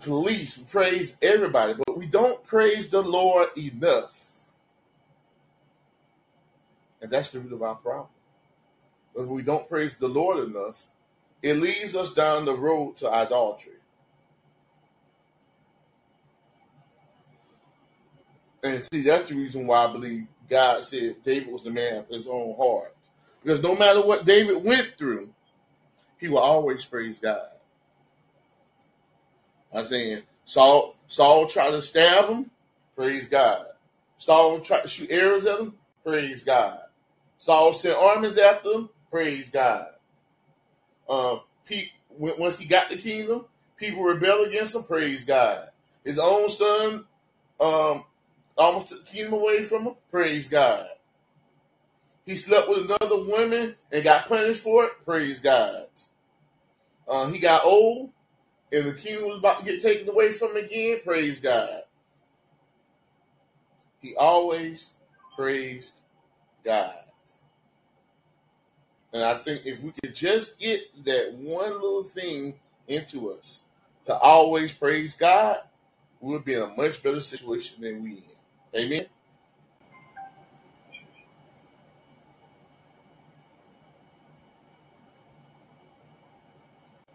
[0.00, 0.58] police.
[0.58, 4.32] We praise everybody, but we don't praise the Lord enough.
[7.00, 8.08] And that's the root of our problem.
[9.14, 10.88] If we don't praise the Lord enough,
[11.42, 13.74] it leads us down the road to idolatry.
[18.64, 22.14] And see, that's the reason why I believe God said David was a man after
[22.14, 22.96] his own heart.
[23.44, 25.30] Because no matter what David went through,
[26.18, 27.46] he will always praise God.
[29.72, 32.50] I'm saying Saul Saul tried to stab him,
[32.96, 33.66] praise God.
[34.16, 36.78] Saul tried to shoot arrows at him, praise God.
[37.36, 39.88] Saul sent armies after him, praise God.
[41.10, 43.44] Um, Pete, once he got the kingdom,
[43.76, 45.68] people rebelled against him, praise God.
[46.02, 47.04] His own son
[47.60, 48.06] um,
[48.56, 50.86] almost took the kingdom away from him, praise God.
[52.24, 55.88] He slept with another woman and got punished for it, praise God.
[57.06, 58.12] Uh, he got old
[58.72, 61.82] and the kingdom was about to get taken away from him again, praise God.
[64.00, 64.94] He always
[65.36, 66.00] praised
[66.64, 66.94] God.
[69.12, 72.54] And I think if we could just get that one little thing
[72.88, 73.64] into us
[74.06, 75.58] to always praise God,
[76.20, 78.22] we would be in a much better situation than we
[78.74, 78.80] in.
[78.80, 79.06] Amen.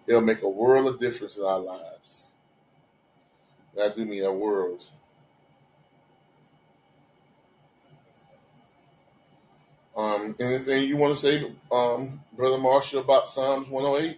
[0.07, 2.27] It'll make a world of difference in our lives.
[3.75, 4.83] That do mean a world.
[9.95, 14.17] Um, anything you want to say, um, Brother Marshall, about Psalms 108?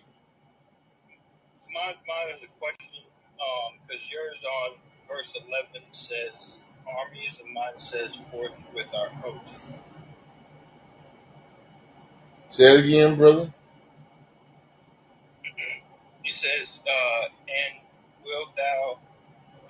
[1.73, 3.03] Mine, mine is a question,
[3.87, 5.33] because yours on verse
[5.73, 6.57] 11 says
[6.87, 9.61] armies, and mine says forth with our host.
[12.49, 13.53] Say it again, brother.
[16.23, 17.81] He says, uh, and
[18.25, 18.99] wilt thou,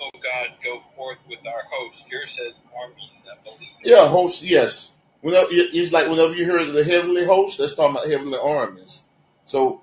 [0.02, 2.06] O God, go forth with our host?
[2.10, 3.70] Yours says armies, I believe.
[3.84, 4.94] Yeah, host, yes.
[5.22, 9.04] Whenever it's like whenever you hear the heavenly host, that's talking about heavenly armies.
[9.46, 9.82] So,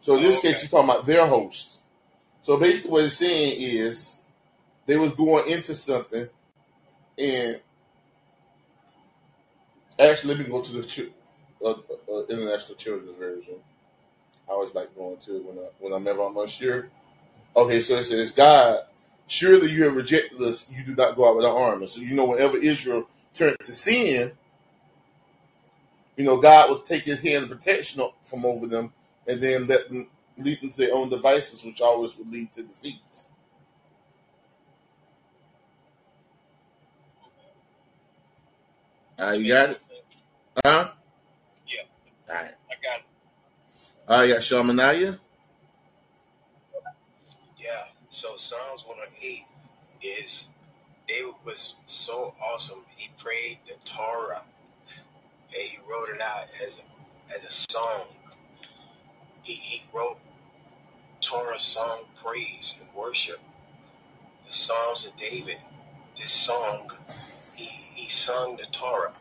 [0.00, 1.78] so in this Oh, case, you're talking about their host.
[2.42, 4.22] So basically, what it's saying is
[4.86, 6.28] they was going into something,
[7.18, 7.60] and
[9.98, 11.10] actually, let me go to the ch-
[11.64, 13.54] uh, uh, international children's version.
[14.48, 16.88] I always like going to it when I when I'm ever unsure.
[17.56, 18.80] Okay, so it says, God,
[19.26, 20.68] surely you have rejected us.
[20.70, 21.86] You do not go out without armor.
[21.86, 24.32] So you know, whenever Israel turned to sin,
[26.16, 28.92] you know, God would take His hand of protection up from over them
[29.26, 30.08] and then let them
[30.38, 33.00] lead them to their own devices, which always would lead to defeat.
[39.18, 39.80] All right, you got it?
[40.64, 40.90] Huh?
[41.66, 41.82] Yeah,
[42.28, 42.54] All right.
[42.70, 43.06] I got it.
[44.08, 45.18] All right, you got Shamanaya?
[47.58, 47.84] Yeah.
[48.10, 48.85] So Psalms 108
[50.08, 50.44] is
[51.08, 52.84] David was so awesome.
[52.96, 54.42] He prayed the Torah
[55.52, 58.06] and he wrote it out as a, as a song.
[59.42, 60.18] He, he wrote
[61.20, 63.40] Torah song praise and worship.
[64.48, 65.56] The Psalms of David.
[66.20, 66.90] This song,
[67.54, 69.12] he he sung the Torah,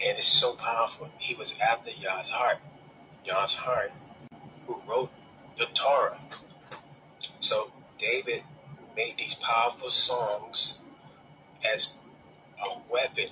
[0.00, 1.10] and it's so powerful.
[1.18, 2.58] He was after Yah's heart.
[3.24, 3.92] Yah's heart,
[4.66, 5.10] who wrote
[5.58, 6.18] the Torah.
[7.40, 8.42] So David
[8.96, 10.78] made these powerful songs
[11.74, 11.88] as
[12.64, 13.28] a weapon.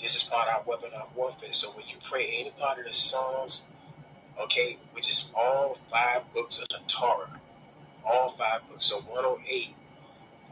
[0.00, 1.52] This is part of our weapon of warfare.
[1.52, 3.62] So when you pray any part of the songs,
[4.40, 7.40] okay, which is all five books of the Torah,
[8.06, 8.88] all five books.
[8.88, 9.74] So 108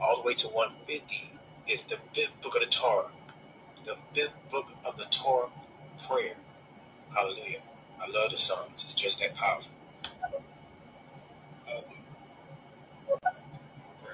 [0.01, 1.33] all the way to 150
[1.69, 3.11] is the fifth book of the Torah,
[3.85, 5.49] the fifth book of the Torah
[6.09, 6.37] prayer.
[7.15, 7.63] Hallelujah.
[8.01, 8.85] I love the Psalms.
[8.85, 9.71] It's just that powerful.
[11.69, 11.85] Um,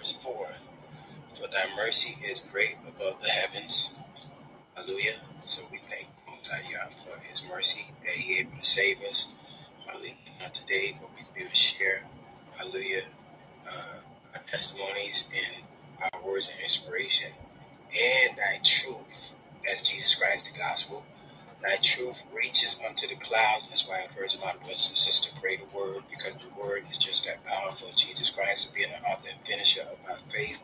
[0.05, 0.48] verse 4
[1.39, 3.90] For thy mercy is great above the heavens.
[4.74, 5.14] Hallelujah.
[5.47, 9.28] So we thank Most High Yah for his mercy that he able to save us.
[9.86, 10.14] Hallelujah.
[10.40, 12.02] Not today, but we be able to share.
[12.56, 13.05] Hallelujah.
[13.66, 14.01] Uh,
[14.35, 15.64] our testimonies and
[16.02, 17.32] our words and inspiration
[17.89, 18.98] and thy truth.
[19.64, 21.02] That's Jesus Christ, the gospel.
[21.65, 23.66] Thy truth reaches unto the clouds.
[23.70, 26.36] That's why I encourage a lot of brothers and sisters to pray the word because
[26.36, 27.89] the word is just that powerful.
[27.97, 30.59] Jesus Christ being the author and finisher of my faith.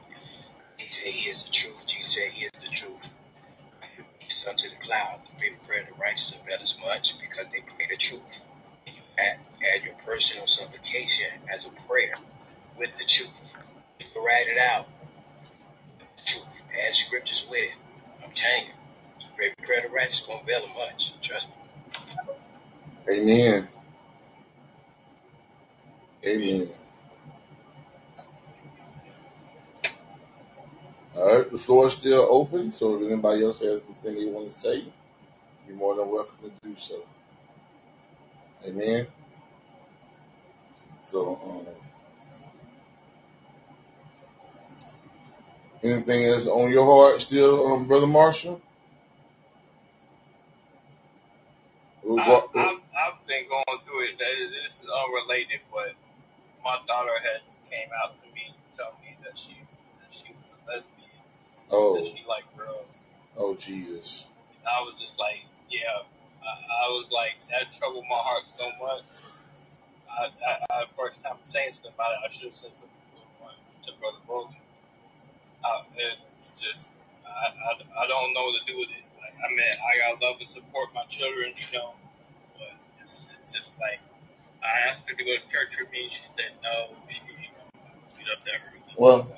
[0.76, 1.88] He said he is the truth.
[1.88, 3.08] Jesus said he is the truth.
[4.20, 5.24] Reaches unto the clouds.
[5.32, 8.36] The people pray the righteous availeth much because they pray the truth.
[8.86, 12.16] And you add, add your personal supplication as a prayer
[12.76, 13.32] with the truth.
[14.00, 14.84] You can write it out.
[15.98, 16.52] The truth.
[16.76, 17.78] Add scriptures with it.
[18.22, 18.79] I'm telling you.
[19.92, 21.12] Righteous gonna avail much.
[21.22, 23.12] Trust me.
[23.12, 23.68] Amen.
[26.24, 26.68] Amen.
[31.16, 34.52] All right, the floor is still open, so if anybody else has anything they want
[34.52, 34.84] to say,
[35.66, 37.02] you're more than welcome to do so.
[38.66, 39.06] Amen.
[41.10, 41.66] So, um,
[45.82, 48.60] anything else on your heart still, um, Brother Marshall?
[52.18, 54.18] I, what- I've, I've been going through it.
[54.18, 55.94] This is unrelated, but
[56.64, 59.54] my daughter had came out to me told me that she
[60.00, 61.20] that she was a lesbian,
[61.70, 63.04] Oh, that she liked girls.
[63.36, 64.26] oh, Jesus.
[64.60, 66.02] And I was just like, yeah.
[66.42, 69.04] I, I was like, that troubled my heart so much.
[70.08, 72.90] I, I, I first time saying something about it, I should have said something
[73.86, 74.56] to, Brother Brogan.
[75.64, 76.88] Uh, and it's just,
[77.28, 79.04] I, I, I don't know what to do with it.
[79.20, 81.92] Like, I mean, I gotta love and support my children, you know,
[83.52, 84.00] just like,
[84.62, 86.08] I asked her to go to church with me.
[86.10, 86.96] She said no.
[87.08, 87.22] She.
[88.96, 89.36] Well, Uh,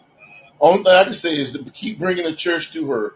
[0.60, 3.14] Only thing I can say is to keep bringing the church to her.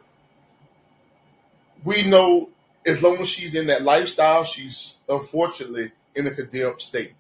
[1.85, 2.51] We know
[2.87, 7.15] as long as she's in that lifestyle, she's unfortunately in a condemned state.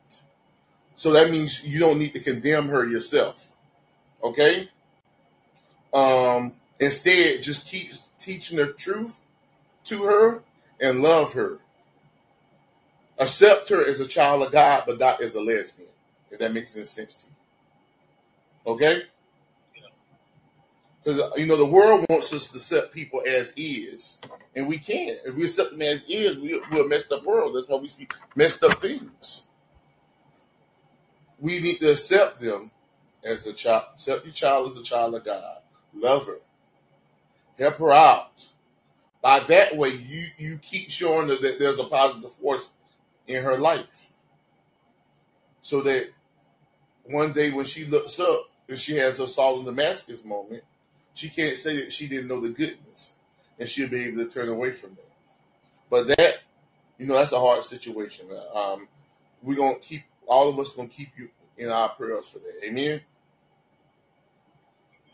[0.94, 3.48] So that means you don't need to condemn her yourself.
[4.22, 4.70] Okay?
[5.92, 9.22] Um, instead, just keep teaching the truth
[9.84, 10.42] to her
[10.80, 11.58] and love her.
[13.18, 15.88] Accept her as a child of God, but not as a lesbian,
[16.30, 18.72] if that makes any sense to you.
[18.72, 19.02] Okay?
[21.02, 24.20] Because you know the world wants us to accept people as is,
[24.56, 25.18] and we can't.
[25.24, 27.54] If we accept them as is, we, we're a messed up world.
[27.54, 29.44] That's why we see messed up things.
[31.38, 32.72] We need to accept them
[33.24, 33.84] as a child.
[33.94, 35.58] Accept your child as a child of God.
[35.94, 36.38] Love her.
[37.56, 38.32] Help her out.
[39.22, 42.72] By that way, you you keep showing her that there's a positive force
[43.26, 44.10] in her life,
[45.62, 46.08] so that
[47.04, 50.62] one day when she looks up and she has her Saul in Damascus moment,
[51.14, 53.14] she can't say that she didn't know the goodness,
[53.58, 55.10] and she'll be able to turn away from that.
[55.88, 56.38] But that,
[56.98, 58.26] you know, that's a hard situation.
[58.54, 58.88] Um,
[59.42, 62.64] we're gonna keep all of us gonna keep you in our prayers for that.
[62.64, 63.00] Amen.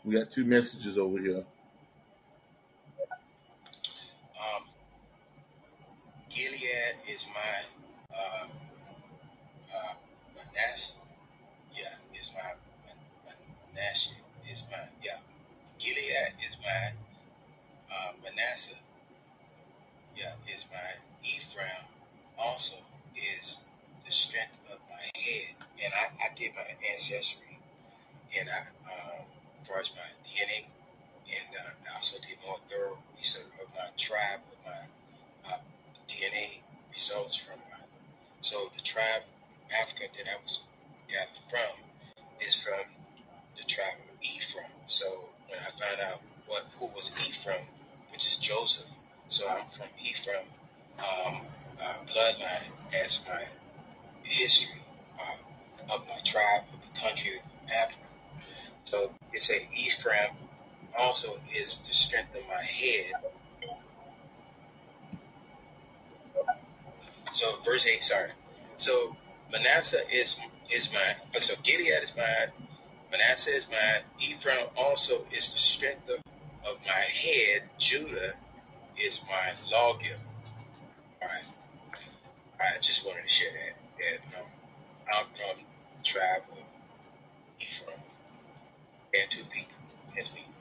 [0.03, 1.45] We got two messages over here.
[4.35, 4.63] Um,
[6.29, 7.72] Gilead is uh,
[10.53, 10.93] Manasseh.
[11.75, 12.53] Yeah, is my
[12.85, 13.37] Man-
[13.73, 14.21] Manasseh
[14.51, 15.19] is my yeah.
[15.79, 16.93] Gilead is my
[17.89, 18.77] uh, Manasseh.
[20.15, 21.85] Yeah, is my Ephraim
[22.37, 22.75] also
[23.17, 23.57] is
[24.05, 25.55] the strength of my head.
[25.83, 27.59] And I, I did my ancestry,
[28.37, 29.25] and I, um,
[29.61, 30.69] as far as my DNA,
[31.27, 34.81] and uh, I also did more thorough research of my tribe, of my
[35.49, 35.59] uh,
[36.07, 36.61] DNA
[36.93, 37.83] results from my.
[38.41, 39.23] So the tribe
[39.73, 40.59] Africa that I was
[41.09, 41.73] got from
[42.45, 42.85] is from
[43.57, 44.71] the tribe of Ephraim.
[44.87, 47.65] So when I found out what who was Ephraim,
[48.11, 48.89] which is Joseph,
[49.29, 50.47] so I'm from Ephraim
[50.99, 51.41] um,
[51.81, 53.43] uh, bloodline as my
[54.23, 54.81] history
[55.19, 57.99] uh, of my tribe, of the country of Africa.
[58.85, 60.35] So it's a Ephraim
[60.97, 63.13] also is the strength of my head.
[67.33, 68.31] So verse eight, sorry.
[68.77, 69.15] So
[69.53, 70.35] Manasseh is
[70.73, 71.15] is mine.
[71.39, 72.49] So Gilead is mine.
[73.11, 74.01] Manasseh is mine.
[74.19, 76.19] Ephraim also is the strength of,
[76.65, 77.69] of my head.
[77.77, 78.33] Judah
[78.99, 80.19] is my lawgiver.
[81.21, 81.45] All right.
[82.59, 83.77] I just wanted to share that.
[83.99, 84.47] That um,
[85.13, 85.63] I'm from
[86.01, 86.57] the tribe of
[87.61, 88.01] Ephraim.
[89.13, 90.19] And two people.
[90.19, 90.52] as me.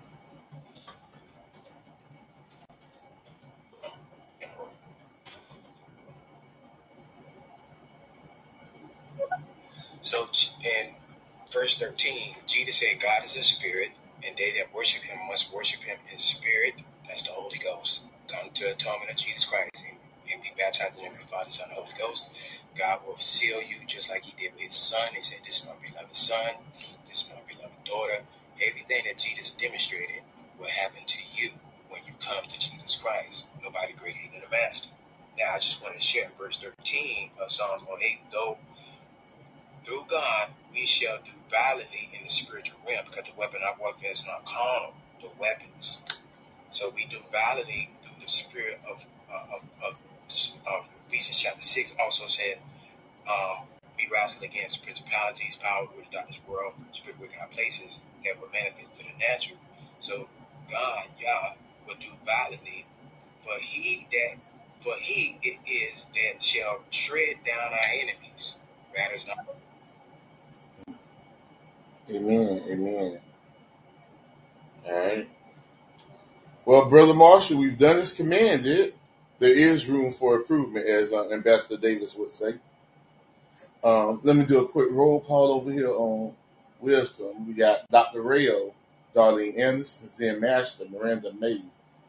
[10.03, 10.29] So
[10.62, 10.95] in
[11.53, 13.91] verse 13, Jesus said, God is a spirit,
[14.27, 16.74] and they that worship him must worship him in spirit.
[17.09, 18.01] That's the Holy Ghost.
[18.29, 19.99] Come to the atonement of Jesus Christ and,
[20.33, 22.24] and be baptized in the name of the Father, Son, and Holy Ghost.
[22.79, 25.15] God will seal you just like he did with his son.
[25.15, 26.59] He said, This is my beloved son,
[27.09, 28.27] this is my beloved daughter.
[28.59, 30.23] Everything that Jesus demonstrated
[30.59, 31.53] will happen to you
[31.91, 33.47] when you come to Jesus Christ.
[33.62, 34.89] Nobody greater than the Master.
[35.39, 38.59] Now, I just wanted to share verse 13 of Psalms 1:8, though
[39.84, 44.12] through God we shall do valiantly in the spiritual realm, because the weapon of warfare
[44.12, 45.98] is not carnal, the weapons.
[46.72, 49.94] So we do valiantly through the spirit of uh, of, of,
[50.66, 52.59] of Ephesians chapter six also said
[53.28, 58.48] um, we wrestle against principalities, power, rulers darkness, world, spirit wicked high places that will
[58.52, 59.59] manifest to the natural.
[60.00, 60.28] So
[60.70, 61.54] God, Yah,
[61.86, 62.86] will do valiantly,
[63.44, 64.40] for he that
[64.82, 68.54] for he it is that shall tread down our enemies.
[68.96, 69.44] That is not
[72.12, 72.62] Amen.
[72.68, 73.18] Amen.
[74.86, 75.28] All right.
[76.64, 78.94] Well, Brother Marshall, we've done as commanded.
[79.39, 82.55] There is room for improvement, as uh, Ambassador Davis would say.
[83.82, 86.34] Um, let me do a quick roll call over here on
[86.80, 87.48] Wisdom.
[87.48, 88.22] We got Dr.
[88.22, 88.72] Rayo,
[89.14, 91.62] Darlene Anderson, Zen Master, Miranda May,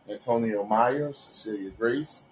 [0.07, 2.23] Antonio Myers, Cecilia Grace,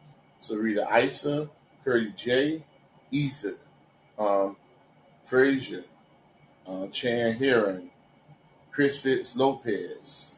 [0.47, 1.49] Sarita Isa,
[1.83, 2.63] Curdy J,
[3.09, 3.55] Ethan,
[4.19, 4.57] um,
[5.25, 5.85] Frazier,
[6.67, 7.89] uh, Chan Heron,
[8.71, 10.37] Chris Fitz Lopez,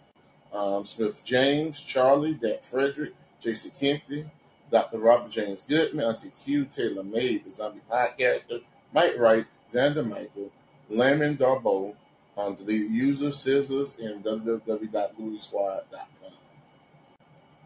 [0.54, 4.30] um, Smith James, Charlie, Dak Frederick, Jason Kempty,
[4.72, 5.00] Dr.
[5.00, 8.62] Robert James Goodman, Auntie Q, Taylor May, the Zombie Podcaster,
[8.94, 10.52] Mike Wright, Xander Michael,
[10.90, 11.96] Lemon Darbo,
[12.38, 16.32] um, deleted user, Scissors, and www.louisquad.com.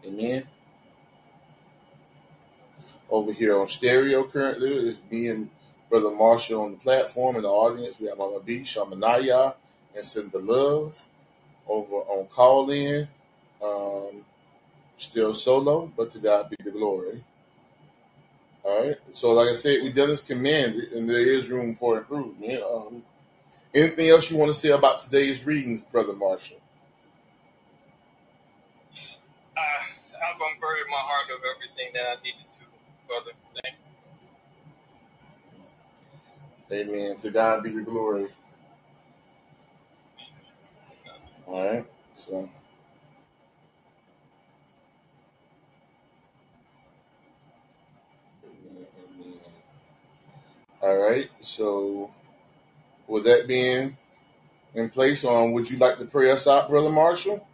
[0.04, 0.44] Amen.
[3.10, 5.48] Over here on stereo currently, it's me and
[5.90, 7.96] Brother Marshall on the platform in the audience.
[8.00, 9.54] We have Mama B, Shamanaya,
[9.96, 11.02] and Cinda Love
[11.68, 13.08] over on Callin.
[13.64, 14.24] Um,
[14.98, 17.24] still solo, but to God be the glory.
[18.64, 18.96] All right.
[19.14, 22.62] So, like I said, we done as command, and there is room for improvement.
[22.62, 23.02] Um,
[23.74, 26.58] anything else you want to say about today's readings, Brother Marshall?
[29.56, 30.54] Uh, I'm gonna
[30.90, 32.64] my heart of everything that I needed to,
[33.06, 33.32] brother.
[33.62, 33.92] Thank you.
[36.72, 37.16] Amen.
[37.18, 38.28] To God be the glory.
[41.46, 41.86] All right.
[42.16, 42.48] So.
[50.82, 51.30] All right.
[51.40, 52.12] So,
[53.08, 53.96] with that being
[54.74, 57.47] in place, on would you like to pray us out, Brother Marshall?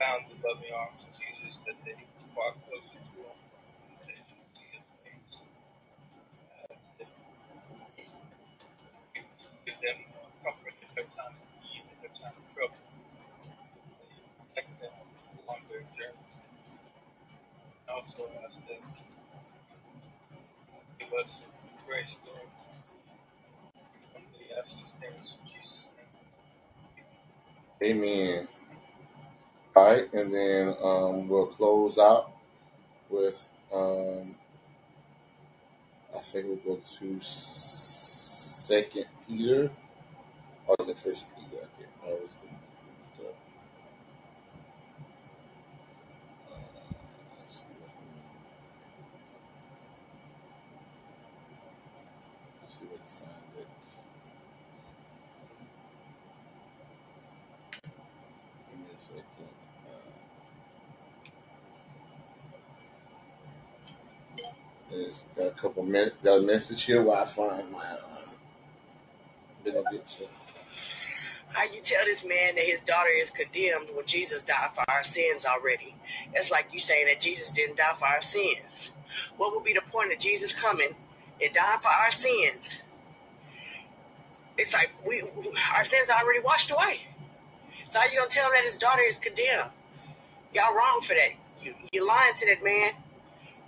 [0.00, 1.94] found the loving arms of Jesus that they
[2.36, 3.36] walk closer to him
[6.54, 7.04] uh,
[9.82, 9.98] them
[10.44, 12.82] comfort in their time of need, in their time of trouble.
[12.82, 14.94] They protect them
[15.46, 16.28] along their journey.
[17.70, 19.04] And also ask them to
[21.00, 21.30] give us
[21.86, 22.50] grace, Lord.
[24.14, 26.12] Humbly ask these things in Jesus' name.
[27.84, 28.48] Amen.
[29.78, 32.32] Right, and then um, we'll close out
[33.10, 34.34] with um,
[36.16, 39.70] I think we'll go to Second Peter
[40.66, 41.62] or the First Peter.
[41.62, 43.36] I can't always get confused up.
[46.50, 46.56] Uh,
[47.38, 48.24] let's see if I can-
[52.62, 53.70] let's see if I can find it.
[58.70, 59.54] Give me a second.
[59.86, 60.10] Uh,
[64.90, 65.56] there's got
[65.98, 66.46] minutes.
[66.46, 68.36] Message here while I find my um,
[69.64, 70.26] benediction.
[71.48, 75.04] How you tell this man that his daughter is condemned when Jesus died for our
[75.04, 75.94] sins already?
[76.34, 78.90] That's like you saying that Jesus didn't die for our sins.
[79.36, 80.94] What would be the point of Jesus coming
[81.40, 82.78] and dying for our sins?
[84.56, 85.22] It's like we
[85.74, 87.00] our sins are already washed away.
[87.90, 89.70] So how you gonna tell him that his daughter is condemned?
[90.52, 91.30] Y'all wrong for that.
[91.62, 92.92] You you lying to that man,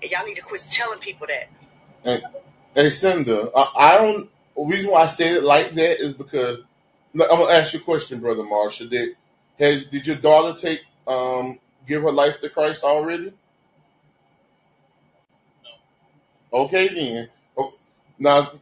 [0.03, 1.49] and y'all need to quit telling people that.
[2.05, 2.23] And
[2.75, 4.31] hey, Cinder, I, I don't.
[4.57, 6.59] The reason why I said it like that is because
[7.15, 8.89] I'm gonna ask you a question, brother Marshall.
[8.89, 9.17] Did
[9.59, 13.33] has did your daughter take um give her life to Christ already?
[16.53, 17.29] Okay, then.
[17.57, 17.75] Oh,
[18.19, 18.53] now,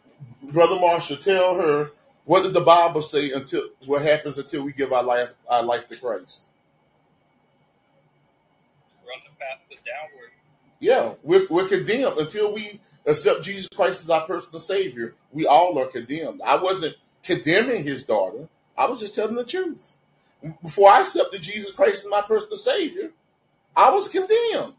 [0.42, 1.90] brother Marshall, tell her
[2.24, 5.88] what does the Bible say until what happens until we give our life our life
[5.88, 6.42] to Christ.
[9.06, 10.30] Run the path downward.
[10.80, 15.14] Yeah, we're, we're condemned until we accept Jesus Christ as our personal Savior.
[15.32, 16.42] We all are condemned.
[16.44, 18.48] I wasn't condemning his daughter.
[18.76, 19.94] I was just telling the truth.
[20.62, 23.10] Before I accepted Jesus Christ as my personal Savior,
[23.76, 24.74] I was condemned.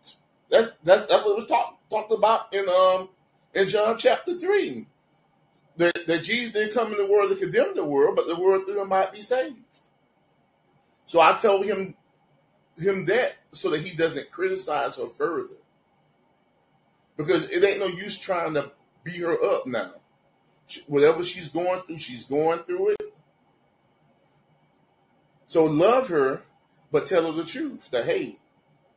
[0.49, 3.09] That's that, that's what was talked talked about in um
[3.53, 4.87] in John chapter three.
[5.77, 8.65] That, that Jesus didn't come in the world to condemn the world, but the world
[8.65, 9.55] through him might be saved.
[11.05, 11.95] So I told him
[12.77, 15.55] him that so that he doesn't criticize her further.
[17.19, 18.71] Because it ain't no use trying to
[19.03, 19.91] beat her up now.
[20.67, 23.13] She- Whatever she's going through, she's going through it.
[25.45, 26.43] So love her,
[26.93, 27.91] but tell her the truth.
[27.91, 28.37] That hey,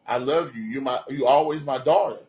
[0.07, 0.63] I love you.
[0.63, 2.21] You're my you always my daughter.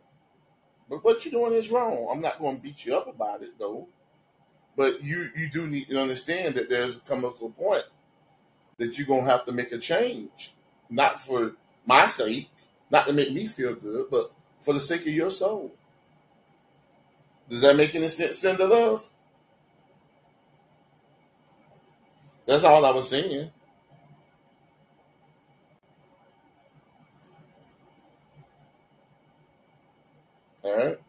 [0.90, 2.10] But what you're doing is wrong.
[2.12, 3.88] I'm not going to beat you up about it though.
[4.76, 7.84] But you you do need to understand that there's come to a point
[8.80, 10.56] that you're gonna have to make a change,
[10.90, 11.52] not for
[11.86, 12.50] my sake,
[12.90, 15.72] not to make me feel good, but for the sake of your soul.
[17.50, 19.10] Does that make any sense, send the love?
[22.48, 23.52] That's all I was saying.
[30.64, 31.00] All right.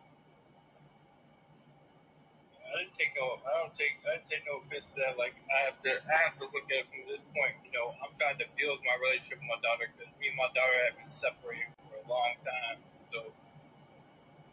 [2.65, 3.39] I didn't take no.
[3.43, 3.97] I don't take.
[4.07, 5.19] I didn't take no offense to that.
[5.19, 5.93] Like I have to.
[6.07, 7.57] I have to look at it from this point.
[7.67, 10.51] You know, I'm trying to build my relationship with my daughter because me and my
[10.55, 12.79] daughter have been separated for a long time.
[13.15, 13.21] So,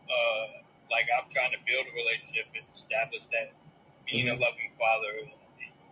[0.09, 0.47] uh,
[0.91, 3.55] like I'm trying to build a relationship and establish that
[4.05, 4.41] being a Mhm.
[4.43, 5.31] loving father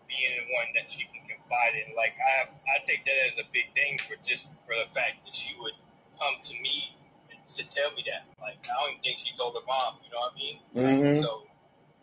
[0.09, 1.93] being the one that she can confide in.
[1.95, 5.23] Like I have, I take that as a big thing for just for the fact
[5.25, 5.77] that she would
[6.17, 6.97] come to me
[7.31, 8.25] and to tell me that.
[8.41, 10.01] Like I don't even think she told her mom.
[10.03, 10.57] You know what I mean?
[10.75, 11.17] Mm-hmm.
[11.23, 11.45] So,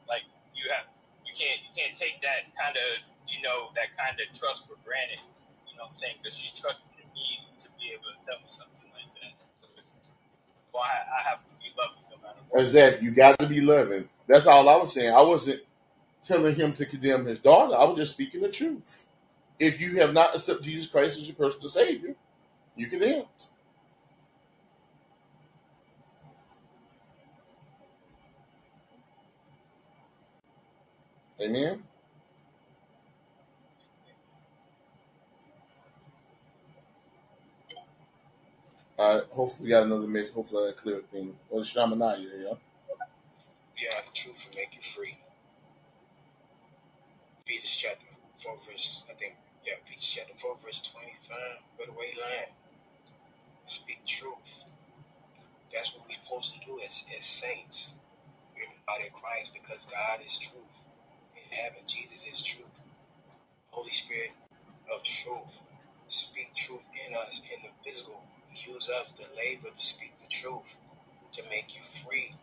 [0.08, 0.24] like,
[0.54, 0.86] you have,
[1.26, 2.88] you can't, you can't take that kind of,
[3.26, 5.20] you know, that kind of trust for granted.
[5.68, 6.16] You know what I'm saying?
[6.22, 7.26] Because she's trusting me
[7.62, 9.32] to be able to tell me something like that.
[9.60, 9.92] So it's
[10.72, 12.35] why I have to be loving no matter what.
[12.54, 13.06] Exactly.
[13.06, 14.08] You got to be loving.
[14.28, 15.14] That's all I was saying.
[15.14, 15.60] I wasn't
[16.24, 17.74] telling him to condemn his daughter.
[17.76, 19.06] I was just speaking the truth.
[19.58, 22.14] If you have not accepted Jesus Christ as your personal Savior,
[22.76, 23.26] you condemned.
[31.40, 31.82] Amen.
[38.98, 39.24] All right.
[39.30, 40.32] Hopefully, we got another message.
[40.34, 41.34] Hopefully, that clear things.
[41.50, 42.54] Or the Shamanaya, yeah.
[43.76, 45.18] Yeah, truth will make you free.
[47.46, 48.06] Ephesians chapter
[48.44, 49.34] 4, verse, I think,
[49.66, 51.36] yeah, Ephesians chapter 4, verse 25.
[51.78, 52.54] By the way, lying.
[53.68, 54.44] Speak truth.
[55.72, 57.92] That's what we're supposed to do as, as saints.
[58.54, 60.74] We're the body of Christ because God is truth.
[61.36, 62.72] In heaven, Jesus is truth.
[63.70, 64.32] Holy Spirit
[64.92, 65.52] of truth.
[66.08, 68.22] Speak truth in us, in the physical.
[68.64, 70.70] Use us to labor to speak the truth,
[71.34, 72.34] to make you free.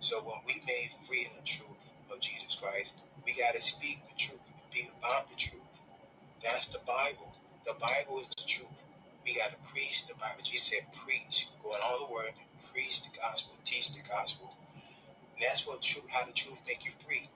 [0.00, 1.78] So when we made free in the truth
[2.10, 2.92] of Jesus Christ,
[3.24, 4.42] we got to speak the truth,
[4.72, 5.68] be about the truth.
[6.42, 7.32] That's the Bible.
[7.66, 8.72] The Bible is the truth.
[9.24, 10.42] We got to preach the Bible.
[10.42, 11.48] Jesus said, preach.
[11.62, 12.32] Go in all the word,
[12.72, 14.56] preach the gospel, teach the gospel.
[15.36, 17.28] And that's what truth, how the truth make you free.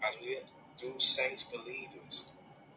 [0.00, 0.44] Hallelujah.
[0.78, 2.28] Through saints, believers.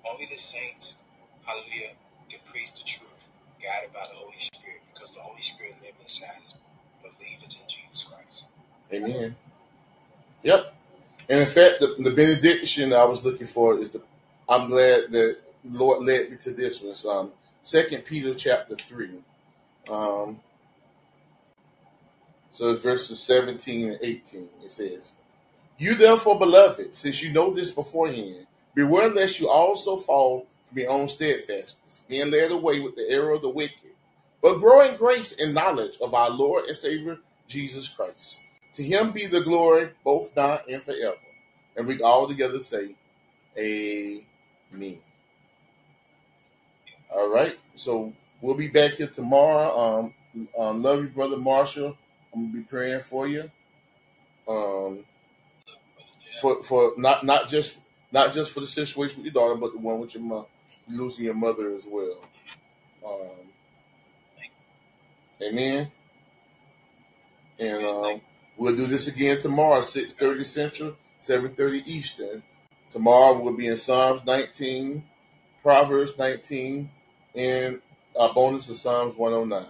[0.08, 0.96] Only the saints,
[1.44, 2.00] hallelujah,
[2.32, 3.19] can preach the truth,
[3.61, 6.53] guided by the Holy Spirit, because the Holy Spirit lives inside us.
[7.02, 8.45] Believers in Jesus Christ.
[8.94, 9.36] Amen.
[10.44, 10.73] Yep.
[11.30, 14.02] And in fact, the, the benediction I was looking for is the.
[14.48, 16.95] I'm glad that Lord led me to this one.
[17.15, 17.34] Um,
[17.64, 19.22] Second Peter chapter three.
[19.90, 20.40] Um,
[22.52, 24.49] so verses 17 and 18.
[24.64, 25.14] It says,
[25.77, 31.08] You therefore, beloved, since you know this beforehand, beware lest you also fall your own
[31.10, 33.91] steadfastness, being led away with the error of the wicked,
[34.41, 37.18] but growing grace and knowledge of our Lord and Savior
[37.48, 38.44] Jesus Christ.
[38.76, 41.18] To him be the glory both now and forever.
[41.76, 42.96] And we all together say,
[43.58, 45.00] Amen.
[47.12, 47.58] All right.
[47.76, 50.14] So we'll be back here tomorrow.
[50.36, 51.98] Um, um, love you, brother Marshall.
[52.34, 53.50] I'm gonna be praying for you.
[54.48, 55.06] Um,
[56.40, 57.80] for for not not just
[58.12, 60.46] not just for the situation with your daughter, but the one with your mom
[60.90, 62.18] losing your mother as well.
[63.06, 63.48] Um,
[65.41, 65.91] amen.
[67.60, 68.22] And um,
[68.57, 72.44] we'll do this again tomorrow, six thirty Central, seven thirty Eastern.
[72.91, 75.03] Tomorrow we'll be in Psalms 19,
[75.61, 76.90] Proverbs 19,
[77.36, 77.82] and
[78.20, 79.70] our bonus of Psalms 109.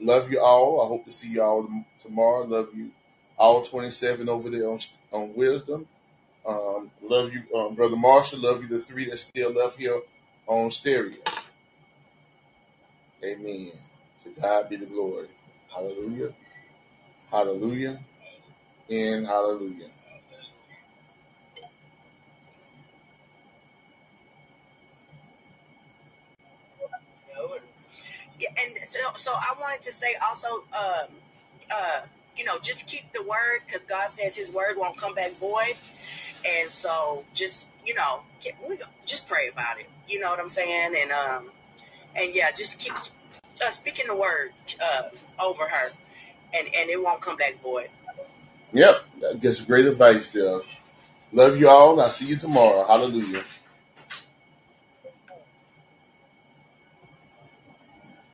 [0.00, 0.82] Love you all.
[0.82, 1.68] I hope to see you all
[2.02, 2.44] tomorrow.
[2.44, 2.90] Love you
[3.38, 4.80] all 27 over there on,
[5.12, 5.86] on Wisdom.
[6.44, 8.40] Um, love you, um, Brother Marshall.
[8.40, 10.00] Love you, the three that's still left here
[10.50, 11.16] on stereo.
[13.24, 13.72] Amen.
[14.24, 15.28] To God be the glory.
[15.72, 16.32] Hallelujah.
[17.30, 18.00] Hallelujah.
[18.90, 19.90] And hallelujah.
[28.40, 31.08] Yeah, and so, so I wanted to say also, um,
[31.70, 32.00] uh,
[32.36, 35.76] you know, just keep the word because God says His word won't come back void,
[36.46, 39.86] and so just you know, get, we just pray about it.
[40.10, 40.96] You know what I'm saying?
[41.00, 41.50] And um,
[42.16, 45.04] and yeah, just keep uh, speaking the word uh,
[45.42, 45.92] over her,
[46.54, 47.88] and and it won't come back void.
[48.72, 49.04] Yep.
[49.36, 50.60] That's great advice there.
[51.32, 52.00] Love you all.
[52.00, 52.84] I'll see you tomorrow.
[52.86, 53.44] Hallelujah.